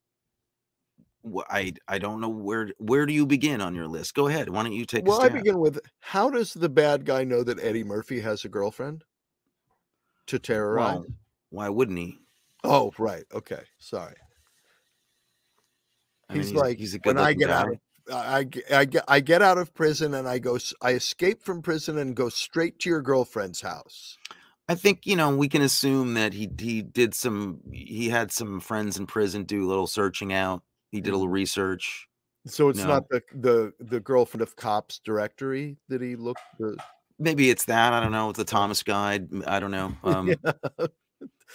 I 1.50 1.74
I 1.86 1.98
don't 1.98 2.22
know 2.22 2.30
where 2.30 2.70
where 2.78 3.04
do 3.04 3.12
you 3.12 3.26
begin 3.26 3.60
on 3.60 3.74
your 3.74 3.86
list? 3.86 4.14
Go 4.14 4.28
ahead. 4.28 4.48
Why 4.48 4.62
don't 4.62 4.72
you 4.72 4.86
take 4.86 5.04
Well, 5.04 5.20
I 5.20 5.28
begin 5.28 5.58
with 5.58 5.78
how 5.98 6.30
does 6.30 6.54
the 6.54 6.70
bad 6.70 7.04
guy 7.04 7.24
know 7.24 7.42
that 7.42 7.62
Eddie 7.62 7.84
Murphy 7.84 8.20
has 8.20 8.46
a 8.46 8.48
girlfriend 8.48 9.04
to 10.28 10.38
terrorize? 10.38 10.94
Well, 10.94 11.06
why 11.50 11.68
wouldn't 11.68 11.98
he? 11.98 12.18
Oh, 12.64 12.92
right. 12.98 13.24
Okay. 13.34 13.60
Sorry. 13.78 14.14
I 16.30 16.32
mean, 16.32 16.42
he's, 16.42 16.52
like, 16.54 16.78
he's 16.78 16.94
a 16.94 16.98
when 17.02 17.18
I 17.18 17.34
get 17.34 17.50
out 17.50 17.66
guy. 17.66 17.72
of 17.72 17.78
I, 18.10 18.38
I 18.38 18.78
I 18.78 18.84
get 18.86 19.04
I 19.06 19.20
get 19.20 19.42
out 19.42 19.58
of 19.58 19.74
prison 19.74 20.14
and 20.14 20.26
I 20.26 20.38
go 20.38 20.58
I 20.80 20.92
escape 20.92 21.42
from 21.42 21.60
prison 21.60 21.98
and 21.98 22.16
go 22.16 22.30
straight 22.30 22.78
to 22.80 22.88
your 22.88 23.02
girlfriend's 23.02 23.60
house. 23.60 24.16
I 24.70 24.76
think 24.76 25.04
you 25.04 25.16
know 25.16 25.34
we 25.34 25.48
can 25.48 25.62
assume 25.62 26.14
that 26.14 26.32
he 26.32 26.48
he 26.60 26.80
did 26.80 27.12
some 27.12 27.58
he 27.72 28.08
had 28.08 28.30
some 28.30 28.60
friends 28.60 28.96
in 28.96 29.06
prison 29.08 29.42
do 29.42 29.66
a 29.66 29.68
little 29.68 29.88
searching 29.88 30.32
out. 30.32 30.62
He 30.92 31.00
did 31.00 31.10
a 31.10 31.16
little 31.16 31.28
research. 31.28 32.06
So 32.46 32.68
it's 32.68 32.78
No. 32.78 32.86
not 32.86 33.08
the 33.08 33.20
the 33.34 33.72
the 33.80 33.98
girlfriend 33.98 34.42
of 34.42 34.54
cops 34.54 35.00
directory 35.04 35.76
that 35.88 36.00
he 36.00 36.14
looked. 36.14 36.42
The, 36.60 36.76
Maybe 37.18 37.50
it's 37.50 37.64
that 37.64 37.92
I 37.92 37.98
don't 37.98 38.12
know. 38.12 38.30
It's 38.30 38.38
the 38.38 38.44
Thomas 38.44 38.84
Guide. 38.84 39.28
I 39.44 39.58
don't 39.58 39.72
know. 39.72 39.92
Um, 40.04 40.26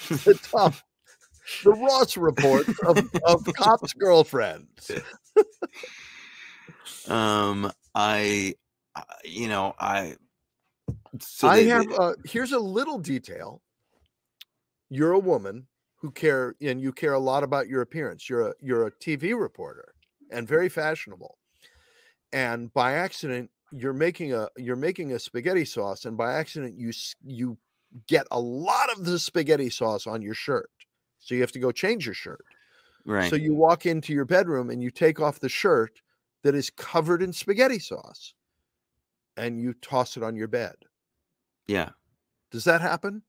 the 0.09 0.37
top, 0.43 0.73
the 1.63 1.71
Ross 1.71 2.17
report 2.17 2.67
of, 2.85 2.97
of 3.25 3.45
cops' 3.53 3.93
girlfriends. 3.93 4.91
um, 7.07 7.71
I- 7.95 8.55
you 9.23 9.47
know, 9.47 9.73
I. 9.79 10.15
So 11.21 11.47
I 11.47 11.63
they- 11.63 11.69
have 11.69 11.87
they- 11.89 11.95
uh, 11.95 12.13
here's 12.25 12.51
a 12.51 12.59
little 12.59 12.97
detail. 12.99 13.61
You're 14.89 15.13
a 15.13 15.19
woman 15.19 15.67
who 15.95 16.11
care 16.11 16.55
and 16.61 16.79
you 16.81 16.91
care 16.93 17.13
a 17.13 17.19
lot 17.19 17.43
about 17.43 17.67
your 17.67 17.81
appearance. 17.81 18.29
You're 18.29 18.49
a 18.49 18.53
you're 18.61 18.87
a 18.87 18.91
TV 18.91 19.33
reporter 19.39 19.95
and 20.31 20.47
very 20.47 20.69
fashionable. 20.69 21.37
And 22.33 22.71
by 22.73 22.93
accident, 22.93 23.49
you're 23.71 23.93
making 23.93 24.33
a 24.33 24.49
you're 24.57 24.75
making 24.75 25.13
a 25.13 25.19
spaghetti 25.19 25.65
sauce, 25.65 26.05
and 26.05 26.15
by 26.17 26.33
accident, 26.33 26.77
you 26.77 26.91
you 27.23 27.57
get 28.07 28.27
a 28.31 28.39
lot 28.39 28.91
of 28.91 29.05
the 29.05 29.17
spaghetti 29.17 29.69
sauce 29.69 30.05
on 30.05 30.21
your 30.21 30.33
shirt. 30.33 30.69
So 31.19 31.33
you 31.33 31.41
have 31.41 31.51
to 31.53 31.59
go 31.59 31.71
change 31.71 32.05
your 32.05 32.13
shirt. 32.15 32.43
right. 33.05 33.29
So 33.29 33.35
you 33.35 33.53
walk 33.55 33.85
into 33.85 34.13
your 34.13 34.25
bedroom 34.25 34.69
and 34.69 34.83
you 34.83 34.91
take 34.91 35.19
off 35.19 35.39
the 35.39 35.49
shirt 35.49 36.01
that 36.43 36.53
is 36.55 36.69
covered 36.69 37.23
in 37.23 37.33
spaghetti 37.33 37.79
sauce, 37.79 38.33
and 39.37 39.59
you 39.59 39.73
toss 39.73 40.17
it 40.17 40.23
on 40.23 40.35
your 40.35 40.47
bed. 40.47 40.75
Yeah. 41.67 41.89
Does 42.51 42.63
that 42.65 42.81
happen? 42.81 43.21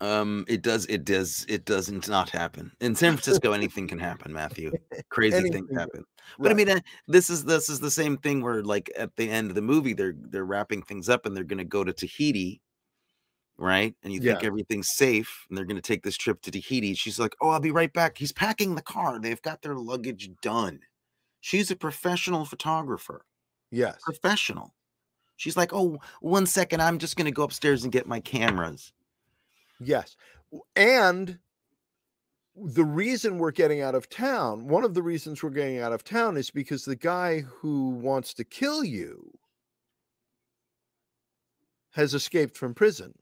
Um, 0.00 0.44
it 0.46 0.62
does. 0.62 0.84
It 0.86 1.04
does. 1.04 1.46
It 1.48 1.64
doesn't 1.64 2.08
not 2.08 2.28
happen 2.28 2.70
in 2.80 2.94
San 2.94 3.12
Francisco. 3.16 3.52
anything 3.52 3.88
can 3.88 3.98
happen, 3.98 4.32
Matthew. 4.32 4.72
Crazy 5.08 5.36
things 5.36 5.54
Anything 5.54 5.74
happen. 5.74 6.04
But 6.38 6.50
I 6.50 6.54
mean, 6.54 6.68
uh, 6.68 6.80
this 7.08 7.30
is 7.30 7.44
this 7.44 7.70
is 7.70 7.80
the 7.80 7.90
same 7.90 8.18
thing 8.18 8.42
where, 8.42 8.62
like, 8.62 8.90
at 8.98 9.16
the 9.16 9.30
end 9.30 9.48
of 9.48 9.54
the 9.54 9.62
movie, 9.62 9.94
they're 9.94 10.14
they're 10.18 10.44
wrapping 10.44 10.82
things 10.82 11.08
up 11.08 11.24
and 11.24 11.34
they're 11.34 11.44
going 11.44 11.58
to 11.58 11.64
go 11.64 11.82
to 11.82 11.94
Tahiti, 11.94 12.60
right? 13.56 13.94
And 14.02 14.12
you 14.12 14.20
think 14.20 14.44
everything's 14.44 14.90
safe, 14.94 15.46
and 15.48 15.56
they're 15.56 15.64
going 15.64 15.76
to 15.76 15.82
take 15.82 16.02
this 16.02 16.16
trip 16.16 16.42
to 16.42 16.50
Tahiti. 16.50 16.94
She's 16.94 17.18
like, 17.18 17.34
"Oh, 17.40 17.48
I'll 17.48 17.60
be 17.60 17.70
right 17.70 17.92
back." 17.92 18.18
He's 18.18 18.32
packing 18.32 18.74
the 18.74 18.82
car. 18.82 19.18
They've 19.18 19.40
got 19.40 19.62
their 19.62 19.76
luggage 19.76 20.28
done. 20.42 20.80
She's 21.40 21.70
a 21.70 21.76
professional 21.76 22.44
photographer. 22.44 23.24
Yes. 23.70 23.98
Professional. 24.02 24.74
She's 25.36 25.56
like, 25.56 25.72
"Oh, 25.72 25.98
one 26.20 26.46
second. 26.46 26.82
I'm 26.82 26.98
just 26.98 27.16
going 27.16 27.26
to 27.26 27.30
go 27.30 27.44
upstairs 27.44 27.84
and 27.84 27.92
get 27.92 28.06
my 28.06 28.20
cameras." 28.20 28.92
Yes. 29.78 30.16
And 30.74 31.38
the 32.56 32.84
reason 32.84 33.38
we're 33.38 33.50
getting 33.50 33.82
out 33.82 33.94
of 33.94 34.08
town, 34.08 34.66
one 34.66 34.84
of 34.84 34.94
the 34.94 35.02
reasons 35.02 35.42
we're 35.42 35.50
getting 35.50 35.78
out 35.78 35.92
of 35.92 36.04
town 36.04 36.36
is 36.36 36.50
because 36.50 36.84
the 36.84 36.96
guy 36.96 37.40
who 37.40 37.90
wants 37.90 38.32
to 38.34 38.44
kill 38.44 38.82
you 38.82 39.38
has 41.92 42.14
escaped 42.14 42.56
from 42.56 42.74
prison. 42.74 43.14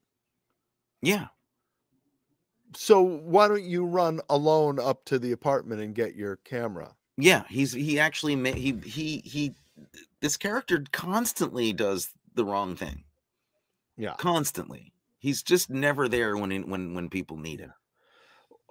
Yeah. 1.03 1.29
So 2.77 3.03
why 3.03 3.49
don't 3.49 3.63
you 3.63 3.85
run 3.85 4.21
alone 4.29 4.79
up 4.79 5.05
to 5.07 5.19
the 5.19 5.33
apartment 5.33 5.81
and 5.81 5.95
get 5.95 6.17
your 6.17 6.37
camera? 6.37 6.95
Yeah, 7.17 7.45
he's 7.49 7.73
he 7.73 8.01
actually 8.01 8.35
ma- 8.35 8.51
he 8.51 8.73
he 8.85 9.23
he 9.25 9.55
this 10.21 10.37
character 10.37 10.85
constantly 10.93 11.73
does 11.73 12.11
the 12.35 12.45
wrong 12.45 12.77
thing. 12.77 13.05
Yeah. 13.97 14.15
Constantly. 14.19 14.93
He's 15.19 15.43
just 15.43 15.71
never 15.71 16.09
there 16.09 16.37
when 16.37 16.69
when 16.69 16.95
when 16.95 17.09
people 17.09 17.37
need 17.37 17.61
him. 17.61 17.73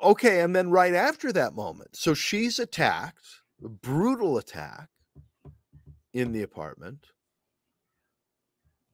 Okay, 0.02 0.42
and 0.42 0.56
then 0.56 0.70
right 0.70 0.94
after 0.94 1.32
that 1.32 1.56
moment, 1.56 1.96
so 1.96 2.14
she's 2.14 2.60
attacked, 2.60 3.26
a 3.64 3.70
brutal 3.70 4.38
attack 4.38 4.90
in 6.14 6.32
the 6.32 6.42
apartment. 6.44 7.08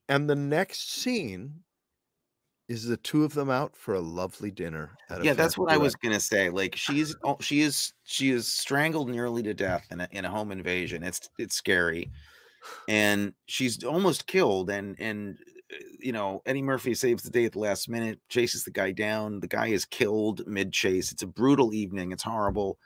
And 0.07 0.29
the 0.29 0.35
next 0.35 0.91
scene 0.91 1.63
is 2.69 2.85
the 2.85 2.97
two 2.97 3.23
of 3.23 3.33
them 3.33 3.49
out 3.49 3.75
for 3.75 3.95
a 3.95 3.99
lovely 3.99 4.51
dinner 4.51 4.91
at 5.09 5.19
a 5.19 5.23
Yeah, 5.25 5.33
that's 5.33 5.57
what 5.57 5.71
I 5.71 5.77
was 5.77 5.95
gonna 5.95 6.19
say. 6.19 6.49
Like 6.51 6.75
she's 6.75 7.15
she 7.41 7.61
is 7.61 7.93
she 8.03 8.29
is 8.29 8.53
strangled 8.53 9.09
nearly 9.09 9.41
to 9.43 9.53
death 9.55 9.87
in 9.91 9.99
a 9.99 10.07
in 10.11 10.23
a 10.23 10.29
home 10.29 10.51
invasion. 10.51 11.03
It's 11.03 11.27
it's 11.39 11.55
scary, 11.55 12.11
and 12.87 13.33
she's 13.47 13.83
almost 13.83 14.27
killed. 14.27 14.69
And 14.69 14.95
and 14.99 15.35
uh, 15.73 15.77
you 15.99 16.11
know 16.11 16.43
Eddie 16.45 16.61
Murphy 16.61 16.93
saves 16.93 17.23
the 17.23 17.31
day 17.31 17.45
at 17.45 17.53
the 17.53 17.59
last 17.59 17.89
minute, 17.89 18.19
chases 18.29 18.63
the 18.63 18.71
guy 18.71 18.91
down. 18.91 19.39
The 19.39 19.47
guy 19.47 19.67
is 19.67 19.83
killed 19.83 20.45
mid 20.45 20.71
chase. 20.71 21.11
It's 21.11 21.23
a 21.23 21.27
brutal 21.27 21.73
evening. 21.73 22.11
It's 22.11 22.23
horrible. 22.23 22.77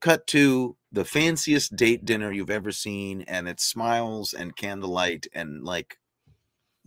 Cut 0.00 0.26
to 0.28 0.76
the 0.92 1.04
fanciest 1.04 1.76
date 1.76 2.06
dinner 2.06 2.32
you've 2.32 2.50
ever 2.50 2.72
seen, 2.72 3.20
and 3.22 3.48
it's 3.48 3.66
smiles 3.66 4.32
and 4.32 4.56
candlelight 4.56 5.26
and 5.34 5.62
like 5.62 5.98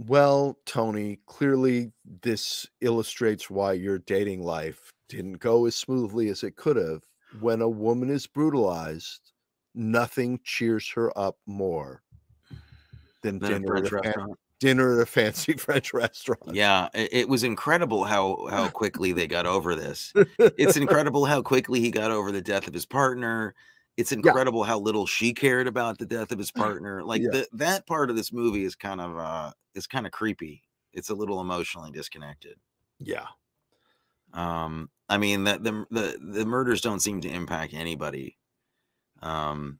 Well, 0.07 0.57
Tony, 0.65 1.19
clearly 1.25 1.91
this 2.21 2.65
illustrates 2.79 3.49
why 3.49 3.73
your 3.73 3.99
dating 3.99 4.43
life 4.43 4.93
didn't 5.09 5.39
go 5.39 5.65
as 5.65 5.75
smoothly 5.75 6.29
as 6.29 6.41
it 6.43 6.55
could 6.55 6.77
have. 6.77 7.01
When 7.41 7.61
a 7.61 7.67
woman 7.67 8.09
is 8.09 8.25
brutalized, 8.25 9.33
nothing 9.75 10.39
cheers 10.45 10.89
her 10.91 11.15
up 11.17 11.37
more 11.45 12.01
than 13.23 13.39
dinner 13.39 13.75
at, 13.75 13.85
a 13.87 13.89
fan- 13.89 14.35
dinner 14.61 14.95
at 14.95 15.01
a 15.01 15.05
fancy 15.05 15.53
French 15.57 15.93
restaurant. 15.93 16.55
Yeah, 16.55 16.87
it, 16.93 17.09
it 17.11 17.29
was 17.29 17.43
incredible 17.43 18.05
how 18.05 18.47
how 18.49 18.69
quickly 18.69 19.11
they 19.11 19.27
got 19.27 19.45
over 19.45 19.75
this. 19.75 20.13
It's 20.39 20.77
incredible 20.77 21.25
how 21.25 21.41
quickly 21.41 21.81
he 21.81 21.91
got 21.91 22.11
over 22.11 22.31
the 22.31 22.41
death 22.41 22.67
of 22.67 22.73
his 22.73 22.85
partner. 22.85 23.53
It's 23.99 24.11
incredible 24.13 24.63
how 24.63 24.79
little 24.79 25.05
she 25.05 25.33
cared 25.33 25.67
about 25.67 25.99
the 25.99 26.05
death 26.05 26.31
of 26.31 26.39
his 26.39 26.51
partner. 26.51 27.03
Like 27.03 27.21
Yeah. 27.23 27.29
the, 27.31 27.49
that 27.53 27.87
part 27.87 28.09
of 28.09 28.15
this 28.15 28.31
movie 28.33 28.63
is 28.63 28.75
kind 28.75 29.01
of 29.01 29.17
uh 29.17 29.51
is 29.75 29.87
kind 29.87 30.05
of 30.05 30.11
creepy. 30.13 30.63
It's 30.93 31.09
a 31.09 31.15
little 31.15 31.41
emotionally 31.41 31.91
disconnected. 31.91 32.59
Yeah. 32.99 33.27
Um, 34.33 34.89
I 35.07 35.17
mean 35.17 35.43
the 35.43 35.57
the 35.57 35.85
the, 35.91 36.17
the 36.39 36.45
murders 36.45 36.81
don't 36.81 36.99
seem 36.99 37.21
to 37.21 37.29
impact 37.29 37.73
anybody. 37.73 38.37
Um, 39.21 39.79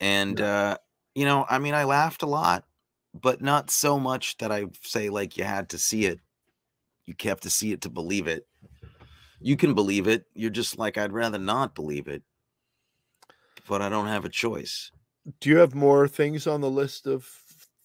and 0.00 0.40
uh, 0.40 0.78
you 1.14 1.24
know, 1.24 1.46
I 1.48 1.58
mean, 1.58 1.74
I 1.74 1.84
laughed 1.84 2.22
a 2.22 2.26
lot, 2.26 2.66
but 3.14 3.40
not 3.40 3.70
so 3.70 3.98
much 3.98 4.36
that 4.38 4.52
I 4.52 4.66
say 4.82 5.08
like 5.08 5.36
you 5.36 5.44
had 5.44 5.70
to 5.70 5.78
see 5.78 6.06
it. 6.06 6.20
You 7.06 7.14
have 7.24 7.40
to 7.40 7.50
see 7.50 7.72
it 7.72 7.82
to 7.82 7.90
believe 7.90 8.26
it. 8.28 8.48
You 9.40 9.56
can 9.56 9.74
believe 9.74 10.06
it. 10.06 10.24
You're 10.34 10.50
just 10.50 10.78
like 10.78 10.98
I'd 10.98 11.12
rather 11.12 11.38
not 11.38 11.74
believe 11.74 12.08
it, 12.08 12.22
but 13.68 13.82
I 13.82 13.88
don't 13.88 14.06
have 14.06 14.24
a 14.24 14.30
choice. 14.30 14.90
Do 15.40 15.50
you 15.50 15.58
have 15.58 15.74
more 15.74 16.08
things 16.08 16.46
on 16.46 16.60
the 16.60 16.70
list 16.70 17.06
of 17.06 17.28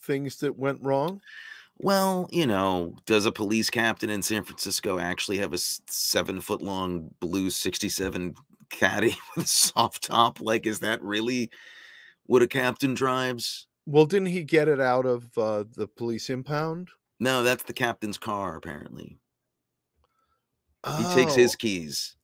things 0.04 0.38
that 0.38 0.58
went 0.58 0.82
wrong? 0.82 1.22
Well, 1.78 2.30
you 2.32 2.46
know, 2.46 2.96
does 3.06 3.26
a 3.26 3.32
police 3.32 3.70
captain 3.70 4.10
in 4.10 4.22
San 4.22 4.44
Francisco 4.44 5.00
actually 5.00 5.40
have 5.40 5.54
a 5.54 5.58
seven 5.58 6.40
foot 6.40 6.62
long 6.62 7.10
blue 7.20 7.50
67 7.50 8.36
caddy 8.70 9.16
with 9.36 9.46
a 9.46 9.50
soft 9.50 10.04
top? 10.04 10.40
Like, 10.40 10.68
is 10.68 10.80
that 10.80 11.02
really 11.02 11.50
what 12.28 12.44
a 12.44 12.48
captain 12.48 12.94
drives? 12.94 13.68
Well, 13.88 14.06
didn't 14.06 14.28
he 14.28 14.44
get 14.44 14.68
it 14.68 14.80
out 14.80 15.06
of 15.08 15.36
uh, 15.38 15.64
the 15.76 15.88
police 15.88 16.30
impound? 16.30 16.90
No, 17.20 17.44
that's 17.44 17.64
the 17.64 17.74
captain's 17.74 18.18
car, 18.18 18.56
apparently. 18.56 19.20
He 20.86 21.04
takes 21.14 21.36
his 21.36 21.56
keys. 21.56 22.16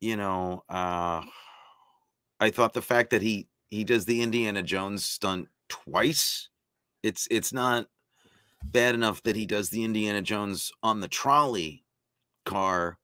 you 0.00 0.16
know, 0.16 0.64
uh, 0.68 1.22
I 2.40 2.50
thought 2.50 2.72
the 2.72 2.82
fact 2.82 3.10
that 3.10 3.22
he 3.22 3.48
he 3.70 3.84
does 3.84 4.04
the 4.04 4.22
Indiana 4.22 4.62
Jones 4.62 5.04
stunt 5.04 5.48
twice. 5.68 6.48
It's 7.02 7.28
it's 7.30 7.52
not 7.52 7.88
bad 8.64 8.94
enough 8.94 9.22
that 9.24 9.36
he 9.36 9.46
does 9.46 9.70
the 9.70 9.84
Indiana 9.84 10.22
Jones 10.22 10.72
on 10.82 11.00
the 11.00 11.08
trolley 11.08 11.84
car, 12.46 12.98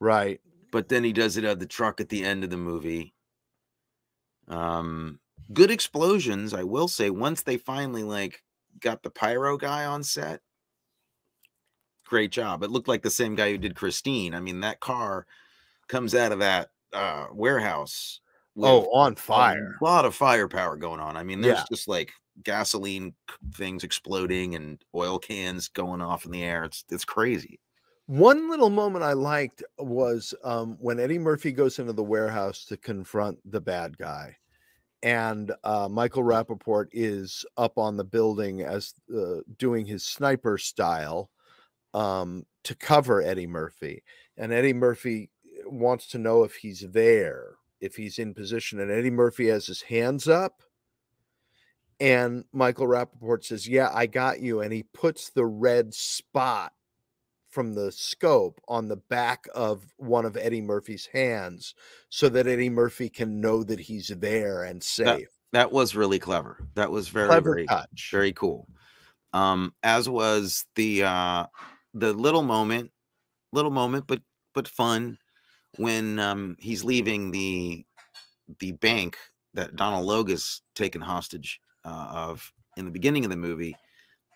Right. 0.00 0.40
but 0.72 0.88
then 0.88 1.04
he 1.04 1.12
does 1.12 1.36
it 1.36 1.44
at 1.44 1.60
the 1.60 1.66
truck 1.66 2.00
at 2.00 2.08
the 2.08 2.24
end 2.24 2.44
of 2.44 2.50
the 2.50 2.56
movie. 2.56 3.14
Um, 4.48 5.20
good 5.52 5.70
explosions, 5.70 6.54
I 6.54 6.62
will 6.64 6.88
say. 6.88 7.10
Once 7.10 7.42
they 7.42 7.56
finally 7.58 8.02
like 8.02 8.42
got 8.80 9.02
the 9.02 9.10
pyro 9.10 9.56
guy 9.56 9.84
on 9.84 10.02
set, 10.02 10.40
great 12.06 12.30
job. 12.32 12.62
It 12.62 12.70
looked 12.70 12.88
like 12.88 13.02
the 13.02 13.10
same 13.10 13.34
guy 13.34 13.50
who 13.50 13.58
did 13.58 13.74
Christine. 13.76 14.34
I 14.34 14.40
mean, 14.40 14.60
that 14.60 14.80
car 14.80 15.26
comes 15.88 16.14
out 16.14 16.32
of 16.32 16.38
that 16.40 16.70
uh 16.92 17.26
warehouse. 17.32 18.20
Oh, 18.60 18.90
on 18.92 19.14
fire. 19.14 19.76
a 19.80 19.84
lot 19.84 20.04
of 20.04 20.16
firepower 20.16 20.76
going 20.76 20.98
on. 20.98 21.16
I 21.16 21.22
mean, 21.22 21.40
there's 21.40 21.58
Yeah. 21.58 21.64
just 21.70 21.86
like 21.86 22.10
gasoline 22.42 23.14
things 23.54 23.84
exploding 23.84 24.56
and 24.56 24.82
oil 24.96 25.20
cans 25.20 25.68
going 25.68 26.00
off 26.00 26.24
in 26.24 26.32
the 26.32 26.42
air. 26.42 26.64
It's 26.64 26.84
it's 26.90 27.04
crazy. 27.04 27.60
One 28.06 28.48
little 28.50 28.70
moment 28.70 29.04
I 29.04 29.12
liked 29.12 29.62
was 29.78 30.34
um, 30.42 30.76
when 30.80 30.98
Eddie 30.98 31.18
Murphy 31.18 31.52
goes 31.52 31.78
into 31.78 31.92
the 31.92 32.02
warehouse 32.02 32.64
to 32.64 32.76
confront 32.76 33.38
the 33.48 33.60
bad 33.60 33.96
guy, 33.98 34.36
and 35.02 35.52
uh, 35.64 35.88
Michael 35.90 36.24
Rapaport 36.24 36.88
is 36.92 37.44
up 37.56 37.78
on 37.78 37.96
the 37.96 38.04
building 38.04 38.62
as 38.62 38.94
uh, 39.14 39.40
doing 39.56 39.86
his 39.86 40.04
sniper 40.04 40.58
style 40.58 41.30
um, 41.94 42.44
to 42.64 42.74
cover 42.74 43.22
Eddie 43.22 43.46
Murphy, 43.46 44.02
and 44.36 44.52
Eddie 44.52 44.72
Murphy 44.72 45.30
wants 45.66 46.08
to 46.08 46.18
know 46.18 46.44
if 46.44 46.54
he's 46.54 46.80
there, 46.80 47.54
if 47.80 47.96
he's 47.96 48.18
in 48.18 48.34
position, 48.34 48.80
and 48.80 48.90
Eddie 48.90 49.10
Murphy 49.10 49.48
has 49.48 49.66
his 49.66 49.82
hands 49.82 50.28
up. 50.28 50.62
And 52.00 52.44
Michael 52.52 52.86
Rapaport 52.86 53.44
says, 53.44 53.66
Yeah, 53.66 53.90
I 53.92 54.06
got 54.06 54.40
you. 54.40 54.60
And 54.60 54.72
he 54.72 54.84
puts 54.84 55.30
the 55.30 55.46
red 55.46 55.92
spot 55.92 56.72
from 57.58 57.74
the 57.74 57.90
scope 57.90 58.60
on 58.68 58.86
the 58.86 58.96
back 58.96 59.48
of 59.52 59.84
one 59.96 60.24
of 60.24 60.36
Eddie 60.36 60.60
Murphy's 60.60 61.08
hands 61.12 61.74
so 62.08 62.28
that 62.28 62.46
Eddie 62.46 62.70
Murphy 62.70 63.08
can 63.08 63.40
know 63.40 63.64
that 63.64 63.80
he's 63.80 64.06
there 64.06 64.62
and 64.62 64.80
safe. 64.80 65.26
That 65.50 65.72
was 65.72 65.96
really 65.96 66.20
clever. 66.20 66.56
That 66.76 66.92
was 66.92 67.08
very 67.08 67.26
Clever 67.26 67.54
very 67.54 67.66
touch. 67.66 68.10
very 68.12 68.32
cool. 68.32 68.68
Um, 69.32 69.74
as 69.82 70.08
was 70.08 70.66
the 70.76 71.02
uh 71.02 71.46
the 71.94 72.12
little 72.12 72.44
moment, 72.44 72.92
little 73.52 73.72
moment, 73.72 74.06
but 74.06 74.22
but 74.54 74.68
fun 74.68 75.18
when 75.78 76.20
um 76.20 76.54
he's 76.60 76.84
leaving 76.84 77.32
the 77.32 77.84
the 78.60 78.70
bank 78.70 79.18
that 79.54 79.74
Donal 79.74 80.04
Logue 80.04 80.30
is 80.30 80.62
taken 80.76 81.00
hostage 81.00 81.60
uh, 81.84 82.06
of 82.12 82.52
in 82.76 82.84
the 82.84 82.92
beginning 82.92 83.24
of 83.24 83.32
the 83.32 83.36
movie, 83.36 83.74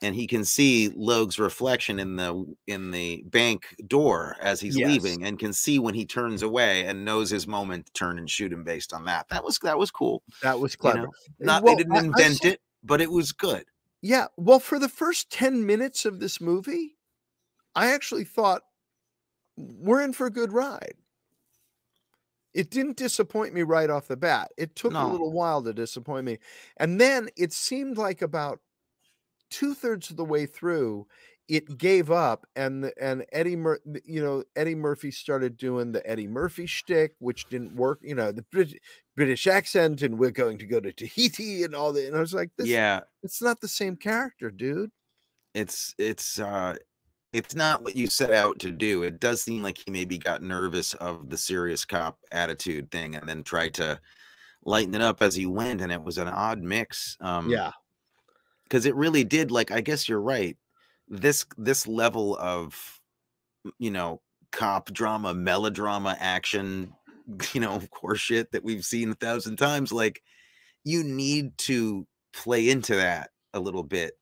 and 0.03 0.14
he 0.14 0.26
can 0.26 0.44
see 0.44 0.90
Logue's 0.90 1.38
reflection 1.38 1.98
in 1.98 2.16
the 2.16 2.44
in 2.66 2.90
the 2.90 3.22
bank 3.26 3.74
door 3.86 4.36
as 4.40 4.61
he's 4.61 4.76
Yes. 4.76 4.88
leaving, 4.88 5.24
and 5.24 5.38
can 5.38 5.53
see 5.53 5.78
when 5.78 5.94
he 5.94 6.05
turns 6.05 6.42
away 6.42 6.84
and 6.86 7.05
knows 7.05 7.30
his 7.30 7.46
moment 7.46 7.86
to 7.86 7.92
turn 7.92 8.18
and 8.18 8.28
shoot 8.28 8.53
him 8.53 8.64
based 8.64 8.92
on 8.92 9.05
that. 9.07 9.28
That 9.28 9.44
was 9.44 9.59
that 9.61 9.78
was 9.78 9.90
cool. 9.90 10.22
That 10.42 10.59
was 10.59 10.72
You 10.74 10.78
clever. 10.78 10.98
know, 11.03 11.12
Not 11.40 11.62
Well, 11.62 11.76
they 11.76 11.82
didn't 11.84 11.96
invent 12.05 12.36
saw- 12.38 12.48
it, 12.48 12.61
but 12.82 13.00
it 13.00 13.11
was 13.11 13.32
good. 13.32 13.64
Yeah. 14.03 14.26
Well, 14.36 14.59
for 14.59 14.78
the 14.78 14.88
first 14.88 15.30
10 15.30 15.64
minutes 15.64 16.05
of 16.05 16.18
this 16.18 16.40
movie, 16.40 16.96
I 17.74 17.92
actually 17.92 18.24
thought 18.24 18.62
we're 19.57 20.03
in 20.03 20.12
for 20.12 20.26
a 20.26 20.30
good 20.30 20.53
ride. 20.53 20.94
It 22.55 22.70
didn't 22.70 22.96
disappoint 22.98 23.55
me 23.55 23.62
right 23.62 23.88
off 23.88 24.09
the 24.09 24.16
bat. 24.16 24.50
It 24.59 24.76
took 24.76 24.92
a 24.92 25.07
little 25.07 25.32
while 25.32 25.62
to 25.62 25.72
disappoint 25.72 26.26
me. 26.26 26.38
And 26.76 27.00
then 27.00 27.30
it 27.36 27.53
seemed 27.53 27.96
like 27.96 28.20
about 28.20 28.61
two 29.53 29.74
thirds 29.74 30.11
of 30.11 30.16
the 30.16 30.24
way 30.24 30.46
through, 30.46 31.07
it 31.48 31.78
gave 31.78 32.11
up, 32.11 32.46
and 32.57 32.92
and 33.00 33.24
Eddie, 33.32 33.57
Mur- 33.57 33.80
you 34.05 34.22
know, 34.22 34.44
Eddie 34.57 34.74
Murphy 34.76 35.11
started 35.11 35.57
doing 35.57 35.92
the 35.92 36.09
Eddie 36.09 36.28
Murphy 36.28 36.66
shtick, 36.66 37.14
which 37.20 37.48
didn't 37.48 37.74
work. 37.76 38.00
You 38.03 38.14
know, 38.14 38.32
the 38.32 38.42
Brit- 38.53 38.80
British 39.16 39.46
accent, 39.46 40.03
and 40.03 40.18
we're 40.18 40.30
going 40.30 40.59
to 40.59 40.66
go 40.66 40.80
to 40.80 40.92
Tahiti 40.92 41.64
and 41.64 41.74
all 41.74 41.92
that. 41.92 42.07
And 42.07 42.16
I 42.16 42.20
was 42.20 42.34
like, 42.34 42.50
this, 42.59 42.68
yeah, 42.68 43.00
it's 43.22 43.42
not 43.42 43.61
the 43.61 43.68
same 43.68 43.96
character, 43.96 44.50
dude. 44.50 44.90
it's 45.55 45.94
it's 45.98 46.38
uh 46.40 46.76
it's 47.32 47.55
not 47.55 47.82
what 47.82 47.96
you 47.96 48.07
set 48.09 48.30
out 48.32 48.59
to 48.61 48.70
do. 48.70 49.03
It 49.05 49.18
does 49.20 49.42
seem 49.42 49.62
like 49.62 49.78
he 49.84 49.90
maybe 49.90 50.18
got 50.18 50.42
nervous 50.42 50.94
of 50.94 51.30
the 51.30 51.38
serious 51.38 51.84
cop 51.84 52.18
attitude 52.30 52.90
thing 52.90 53.14
and 53.16 53.26
then 53.28 53.42
tried 53.42 53.74
to 53.74 53.98
lighten 54.64 54.94
it 54.94 55.03
up 55.03 55.22
as 55.22 55.34
he 55.34 55.46
went, 55.46 55.80
and 55.82 55.92
it 55.92 56.03
was 56.03 56.18
an 56.18 56.28
odd 56.28 56.62
mix. 56.62 57.16
Um 57.20 57.50
Yeah. 57.50 57.72
Because 58.73 58.87
it 58.87 58.95
really 58.95 59.23
did. 59.23 59.51
Like, 59.51 59.70
I 59.70 59.83
guess 59.83 60.09
you're 60.09 60.18
right. 60.20 60.57
This 61.07 61.45
this 61.59 61.87
level 61.87 62.39
of 62.39 63.01
you 63.79 63.91
know 63.91 64.23
cop 64.51 64.91
drama, 64.93 65.35
melodrama, 65.35 66.16
action, 66.18 66.95
you 67.53 67.61
know, 67.61 67.81
horseshit 68.03 68.51
that 68.53 68.64
we've 68.64 68.85
seen 68.85 69.11
a 69.11 69.14
thousand 69.14 69.57
times. 69.57 69.93
Like, 69.93 70.23
you 70.85 71.05
need 71.05 71.59
to 71.59 72.07
play 72.33 72.70
into 72.70 72.95
that 72.97 73.31
a 73.53 73.61
little 73.61 73.83
bit 73.83 74.14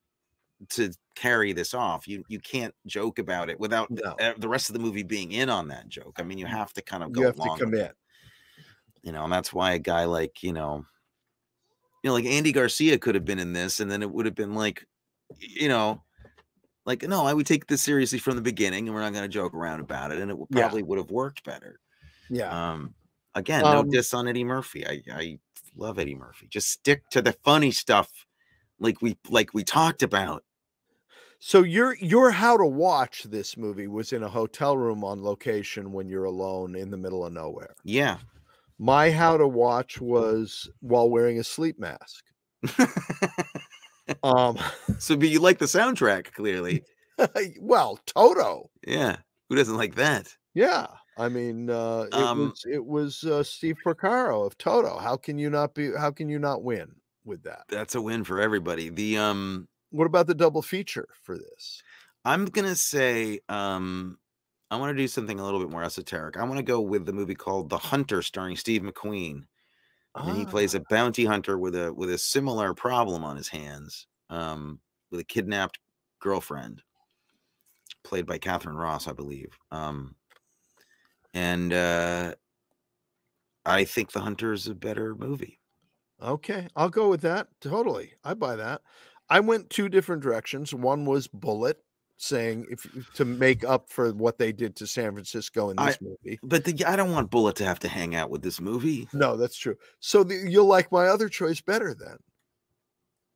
to 0.70 0.90
carry 1.14 1.52
this 1.52 1.72
off. 1.72 2.08
You 2.08 2.24
you 2.28 2.40
can't 2.40 2.74
joke 2.88 3.20
about 3.20 3.50
it 3.50 3.60
without 3.60 3.88
No. 3.88 4.16
the, 4.18 4.34
the 4.36 4.48
rest 4.48 4.68
of 4.68 4.72
the 4.72 4.80
movie 4.80 5.04
being 5.04 5.30
in 5.30 5.48
on 5.48 5.68
that 5.68 5.88
joke. 5.88 6.16
I 6.18 6.24
mean, 6.24 6.38
you 6.38 6.46
have 6.46 6.72
to 6.72 6.82
kind 6.82 7.04
of 7.04 7.12
go 7.12 7.20
You 7.20 7.26
have 7.28 7.36
to 7.36 7.54
commit. 7.56 7.94
you 9.02 9.12
know, 9.12 9.22
and 9.22 9.32
that's 9.32 9.52
why 9.52 9.74
a 9.74 9.78
guy 9.78 10.06
like 10.06 10.42
you 10.42 10.52
know, 10.52 10.86
you 12.02 12.08
know, 12.08 12.14
like 12.14 12.24
Andy 12.24 12.52
Garcia 12.52 12.98
could 12.98 13.14
have 13.14 13.24
been 13.24 13.38
in 13.38 13.52
this, 13.52 13.80
and 13.80 13.90
then 13.90 14.02
it 14.02 14.10
would 14.10 14.26
have 14.26 14.34
been 14.34 14.54
like, 14.54 14.86
you 15.38 15.68
know. 15.68 16.02
Like 16.86 17.02
no, 17.02 17.26
I 17.26 17.34
would 17.34 17.46
take 17.46 17.66
this 17.66 17.82
seriously 17.82 18.18
from 18.18 18.36
the 18.36 18.42
beginning, 18.42 18.88
and 18.88 18.94
we're 18.94 19.02
not 19.02 19.12
going 19.12 19.22
to 19.22 19.28
joke 19.28 19.52
around 19.54 19.80
about 19.80 20.12
it, 20.12 20.18
and 20.18 20.30
it 20.30 20.36
would- 20.38 20.48
Yeah. 20.50 20.62
probably 20.62 20.82
would 20.82 20.98
have 20.98 21.10
worked 21.10 21.44
better. 21.44 21.78
Yeah. 22.30 22.48
Um, 22.72 22.94
again, 23.34 23.60
no 23.62 23.80
Um, 23.80 23.90
diss 23.90 24.14
on 24.14 24.26
Eddie 24.26 24.44
Murphy. 24.44 24.86
I 24.86 25.02
I 25.12 25.38
love 25.76 25.98
Eddie 25.98 26.14
Murphy. 26.14 26.48
Just 26.48 26.70
stick 26.70 27.08
to 27.10 27.20
the 27.20 27.34
funny 27.44 27.70
stuff, 27.70 28.08
like 28.80 29.02
we 29.02 29.18
like 29.28 29.52
we 29.52 29.62
talked 29.62 30.02
about. 30.02 30.42
So 31.38 31.62
your 31.62 31.94
your 31.96 32.30
how 32.30 32.56
to 32.56 32.64
watch 32.66 33.24
this 33.24 33.58
movie 33.58 33.86
was 33.86 34.12
in 34.14 34.22
a 34.22 34.28
hotel 34.28 34.76
room 34.76 35.04
on 35.04 35.22
location 35.22 35.92
when 35.92 36.08
you're 36.08 36.24
alone 36.24 36.74
in 36.74 36.90
the 36.90 36.96
middle 36.96 37.26
of 37.26 37.32
nowhere. 37.34 37.74
Yeah. 37.84 38.18
My 38.82 39.10
how 39.10 39.36
to 39.36 39.46
watch 39.46 40.00
was 40.00 40.70
while 40.80 41.10
wearing 41.10 41.38
a 41.38 41.44
sleep 41.44 41.78
mask. 41.78 42.24
Um 44.22 44.58
so, 44.98 45.16
but 45.16 45.28
you 45.28 45.38
like 45.38 45.58
the 45.58 45.66
soundtrack 45.66 46.32
clearly. 46.32 46.82
well, 47.60 48.00
Toto. 48.06 48.70
Yeah. 48.86 49.18
Who 49.48 49.56
doesn't 49.56 49.76
like 49.76 49.96
that? 49.96 50.34
Yeah. 50.54 50.86
I 51.18 51.28
mean, 51.28 51.68
uh, 51.68 52.06
it 52.08 52.14
Um, 52.14 52.38
was 52.48 52.64
it 52.66 52.84
was 52.86 53.24
uh, 53.24 53.42
Steve 53.42 53.76
Porcaro 53.84 54.46
of 54.46 54.56
Toto. 54.56 54.98
How 54.98 55.16
can 55.16 55.38
you 55.38 55.50
not 55.50 55.74
be? 55.74 55.90
How 55.94 56.10
can 56.10 56.30
you 56.30 56.38
not 56.38 56.62
win 56.62 56.94
with 57.24 57.42
that? 57.42 57.64
That's 57.68 57.94
a 57.94 58.00
win 58.00 58.24
for 58.24 58.40
everybody. 58.40 58.88
The 58.88 59.18
um, 59.18 59.68
What 59.90 60.06
about 60.06 60.26
the 60.26 60.34
double 60.34 60.62
feature 60.62 61.08
for 61.22 61.36
this? 61.36 61.82
I'm 62.24 62.46
gonna 62.46 62.76
say 62.76 63.40
um, 63.50 64.18
I 64.70 64.76
want 64.76 64.96
to 64.96 65.02
do 65.02 65.08
something 65.08 65.40
a 65.40 65.44
little 65.44 65.60
bit 65.60 65.70
more 65.70 65.82
esoteric. 65.82 66.36
I 66.36 66.44
want 66.44 66.58
to 66.58 66.62
go 66.62 66.80
with 66.80 67.06
the 67.06 67.12
movie 67.12 67.34
called 67.34 67.70
The 67.70 67.78
Hunter, 67.78 68.22
starring 68.22 68.56
Steve 68.56 68.82
McQueen. 68.82 69.46
and 70.26 70.36
he 70.36 70.46
plays 70.46 70.74
Ah, 70.74 70.76
a 70.76 70.80
bounty 70.90 71.24
hunter 71.26 71.58
with 71.58 71.74
a 71.76 71.92
with 71.94 72.10
a 72.10 72.18
similar 72.18 72.74
problem 72.74 73.24
on 73.24 73.36
his 73.36 73.48
hands 73.48 74.08
um 74.30 74.80
with 75.10 75.20
a 75.20 75.24
kidnapped 75.24 75.78
girlfriend 76.20 76.82
played 78.04 78.26
by 78.26 78.38
Catherine 78.38 78.76
Ross 78.76 79.06
I 79.06 79.12
believe 79.12 79.58
um 79.70 80.16
and 81.34 81.72
uh 81.72 82.34
I 83.64 83.86
think 83.86 84.12
The 84.12 84.20
Hunter 84.20 84.52
is 84.52 84.66
a 84.66 84.74
better 84.74 85.14
movie 85.14 85.60
okay, 86.20 86.68
I'll 86.76 86.90
go 86.90 87.08
with 87.08 87.20
that. 87.22 87.48
Totally, 87.60 88.14
I 88.24 88.34
buy 88.34 88.56
that. 88.56 88.82
I 89.28 89.40
went 89.40 89.70
two 89.70 89.88
different 89.88 90.22
directions. 90.22 90.74
One 90.74 91.04
was 91.04 91.28
Bullitt, 91.28 91.84
saying 92.22 92.66
if 92.70 92.86
to 93.14 93.24
make 93.24 93.64
up 93.64 93.88
for 93.88 94.12
what 94.12 94.36
they 94.38 94.52
did 94.52 94.76
to 94.76 94.86
San 94.86 95.12
Francisco 95.12 95.70
in 95.70 95.78
I- 95.78 95.86
this 95.86 95.98
movie. 96.00 96.38
but 96.42 96.64
the, 96.64 96.84
I 96.86 96.94
don't 96.96 97.12
want 97.12 97.30
Bullitt 97.30 97.56
to 97.56 97.64
have 97.64 97.78
to 97.80 97.88
hang 97.88 98.14
out 98.14 98.28
with 98.30 98.42
this 98.42 98.60
movie 98.60 99.08
No, 99.12 99.36
that's 99.36 99.56
true. 99.56 99.76
So 100.00 100.22
the, 100.22 100.34
you'll 100.34 100.66
like 100.66 100.92
my 100.92 101.06
other 101.06 101.28
choice 101.28 101.60
better 101.60 101.94
then. 101.94 102.16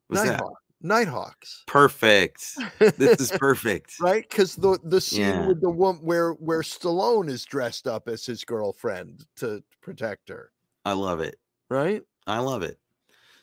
What's 0.07 0.23
that? 0.23 0.31
Nighthawk. 0.33 0.53
Nighthawks. 0.81 1.63
perfect 1.65 2.45
this 2.79 3.19
is 3.19 3.31
perfect 3.39 3.93
right 4.01 4.27
because 4.29 4.55
the 4.55 4.77
the 4.83 5.01
scene 5.01 5.21
Yeah. 5.21 5.47
with 5.47 5.61
the 5.61 5.69
woman 5.69 6.01
where 6.03 6.33
where 6.33 6.61
Stallone 6.61 7.27
is 7.29 7.43
dressed 7.43 7.87
up 7.87 8.07
as 8.07 8.23
his 8.25 8.43
girlfriend 8.43 9.25
to 9.37 9.63
protect 9.81 10.29
her, 10.29 10.51
I 10.83 10.93
love 10.93 11.21
it 11.21 11.39
right? 11.69 12.03
I 12.27 12.37
love 12.39 12.61
it 12.61 12.77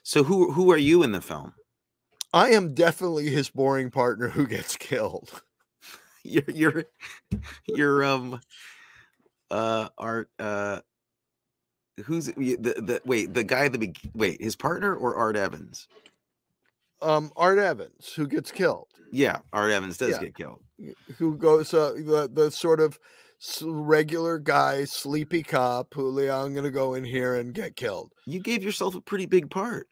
so 0.05 0.23
who 0.23 0.53
who 0.53 0.71
are 0.71 0.77
you 0.79 1.03
in 1.03 1.11
the 1.11 1.21
film 1.21 1.53
I 2.33 2.51
am 2.51 2.75
definitely 2.75 3.31
his 3.31 3.51
boring 3.51 3.91
partner 3.91 4.29
who 4.29 4.47
gets 4.47 4.77
killed. 4.77 5.43
you're 6.25 6.45
you're 6.49 6.85
you're 7.67 8.05
um 8.05 8.41
uh 9.51 9.89
art 9.99 10.31
uh 10.39 10.81
who's 12.05 12.27
the 12.27 12.57
the 12.57 13.01
wait 13.05 13.35
the 13.35 13.43
guy 13.45 13.69
that 13.69 13.79
be 13.79 13.93
wait 14.15 14.41
his 14.41 14.55
partner 14.57 14.95
or 14.95 15.17
art 15.17 15.37
evans 15.37 15.89
Um, 17.01 17.33
Art 17.37 17.59
Evans 17.59 18.13
who 18.15 18.29
gets 18.29 18.53
killed, 18.53 18.87
yeah 19.11 19.39
art 19.53 19.73
evans 19.73 19.99
does 19.99 20.11
Yeah. 20.11 20.21
get 20.21 20.37
killed 20.37 20.63
who 21.19 21.37
goes 21.37 21.75
uh, 21.75 21.93
the 21.97 22.31
the 22.33 22.51
sort 22.53 22.79
of 22.81 22.99
regular 23.65 24.39
guy, 24.39 24.85
sleepy 24.85 25.43
cop 25.43 25.93
who 25.95 26.23
"Yeah, 26.23 26.41
I'm 26.41 26.53
going 26.53 26.65
to 26.65 26.71
go 26.71 26.95
in 26.95 27.03
here 27.05 27.35
and 27.35 27.53
get 27.53 27.75
killed. 27.75 28.13
you 28.27 28.39
gave 28.41 28.63
yourself 28.63 28.95
a 28.95 29.01
pretty 29.01 29.27
big 29.27 29.51
part 29.51 29.89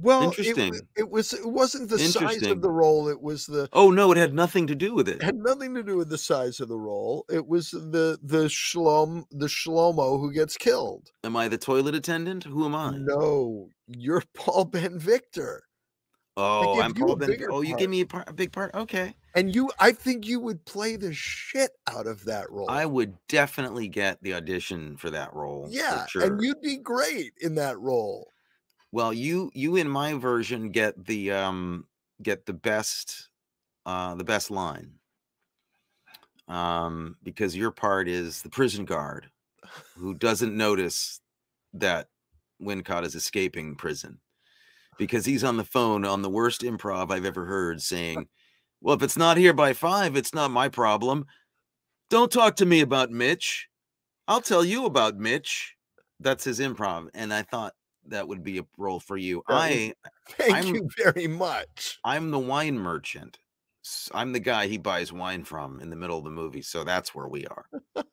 Well, 0.00 0.22
it, 0.22 0.38
Interesting. 0.38 0.80
it 0.96 1.10
was 1.10 1.32
it 1.32 1.44
wasn't 1.46 1.88
the 1.90 1.98
size 1.98 2.46
of 2.46 2.62
the 2.62 2.70
role; 2.70 3.08
it 3.08 3.20
was 3.20 3.46
the 3.46 3.68
oh 3.72 3.90
no 3.90 4.12
it 4.12 4.18
had 4.18 4.32
nothing 4.32 4.66
to 4.68 4.74
do 4.74 4.94
with 4.94 5.08
it 5.08 5.16
it 5.16 5.22
had 5.22 5.36
nothing 5.36 5.74
to 5.74 5.82
do 5.82 5.96
with 5.96 6.08
the 6.08 6.18
size 6.18 6.60
of 6.60 6.68
the 6.68 6.78
role. 6.78 7.24
It 7.28 7.46
was 7.46 7.70
the 7.70 8.18
the 8.22 8.44
shlom 8.46 9.24
the 9.30 9.46
shlomo 9.46 10.20
who 10.20 10.32
gets 10.32 10.56
killed. 10.56 11.10
am 11.24 11.36
i 11.36 11.48
the 11.48 11.58
toilet 11.58 11.94
attendant 11.94 12.44
who 12.44 12.64
am 12.64 12.74
i 12.74 12.96
No, 12.96 13.68
you're 13.86 14.22
Paul 14.34 14.66
Ben 14.66 14.98
Victor, 14.98 15.64
oh 16.36 16.80
i'm 16.80 16.94
Paul 16.94 17.16
ben, 17.16 17.36
oh 17.50 17.62
you 17.62 17.70
part. 17.70 17.80
give 17.80 17.90
me 17.90 18.00
a, 18.02 18.06
part, 18.06 18.28
a 18.28 18.32
big 18.32 18.52
part 18.52 18.74
okay 18.74 19.14
and 19.34 19.54
you. 19.54 19.70
I 19.78 19.92
think 19.92 20.26
you 20.26 20.40
would 20.40 20.64
play 20.64 20.96
the 20.96 21.12
shit 21.12 21.70
out 21.86 22.06
of 22.06 22.24
that 22.24 22.50
role. 22.50 22.70
i 22.70 22.86
would 22.86 23.14
definitely 23.28 23.88
get 23.88 24.22
the 24.22 24.34
audition 24.34 24.96
for 24.96 25.10
that 25.10 25.34
role 25.34 25.66
yeah, 25.70 26.06
sure. 26.06 26.22
and 26.22 26.40
you'd 26.42 26.60
be 26.60 26.76
great 26.76 27.32
in 27.40 27.56
that 27.56 27.78
role. 27.78 28.28
Well, 28.92 29.12
you 29.12 29.50
you 29.54 29.76
in 29.76 29.88
my 29.88 30.14
version 30.14 30.70
get 30.70 31.06
the 31.06 31.32
um 31.32 31.86
get 32.22 32.46
the 32.46 32.52
best 32.54 33.28
uh 33.86 34.14
the 34.14 34.24
best 34.24 34.50
line. 34.50 34.94
Um 36.48 37.16
because 37.22 37.56
your 37.56 37.70
part 37.70 38.08
is 38.08 38.42
the 38.42 38.50
prison 38.50 38.84
guard 38.84 39.30
who 39.96 40.14
doesn't 40.14 40.56
notice 40.56 41.20
that 41.74 42.08
Wincott 42.62 43.04
is 43.04 43.14
escaping 43.14 43.74
prison 43.76 44.20
because 44.98 45.24
he's 45.26 45.44
on 45.44 45.56
the 45.58 45.64
phone 45.64 46.04
on 46.04 46.22
the 46.22 46.30
worst 46.30 46.62
improv 46.62 47.10
I've 47.12 47.26
ever 47.26 47.46
heard 47.46 47.82
saying, 47.82 48.28
"Well, 48.80 48.96
if 48.96 49.02
it's 49.02 49.16
not 49.18 49.36
here 49.38 49.54
by 49.54 49.72
5, 49.74 50.16
it's 50.16 50.34
not 50.34 50.50
my 50.52 50.68
problem. 50.68 51.26
Don't 52.10 52.32
talk 52.32 52.56
to 52.56 52.66
me 52.66 52.80
about 52.82 53.10
Mitch. 53.12 53.68
I'll 54.28 54.42
tell 54.42 54.64
you 54.64 54.86
about 54.86 55.16
Mitch." 55.18 55.76
That's 56.20 56.44
his 56.44 56.60
improv 56.60 57.10
and 57.14 57.34
I 57.34 57.42
thought 57.42 57.74
that 58.10 58.28
would 58.28 58.42
be 58.42 58.58
a 58.58 58.66
role 58.76 59.00
for 59.00 59.16
you. 59.16 59.42
I 59.48 59.94
Thank 60.30 60.54
I'm- 60.54 60.74
you 60.74 60.88
very 60.96 61.26
much. 61.26 61.98
I'm 62.04 62.30
the 62.30 62.38
wine 62.38 62.78
merchant. 62.78 63.38
I'm 64.12 64.32
the 64.32 64.40
guy 64.40 64.66
he 64.66 64.76
buys 64.76 65.12
wine 65.12 65.44
from 65.44 65.80
in 65.80 65.88
the 65.88 65.96
middle 65.96 66.18
of 66.18 66.24
the 66.24 66.30
movie, 66.30 66.60
so 66.62 66.84
that's 66.84 67.14
where 67.14 67.28
we 67.28 67.46
are. 67.46 67.66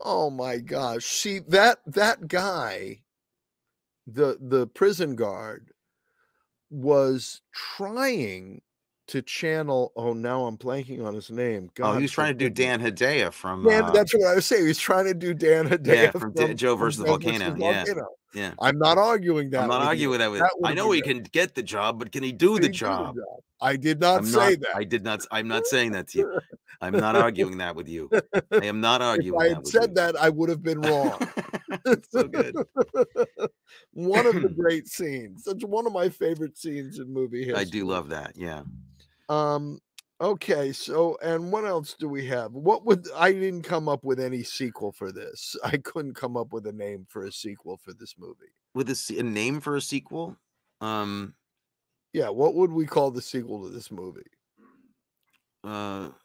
Oh 0.00 0.30
my 0.30 0.58
gosh. 0.58 1.04
See 1.04 1.40
that 1.48 1.80
that 1.86 2.28
guy, 2.28 3.00
the 4.06 4.38
the 4.40 4.66
prison 4.68 5.16
guard, 5.16 5.72
was 6.70 7.40
trying 7.52 8.62
to 9.08 9.22
channel. 9.22 9.92
Oh, 9.96 10.12
now 10.12 10.44
I'm 10.46 10.56
blanking 10.56 11.04
on 11.04 11.14
his 11.14 11.30
name. 11.30 11.68
oh, 11.68 11.72
God 11.74 11.96
he 11.96 12.02
was 12.02 12.12
trying 12.12 12.38
to 12.38 12.48
do. 12.48 12.50
Dan 12.50 12.80
Hedaya 12.80 13.32
from 13.32 13.64
Dan, 13.64 13.84
uh, 13.84 13.90
that's 13.90 14.14
what 14.14 14.26
I 14.26 14.34
was 14.36 14.46
saying. 14.46 14.62
He 14.62 14.68
was 14.68 14.78
trying 14.78 15.06
to 15.06 15.14
do 15.14 15.34
Dan 15.34 15.68
Hedaya 15.68 16.12
from 16.18 16.32
Da- 16.32 16.54
Joe 16.54 16.76
versus 16.76 16.98
the 16.98 17.04
Joe 17.06 17.18
Volcano, 17.18 17.56
yeah. 17.56 17.84
Volcano. 17.84 18.54
I'm 18.60 18.78
not 18.78 18.98
arguing 18.98 19.50
that. 19.50 19.62
I'm 19.62 19.68
not 19.68 19.82
arguing 19.82 20.18
that 20.20 20.30
with. 20.30 20.40
That 20.40 20.50
I 20.64 20.74
know 20.74 20.90
he 20.90 21.00
good. 21.00 21.14
can 21.14 21.22
get 21.24 21.54
the 21.54 21.62
job, 21.62 21.98
but 21.98 22.12
can 22.12 22.22
he 22.22 22.32
do 22.32 22.54
Can 22.54 22.62
the 22.62 22.68
he 22.68 22.72
do 22.72 22.78
job? 22.78 23.16
I 23.60 23.76
did 23.76 24.00
not 24.00 24.18
I'm 24.18 24.26
say 24.26 24.50
not, 24.50 24.60
that. 24.60 24.76
I 24.76 24.84
did 24.84 25.04
not. 25.04 25.26
I'm 25.30 25.48
not 25.48 25.66
saying 25.66 25.92
that 25.92 26.08
to 26.08 26.18
you. 26.18 26.40
I'm 26.80 26.92
not 26.92 27.16
arguing 27.16 27.58
that 27.58 27.74
with 27.74 27.88
you. 27.88 28.08
I 28.52 28.66
am 28.66 28.80
not 28.80 29.00
if 29.00 29.06
arguing 29.06 29.40
I 29.40 29.48
that 29.48 29.54
had 29.54 29.58
with 29.64 29.68
said 29.72 29.88
you. 29.90 29.94
that, 29.94 30.16
I 30.16 30.28
would 30.28 30.48
have 30.48 30.62
been 30.62 30.80
wrong. 30.80 31.18
So 32.10 32.24
good. 32.24 32.54
one 33.92 34.26
of 34.26 34.34
the 34.42 34.48
great 34.48 34.88
scenes. 34.88 35.44
That's 35.44 35.64
one 35.64 35.86
of 35.86 35.92
my 35.92 36.08
favorite 36.08 36.56
scenes 36.56 36.98
in 36.98 37.12
movie 37.12 37.44
history. 37.44 37.54
I 37.60 37.64
do 37.64 37.84
love 37.84 38.08
that. 38.10 38.32
Yeah. 38.36 38.62
Um. 39.28 39.80
Okay. 40.20 40.72
So, 40.72 41.16
and 41.22 41.52
what 41.52 41.64
else 41.64 41.94
do 41.98 42.08
we 42.08 42.26
have? 42.26 42.52
What 42.52 42.84
would 42.84 43.06
I 43.14 43.32
didn't 43.32 43.62
come 43.62 43.88
up 43.88 44.02
with 44.04 44.18
any 44.18 44.42
sequel 44.42 44.90
for 44.92 45.12
this? 45.12 45.56
I 45.64 45.76
couldn't 45.78 46.14
come 46.14 46.36
up 46.36 46.52
with 46.52 46.66
a 46.66 46.72
name 46.72 47.06
for 47.08 47.24
a 47.24 47.32
sequel 47.32 47.76
for 47.76 47.92
this 47.92 48.14
movie. 48.18 48.52
With 48.74 48.90
a, 48.90 49.16
a 49.18 49.22
name 49.22 49.60
for 49.60 49.76
a 49.76 49.80
sequel, 49.80 50.36
um, 50.80 51.34
Yeah. 52.12 52.28
What 52.30 52.54
would 52.54 52.72
we 52.72 52.84
call 52.86 53.10
the 53.10 53.22
sequel 53.22 53.62
to 53.64 53.70
this 53.70 53.90
movie? 53.90 54.22
uh, 55.64 56.08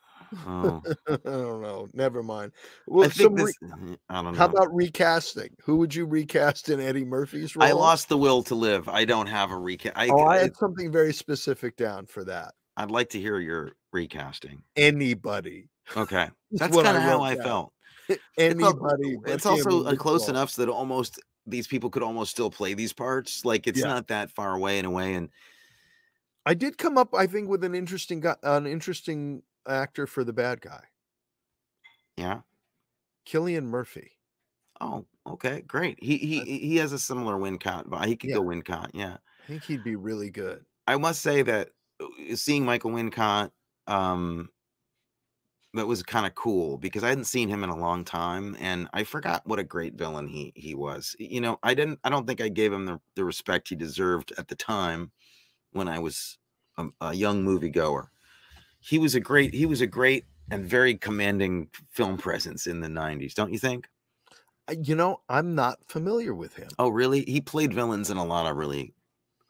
Oh, 0.47 0.81
I 1.07 1.17
don't 1.23 1.61
know. 1.61 1.87
Never 1.93 2.23
mind. 2.23 2.53
I 2.55 2.81
Well, 2.87 3.09
some 3.11 3.35
think 3.35 3.39
re- 3.39 3.53
this. 3.71 3.97
I 4.09 4.21
don't 4.23 4.33
know. 4.33 4.39
how 4.39 4.45
about 4.45 4.73
recasting? 4.73 5.49
Who 5.63 5.75
would 5.77 5.93
you 5.93 6.07
recast 6.07 6.69
in 6.69 6.79
Eddie 6.79 7.05
Murphy's 7.05 7.55
role? 7.55 7.67
I 7.67 7.71
lost 7.73 8.09
the 8.09 8.17
will 8.17 8.41
to 8.43 8.55
live. 8.55 8.89
I 8.89 9.05
don't 9.05 9.27
have 9.27 9.51
a 9.51 9.57
recast. 9.57 9.93
I, 9.95 10.07
Oh, 10.09 10.17
I 10.21 10.37
it- 10.37 10.41
had 10.41 10.55
something 10.57 10.91
very 10.91 11.13
specific 11.13 11.75
down 11.75 12.07
for 12.07 12.23
that. 12.23 12.53
I'd 12.77 12.91
like 12.91 13.09
to 13.09 13.19
hear 13.19 13.39
your 13.39 13.73
recasting. 13.91 14.63
Anybody. 14.75 15.69
Okay, 15.95 16.29
That's 16.51 16.59
that's 16.59 16.75
what 16.75 16.85
I 16.85 16.93
kind 16.93 16.97
of 16.97 17.03
how 17.03 17.21
I 17.21 17.35
felt. 17.35 17.73
Anybody. 18.37 19.17
It's 19.25 19.45
also 19.45 19.95
close 19.95 20.27
enough 20.27 20.49
so 20.49 20.65
that 20.65 20.71
almost 20.71 21.19
these 21.45 21.67
people 21.67 21.89
could 21.89 22.03
almost 22.03 22.31
still 22.31 22.49
play 22.49 22.73
these 22.73 22.93
parts. 22.93 23.45
Like 23.45 23.67
it's 23.67 23.79
Yeah. 23.79 23.87
not 23.87 24.07
that 24.07 24.31
far 24.31 24.55
away 24.55 24.79
in 24.79 24.85
a 24.85 24.91
way. 24.91 25.13
And 25.15 25.29
I 26.45 26.53
did 26.53 26.77
come 26.77 26.97
up, 26.97 27.13
I 27.13 27.27
think, 27.27 27.49
with 27.49 27.63
an 27.63 27.75
interesting 27.75 28.19
guy, 28.21 28.35
an 28.43 28.65
interesting 28.67 29.43
actor 29.67 30.07
for 30.07 30.23
the 30.23 30.33
bad 30.33 30.59
guy, 30.61 30.83
yeah. 32.17 32.41
Cillian 33.25 33.63
Murphy. 33.65 34.11
Oh, 34.81 35.05
okay, 35.27 35.61
great. 35.61 35.97
He 36.03 36.17
he 36.17 36.41
he- 36.43 36.75
has 36.77 36.91
a 36.91 36.99
similar 36.99 37.37
win 37.37 37.57
Wincott, 37.57 37.89
but 37.89 38.05
he 38.07 38.15
could 38.17 38.29
Yeah. 38.31 38.37
go 38.37 38.43
Wincott. 38.43 38.89
Yeah. 38.93 39.17
I 39.43 39.47
think 39.47 39.63
he'd 39.63 39.83
be 39.83 39.95
really 39.95 40.29
good. 40.29 40.65
I 40.87 40.97
must 40.97 41.21
say 41.21 41.41
that 41.43 41.69
seeing 42.35 42.65
Michael 42.65 42.91
Wincott, 42.91 43.51
um, 43.87 44.49
that 45.73 45.87
was 45.87 46.03
kind 46.03 46.25
of 46.25 46.35
cool 46.35 46.77
because 46.77 47.03
I 47.03 47.09
hadn't 47.09 47.25
seen 47.25 47.49
him 47.49 47.63
in 47.63 47.69
a 47.69 47.75
long 47.75 48.05
time, 48.05 48.55
and 48.59 48.87
I 48.93 49.03
forgot 49.03 49.41
what 49.45 49.59
a 49.59 49.63
great 49.63 49.95
villain 49.95 50.27
he 50.27 50.53
he 50.55 50.75
was. 50.75 51.15
You 51.17 51.41
know, 51.41 51.59
I 51.63 51.73
didn't. 51.73 51.99
I 52.03 52.09
don't 52.09 52.27
think 52.27 52.41
I 52.41 52.49
gave 52.49 52.71
him 52.71 52.85
the, 52.85 52.99
the 53.15 53.25
respect 53.25 53.69
he 53.69 53.75
deserved 53.75 54.33
at 54.37 54.47
the 54.47 54.55
time 54.55 55.11
when 55.71 55.87
I 55.87 55.99
was 55.99 56.37
a, 56.77 56.87
a 57.01 57.13
young 57.13 57.43
moviegoer. 57.43 58.07
He 58.79 58.99
was 58.99 59.15
a 59.15 59.19
great. 59.19 59.53
He 59.53 59.65
was 59.65 59.81
a 59.81 59.87
great 59.87 60.25
and 60.51 60.65
very 60.65 60.95
commanding 60.95 61.69
film 61.89 62.17
presence 62.17 62.67
in 62.67 62.81
the 62.81 62.87
'90s, 62.87 63.33
don't 63.33 63.51
you 63.51 63.59
think? 63.59 63.87
You 64.71 64.95
know, 64.95 65.21
I'm 65.27 65.55
not 65.55 65.79
familiar 65.87 66.33
with 66.33 66.55
him. 66.55 66.69
Oh, 66.79 66.89
really? 66.89 67.25
He 67.25 67.41
played 67.41 67.73
villains 67.73 68.09
in 68.09 68.17
a 68.17 68.23
lot 68.25 68.49
of 68.49 68.55
really 68.55 68.93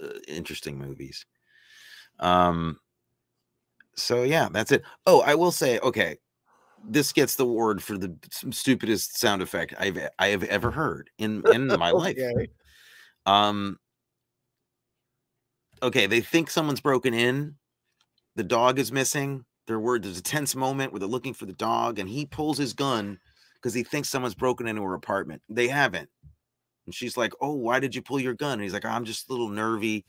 uh, 0.01 0.07
interesting 0.27 0.77
movies. 0.77 1.25
Um. 2.19 2.79
So 3.95 4.23
yeah, 4.23 4.49
that's 4.51 4.71
it. 4.71 4.83
Oh, 5.05 5.21
I 5.21 5.35
will 5.35 5.51
say, 5.51 5.79
okay, 5.79 6.17
this 6.83 7.11
gets 7.11 7.35
the 7.35 7.45
award 7.45 7.81
for 7.81 7.97
the 7.97 8.15
stupidest 8.51 9.19
sound 9.19 9.41
effect 9.41 9.73
I've 9.79 9.97
I 10.19 10.27
have 10.27 10.43
ever 10.43 10.71
heard 10.71 11.09
in 11.17 11.43
in 11.53 11.67
my 11.67 11.91
life. 11.91 12.17
Okay. 12.17 12.47
Um. 13.25 13.77
Okay, 15.81 16.05
they 16.05 16.21
think 16.21 16.49
someone's 16.49 16.81
broken 16.81 17.13
in. 17.13 17.55
The 18.35 18.43
dog 18.43 18.79
is 18.79 18.91
missing. 18.91 19.45
There 19.67 19.79
were 19.79 19.99
there's 19.99 20.17
a 20.17 20.23
tense 20.23 20.55
moment 20.55 20.91
where 20.91 20.99
they're 20.99 21.07
looking 21.07 21.33
for 21.33 21.45
the 21.45 21.53
dog, 21.53 21.99
and 21.99 22.09
he 22.09 22.25
pulls 22.25 22.57
his 22.57 22.73
gun 22.73 23.19
because 23.55 23.73
he 23.73 23.83
thinks 23.83 24.09
someone's 24.09 24.35
broken 24.35 24.67
into 24.67 24.81
her 24.83 24.93
apartment. 24.93 25.41
They 25.49 25.67
haven't. 25.67 26.09
And 26.85 26.93
she's 26.93 27.15
like, 27.15 27.33
"Oh, 27.39 27.53
why 27.53 27.79
did 27.79 27.95
you 27.95 28.01
pull 28.01 28.19
your 28.19 28.33
gun?" 28.33 28.53
And 28.53 28.63
he's 28.63 28.73
like, 28.73 28.85
"I'm 28.85 29.05
just 29.05 29.29
a 29.29 29.31
little 29.31 29.49
nervy." 29.49 30.05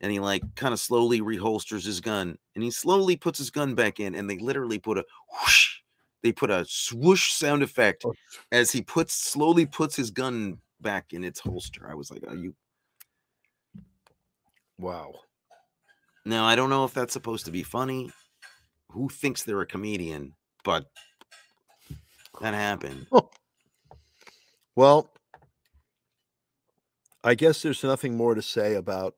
And 0.00 0.12
he 0.12 0.20
like 0.20 0.42
kind 0.56 0.74
of 0.74 0.80
slowly 0.80 1.20
reholsters 1.20 1.84
his 1.86 2.00
gun, 2.00 2.36
and 2.54 2.62
he 2.62 2.70
slowly 2.70 3.16
puts 3.16 3.38
his 3.38 3.50
gun 3.50 3.74
back 3.74 3.98
in. 3.98 4.14
And 4.14 4.28
they 4.28 4.38
literally 4.38 4.78
put 4.78 4.98
a 4.98 5.04
whoosh. 5.32 5.78
They 6.22 6.32
put 6.32 6.50
a 6.50 6.64
swoosh 6.68 7.32
sound 7.32 7.62
effect 7.62 8.04
Oh. 8.04 8.14
as 8.52 8.72
he 8.72 8.82
puts 8.82 9.14
slowly 9.14 9.64
puts 9.66 9.96
his 9.96 10.10
gun 10.10 10.58
back 10.80 11.12
in 11.12 11.24
its 11.24 11.40
holster. 11.40 11.88
I 11.90 11.94
was 11.94 12.10
like, 12.10 12.26
"Are 12.26 12.34
you?" 12.36 12.54
Wow. 14.78 15.14
Now 16.26 16.44
I 16.44 16.56
don't 16.56 16.70
know 16.70 16.84
if 16.84 16.92
that's 16.92 17.12
supposed 17.12 17.46
to 17.46 17.50
be 17.52 17.62
funny. 17.62 18.10
Who 18.90 19.08
thinks 19.08 19.42
they're 19.44 19.60
a 19.60 19.66
comedian? 19.66 20.34
But 20.64 20.90
that 22.40 22.52
happened. 22.54 23.06
Oh. 23.12 23.30
Well, 24.74 25.10
I 27.24 27.34
guess 27.34 27.62
there's 27.62 27.82
nothing 27.82 28.16
more 28.16 28.34
to 28.34 28.42
say 28.42 28.74
about. 28.74 29.14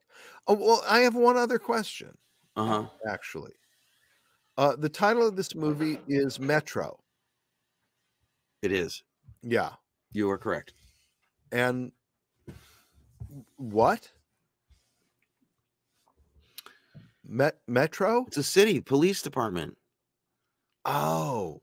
Oh, 0.49 0.55
well, 0.55 0.83
I 0.89 1.01
have 1.01 1.15
one 1.15 1.37
other 1.37 1.59
question, 1.59 2.17
Uh 2.57 2.65
huh. 2.65 2.87
actually. 3.09 3.53
Uh, 4.57 4.75
the 4.77 4.89
title 4.89 5.27
of 5.29 5.37
this 5.37 5.55
movie 5.55 6.01
is 6.09 6.41
Metro. 6.41 6.99
It 8.63 8.73
is. 8.73 9.05
Yeah. 9.43 9.71
You 10.13 10.29
are 10.31 10.39
correct. 10.39 10.73
And 11.53 11.93
what? 13.57 14.11
Met- 17.25 17.61
Metro? 17.69 18.25
It's 18.27 18.39
a 18.39 18.43
city 18.43 18.81
police 18.81 19.23
department. 19.23 19.77
Oh. 20.85 21.61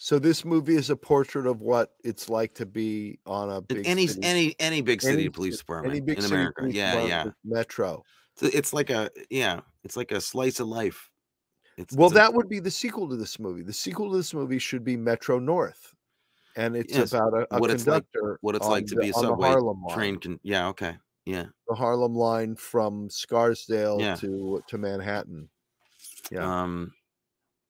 So 0.00 0.20
this 0.20 0.44
movie 0.44 0.76
is 0.76 0.90
a 0.90 0.96
portrait 0.96 1.44
of 1.48 1.60
what 1.60 1.94
it's 2.04 2.28
like 2.30 2.54
to 2.54 2.64
be 2.64 3.18
on 3.26 3.50
a 3.50 3.60
big 3.60 3.84
any 3.84 4.06
city, 4.06 4.20
any 4.22 4.54
any 4.60 4.80
big 4.80 5.02
city 5.02 5.22
any 5.22 5.28
police 5.28 5.58
department 5.58 5.90
any 5.92 6.00
big 6.00 6.20
in 6.20 6.24
America. 6.24 6.68
Yeah, 6.70 7.04
yeah. 7.04 7.24
Metro. 7.44 8.04
It's, 8.40 8.72
like 8.72 8.90
a 8.90 9.10
yeah. 9.28 9.58
It's 9.82 9.96
like 9.96 10.12
a 10.12 10.20
slice 10.20 10.60
of 10.60 10.68
life. 10.68 11.10
It's, 11.76 11.96
Well, 11.96 12.06
it's 12.06 12.12
a- 12.12 12.20
that 12.20 12.32
would 12.32 12.48
be 12.48 12.60
the 12.60 12.70
sequel 12.70 13.08
to 13.08 13.16
this 13.16 13.40
movie. 13.40 13.62
The 13.62 13.72
sequel 13.72 14.12
to 14.12 14.16
this 14.16 14.32
movie 14.32 14.60
should 14.60 14.84
be 14.84 14.96
Metro 14.96 15.40
North, 15.40 15.92
and 16.54 16.76
it's 16.76 16.94
Yes, 16.96 17.12
about 17.12 17.34
a, 17.34 17.46
a 17.52 17.58
what 17.58 17.70
it's 17.72 17.84
like- 17.88 18.04
conductor. 18.12 18.38
what 18.40 18.54
it's 18.54 18.68
like 18.68 18.86
to 18.86 18.94
the- 18.94 19.00
be 19.00 19.08
a 19.10 19.12
subway 19.14 19.48
Harlem 19.48 19.82
train 19.90 20.16
can. 20.20 20.38
Yeah. 20.44 20.68
Okay. 20.68 20.96
Yeah. 21.26 21.46
the 21.68 21.74
Harlem 21.74 22.14
line 22.14 22.54
from 22.54 23.10
Scarsdale 23.10 24.00
Yeah. 24.00 24.14
to 24.14 24.62
to 24.68 24.78
Manhattan. 24.78 25.48
Yeah, 26.30 26.62
Um, 26.62 26.94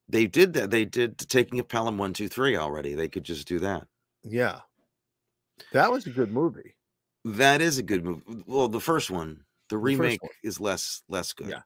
they 0.09 0.27
did 0.27 0.53
that. 0.55 0.71
They 0.71 0.85
did 0.85 1.19
taking 1.19 1.59
of 1.61 1.69
Pelham 1.69 1.99
one 1.99 2.13
two 2.13 2.29
three 2.29 2.57
already. 2.57 2.95
They 2.95 3.09
could 3.09 3.25
just 3.25 3.47
do 3.49 3.59
that. 3.61 3.87
yeah, 4.25 4.61
that 5.73 5.91
was 5.91 6.07
a 6.07 6.11
good 6.11 6.33
movie. 6.33 6.75
That 7.25 7.61
is 7.61 7.79
a 7.79 7.83
good 7.83 8.05
movie. 8.05 8.23
Well, 8.47 8.69
the 8.69 8.81
first 8.81 9.11
one, 9.11 9.45
the 9.69 9.77
first 9.77 9.83
remake 9.85 10.23
one. 10.23 10.33
is 10.43 10.61
less 10.61 11.03
less 11.09 11.33
good. 11.33 11.49
Yeah. 11.49 11.63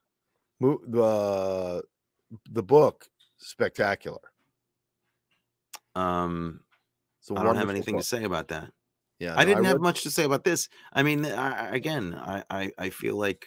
Mo- 0.61 0.81
the 0.87 1.83
the 2.51 2.63
book 2.63 3.07
spectacular. 3.39 4.21
Um, 5.95 6.61
so 7.21 7.37
I 7.37 7.43
don't 7.43 7.57
have 7.57 7.71
anything 7.71 7.95
book. 7.95 8.03
to 8.03 8.09
say 8.09 8.25
about 8.25 8.49
that. 8.49 8.71
Yeah, 9.19 9.35
I 9.37 9.45
no, 9.45 9.51
didn't 9.51 9.65
have 9.65 9.75
read- 9.75 9.83
much 9.83 10.03
to 10.03 10.11
say 10.11 10.25
about 10.25 10.43
this. 10.45 10.69
I 10.93 11.03
mean, 11.03 11.25
I, 11.27 11.69
I- 11.69 11.75
again, 11.75 12.15
I, 12.15 12.43
I 12.51 12.73
I 12.79 12.91
feel 12.91 13.17
like 13.17 13.47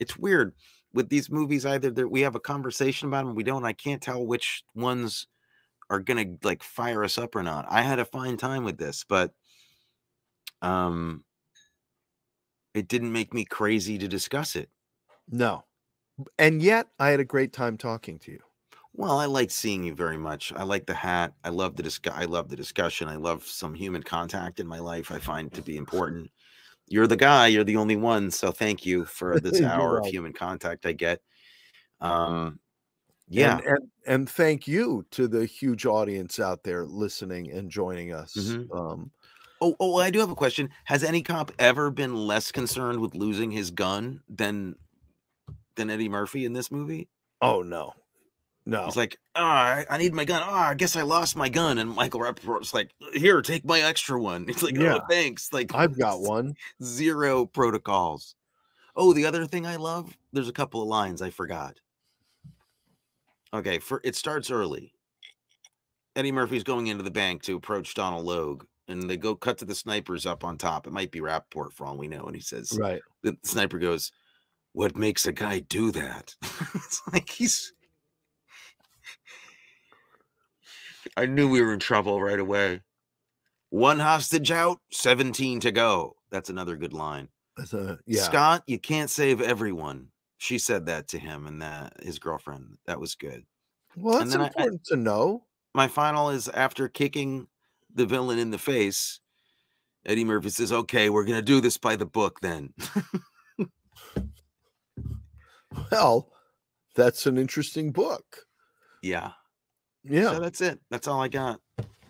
it's 0.00 0.16
weird 0.16 0.54
with 0.92 1.08
these 1.08 1.30
movies. 1.30 1.66
Either 1.66 1.90
that 1.90 2.08
we 2.08 2.22
have 2.22 2.34
a 2.34 2.40
conversation 2.40 3.08
about 3.08 3.26
them, 3.26 3.34
we 3.34 3.44
don't. 3.44 3.64
I 3.64 3.72
can't 3.72 4.02
tell 4.02 4.24
which 4.24 4.62
ones 4.74 5.26
are 5.90 6.00
gonna 6.00 6.26
like 6.42 6.62
fire 6.62 7.04
us 7.04 7.18
up 7.18 7.36
or 7.36 7.42
not. 7.42 7.66
I 7.68 7.82
had 7.82 7.98
a 7.98 8.04
fine 8.04 8.36
time 8.36 8.64
with 8.64 8.78
this, 8.78 9.04
but 9.08 9.32
um, 10.62 11.24
it 12.74 12.88
didn't 12.88 13.12
make 13.12 13.34
me 13.34 13.44
crazy 13.44 13.98
to 13.98 14.08
discuss 14.08 14.56
it. 14.56 14.70
No, 15.28 15.64
and 16.38 16.62
yet 16.62 16.88
I 16.98 17.10
had 17.10 17.20
a 17.20 17.24
great 17.24 17.52
time 17.52 17.76
talking 17.76 18.18
to 18.20 18.32
you. 18.32 18.40
Well, 18.94 19.18
I 19.18 19.24
like 19.24 19.50
seeing 19.50 19.84
you 19.84 19.94
very 19.94 20.18
much. 20.18 20.52
I 20.54 20.64
like 20.64 20.84
the 20.84 20.94
hat. 20.94 21.32
I 21.44 21.48
love 21.48 21.76
the 21.76 21.82
discuss. 21.82 22.14
I 22.14 22.26
love 22.26 22.50
the 22.50 22.56
discussion. 22.56 23.08
I 23.08 23.16
love 23.16 23.44
some 23.44 23.74
human 23.74 24.02
contact 24.02 24.60
in 24.60 24.66
my 24.66 24.78
life. 24.78 25.10
I 25.10 25.18
find 25.18 25.50
to 25.54 25.62
be 25.62 25.78
important. 25.78 26.30
You're 26.92 27.06
the 27.06 27.16
guy. 27.16 27.46
You're 27.48 27.64
the 27.64 27.76
only 27.76 27.96
one. 27.96 28.30
So 28.30 28.52
thank 28.52 28.84
you 28.84 29.04
for 29.06 29.40
this 29.40 29.60
hour 29.62 29.98
of 29.98 30.06
human 30.06 30.32
contact 30.32 30.86
I 30.86 30.92
get. 30.92 31.20
Um, 32.00 32.60
yeah, 33.28 33.58
and, 33.58 33.66
and 33.66 33.90
and 34.06 34.30
thank 34.30 34.68
you 34.68 35.06
to 35.12 35.26
the 35.26 35.46
huge 35.46 35.86
audience 35.86 36.38
out 36.38 36.64
there 36.64 36.84
listening 36.84 37.50
and 37.50 37.70
joining 37.70 38.12
us. 38.12 38.34
Mhm. 38.36 38.68
Um, 38.76 39.10
Oh, 39.64 39.76
oh, 39.78 39.96
I 39.98 40.10
do 40.10 40.18
have 40.18 40.30
a 40.30 40.34
question. 40.34 40.70
Has 40.86 41.04
any 41.04 41.22
cop 41.22 41.52
ever 41.60 41.88
been 41.88 42.16
less 42.16 42.50
concerned 42.50 42.98
with 42.98 43.14
losing 43.14 43.52
his 43.52 43.70
gun 43.70 44.20
than 44.28 44.74
than 45.76 45.88
Eddie 45.88 46.08
Murphy 46.08 46.44
in 46.44 46.52
this 46.52 46.70
movie? 46.70 47.08
oh 47.40 47.62
no, 47.62 47.92
no, 48.64 48.84
He's 48.84 48.96
like, 48.96 49.18
ah, 49.34 49.64
I, 49.64 49.86
I 49.90 49.98
need 49.98 50.14
my 50.14 50.24
gun. 50.24 50.42
Ah, 50.44 50.68
I 50.68 50.74
guess 50.74 50.94
I 50.96 51.02
lost 51.02 51.36
my 51.36 51.48
gun. 51.48 51.78
And 51.78 51.90
Michael 51.94 52.20
Rapaport's 52.20 52.72
like, 52.72 52.90
here, 53.14 53.42
take 53.42 53.64
my 53.64 53.80
extra 53.80 54.20
one. 54.20 54.44
He's 54.46 54.62
like, 54.62 54.76
Yeah. 54.76 54.98
oh, 54.98 55.06
thanks. 55.10 55.52
Like, 55.52 55.72
I've 55.74 55.98
got 55.98 56.20
one. 56.20 56.54
Zero 56.82 57.44
protocols. 57.46 58.34
Oh, 58.94 59.12
the 59.12 59.24
other 59.26 59.46
thing 59.46 59.66
I 59.66 59.76
love, 59.76 60.16
there's 60.32 60.48
a 60.48 60.52
couple 60.52 60.82
of 60.82 60.88
lines 60.88 61.22
I 61.22 61.30
forgot. 61.30 61.80
Okay, 63.54 63.78
for 63.78 64.00
it 64.04 64.16
starts 64.16 64.50
early. 64.50 64.92
Eddie 66.16 66.32
Murphy's 66.32 66.62
going 66.64 66.86
into 66.88 67.02
the 67.02 67.10
bank 67.10 67.42
to 67.44 67.56
approach 67.56 67.94
Donal 67.94 68.22
Logue, 68.22 68.64
and 68.88 69.08
they 69.08 69.16
go 69.16 69.34
cut 69.34 69.58
to 69.58 69.64
the 69.64 69.74
snipers 69.74 70.26
up 70.26 70.44
on 70.44 70.58
top. 70.58 70.86
It 70.86 70.92
might 70.92 71.10
be 71.10 71.20
Rapaport 71.20 71.72
for 71.72 71.86
all 71.86 71.96
we 71.96 72.08
know. 72.08 72.24
And 72.24 72.34
he 72.36 72.42
says, 72.42 72.76
Right. 72.78 73.00
the 73.22 73.36
sniper 73.44 73.78
goes, 73.78 74.12
What 74.72 74.96
makes 74.96 75.26
a 75.26 75.32
guy 75.32 75.60
do 75.60 75.90
that? 75.92 76.34
it's 76.74 77.00
like 77.12 77.28
he's. 77.28 77.72
I 81.16 81.26
knew 81.26 81.48
we 81.48 81.60
were 81.62 81.72
in 81.72 81.78
trouble 81.78 82.20
right 82.22 82.38
away. 82.40 82.80
One 83.70 83.98
hostage 83.98 84.50
out, 84.50 84.80
17 84.92 85.60
to 85.60 85.72
go. 85.72 86.16
That's 86.30 86.50
another 86.50 86.76
good 86.76 86.92
line. 86.92 87.28
That's 87.56 87.72
a, 87.74 87.98
yeah. 88.06 88.22
Scott, 88.22 88.62
you 88.66 88.78
can't 88.78 89.10
save 89.10 89.40
everyone. 89.40 90.08
She 90.38 90.58
said 90.58 90.86
that 90.86 91.08
to 91.08 91.18
him 91.18 91.46
and 91.46 91.60
that 91.62 91.92
his 92.02 92.18
girlfriend. 92.18 92.76
That 92.86 92.98
was 93.00 93.14
good. 93.14 93.44
Well, 93.96 94.18
that's 94.18 94.32
then 94.32 94.40
I- 94.40 94.44
I- 94.44 94.46
important 94.48 94.84
to 94.86 94.96
know. 94.96 95.44
My 95.74 95.88
final 95.88 96.30
is 96.30 96.48
after 96.48 96.88
kicking 96.88 97.46
the 97.94 98.04
villain 98.06 98.38
in 98.38 98.50
the 98.50 98.58
face, 98.58 99.20
Eddie 100.04 100.24
Murphy 100.24 100.50
says, 100.50 100.72
"Okay, 100.72 101.08
we're 101.10 101.24
gonna 101.24 101.40
do 101.42 101.60
this 101.60 101.78
by 101.78 101.96
the 101.96 102.06
book 102.06 102.40
then." 102.40 102.74
Well, 105.90 106.30
that's 106.94 107.26
an 107.26 107.38
interesting 107.38 107.92
book. 107.92 108.24
yeah. 109.02 109.32
Yeah. 110.04 110.32
So 110.32 110.40
that's 110.40 110.60
it. 110.60 110.80
That's 110.90 111.06
all 111.08 111.20
I 111.20 111.28
got. 111.28 111.60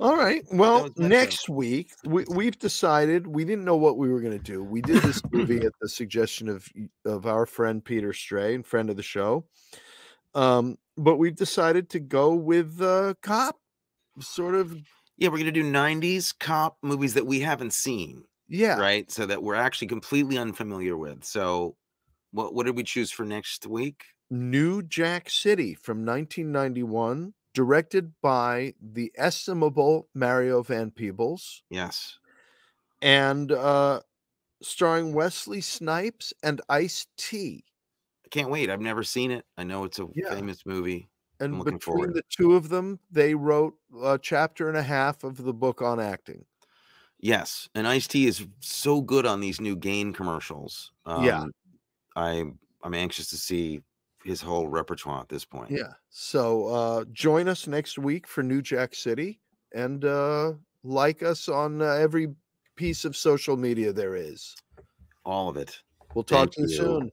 All 0.01 0.16
right. 0.16 0.45
Well, 0.53 0.88
next 0.97 1.49
week 1.49 1.90
we, 2.05 2.24
we've 2.28 2.59
decided 2.59 3.26
we 3.26 3.45
didn't 3.45 3.64
know 3.64 3.76
what 3.76 3.99
we 3.99 4.09
were 4.09 4.20
going 4.20 4.36
to 4.36 4.43
do. 4.43 4.62
We 4.64 4.82
did 4.82 5.03
this 5.03 5.22
movie 5.30 5.64
at 5.64 5.72
the 5.80 5.88
suggestion 5.88 6.49
of 6.49 6.66
of 7.05 7.26
our 7.26 7.47
friend 7.47 7.84
Peter 7.84 8.12
Stray 8.12 8.55
and 8.55 8.66
friend 8.66 8.90
of 8.90 8.97
the 8.97 9.03
show. 9.03 9.45
Um, 10.34 10.76
but 10.97 11.16
we've 11.16 11.36
decided 11.36 11.88
to 11.90 12.01
go 12.01 12.34
with 12.34 12.80
uh, 12.80 13.14
cop, 13.22 13.59
sort 14.20 14.55
of. 14.55 14.76
Yeah, 15.18 15.28
we're 15.28 15.38
gonna 15.38 15.53
do 15.53 15.62
'90s 15.70 16.34
cop 16.36 16.78
movies 16.82 17.14
that 17.14 17.26
we 17.26 17.38
haven't 17.40 17.74
seen, 17.74 18.24
Yeah. 18.49 18.78
right? 18.80 19.09
So 19.11 19.26
that 19.26 19.43
we're 19.43 19.55
actually 19.55 19.88
completely 19.88 20.36
unfamiliar 20.38 20.97
with. 20.97 21.22
So, 21.22 21.76
what 22.32 22.55
what 22.55 22.66
did 22.66 22.76
we 22.76 22.82
choose 22.82 23.12
for 23.12 23.24
next 23.24 23.66
week? 23.66 24.03
New 24.30 24.82
Jack 24.82 25.28
City 25.30 25.74
from 25.74 25.99
1991, 26.05 27.34
directed 27.55 28.13
by 28.23 28.75
the 28.81 29.13
estimable 29.17 30.09
Mario 30.15 30.63
Van 30.63 30.91
Peebles 30.91 31.63
Yes. 31.71 32.19
and 33.01 33.53
uh, 33.53 34.01
starring 34.63 35.15
Wesley 35.15 35.61
Snipes 35.61 36.33
and 36.43 36.61
Ice 36.69 37.07
T. 37.17 37.65
I 38.25 38.29
can't 38.31 38.51
wait. 38.51 38.71
I've 38.71 38.81
never 38.81 39.03
seen 39.03 39.31
it. 39.31 39.45
I 39.59 39.65
know 39.65 39.85
it's 39.85 39.99
a 39.99 40.09
Yeah. 40.15 40.35
famous 40.35 40.65
movie. 40.67 41.11
And 41.41 41.59
looking 41.59 41.79
between 41.79 41.81
forward. 41.81 42.15
the 42.15 42.23
two 42.31 42.55
of 42.55 42.69
them, 42.69 43.01
they 43.11 43.35
wrote 43.35 43.75
a 44.03 44.19
chapter 44.19 44.69
and 44.69 44.77
a 44.77 44.83
half 44.83 45.25
of 45.25 45.39
the 45.39 45.53
book 45.53 45.83
on 45.83 45.99
acting. 46.01 46.47
Yes, 47.19 47.69
and 47.75 47.87
Ice 47.87 48.09
T 48.09 48.27
is 48.27 48.47
so 48.61 49.01
good 49.01 49.27
on 49.27 49.41
these 49.41 49.61
new 49.61 49.77
Gain 49.77 50.13
commercials. 50.13 50.93
Yeah. 51.07 51.43
Um, 51.43 51.53
I'm 52.17 52.59
I'm 52.83 52.95
anxious 52.95 53.29
to 53.31 53.37
see 53.37 53.83
his 54.25 54.41
whole 54.41 54.68
repertoire 54.68 55.20
at 55.20 55.29
this 55.29 55.45
point. 55.45 55.70
Yeah. 55.70 55.93
So 56.11 56.66
uh, 56.66 57.05
join 57.12 57.49
us 57.49 57.66
next 57.66 57.99
week 57.99 58.27
for 58.27 58.43
New 58.43 58.62
Jack 58.62 58.95
City 58.95 59.41
and 59.75 60.05
uh, 60.05 60.53
like 60.85 61.23
us 61.23 61.49
on 61.49 61.83
uh, 61.83 61.87
every 61.87 62.29
piece 62.77 63.05
of 63.05 63.16
social 63.16 63.57
media 63.57 63.93
there 63.93 64.16
is. 64.16 64.55
All 65.25 65.49
of 65.49 65.57
it. 65.57 65.81
We'll 66.14 66.25
talk 66.25 66.53
Thank 66.53 66.55
to 66.55 66.61
you 66.62 66.68
you. 66.68 66.77
soon. 66.77 67.12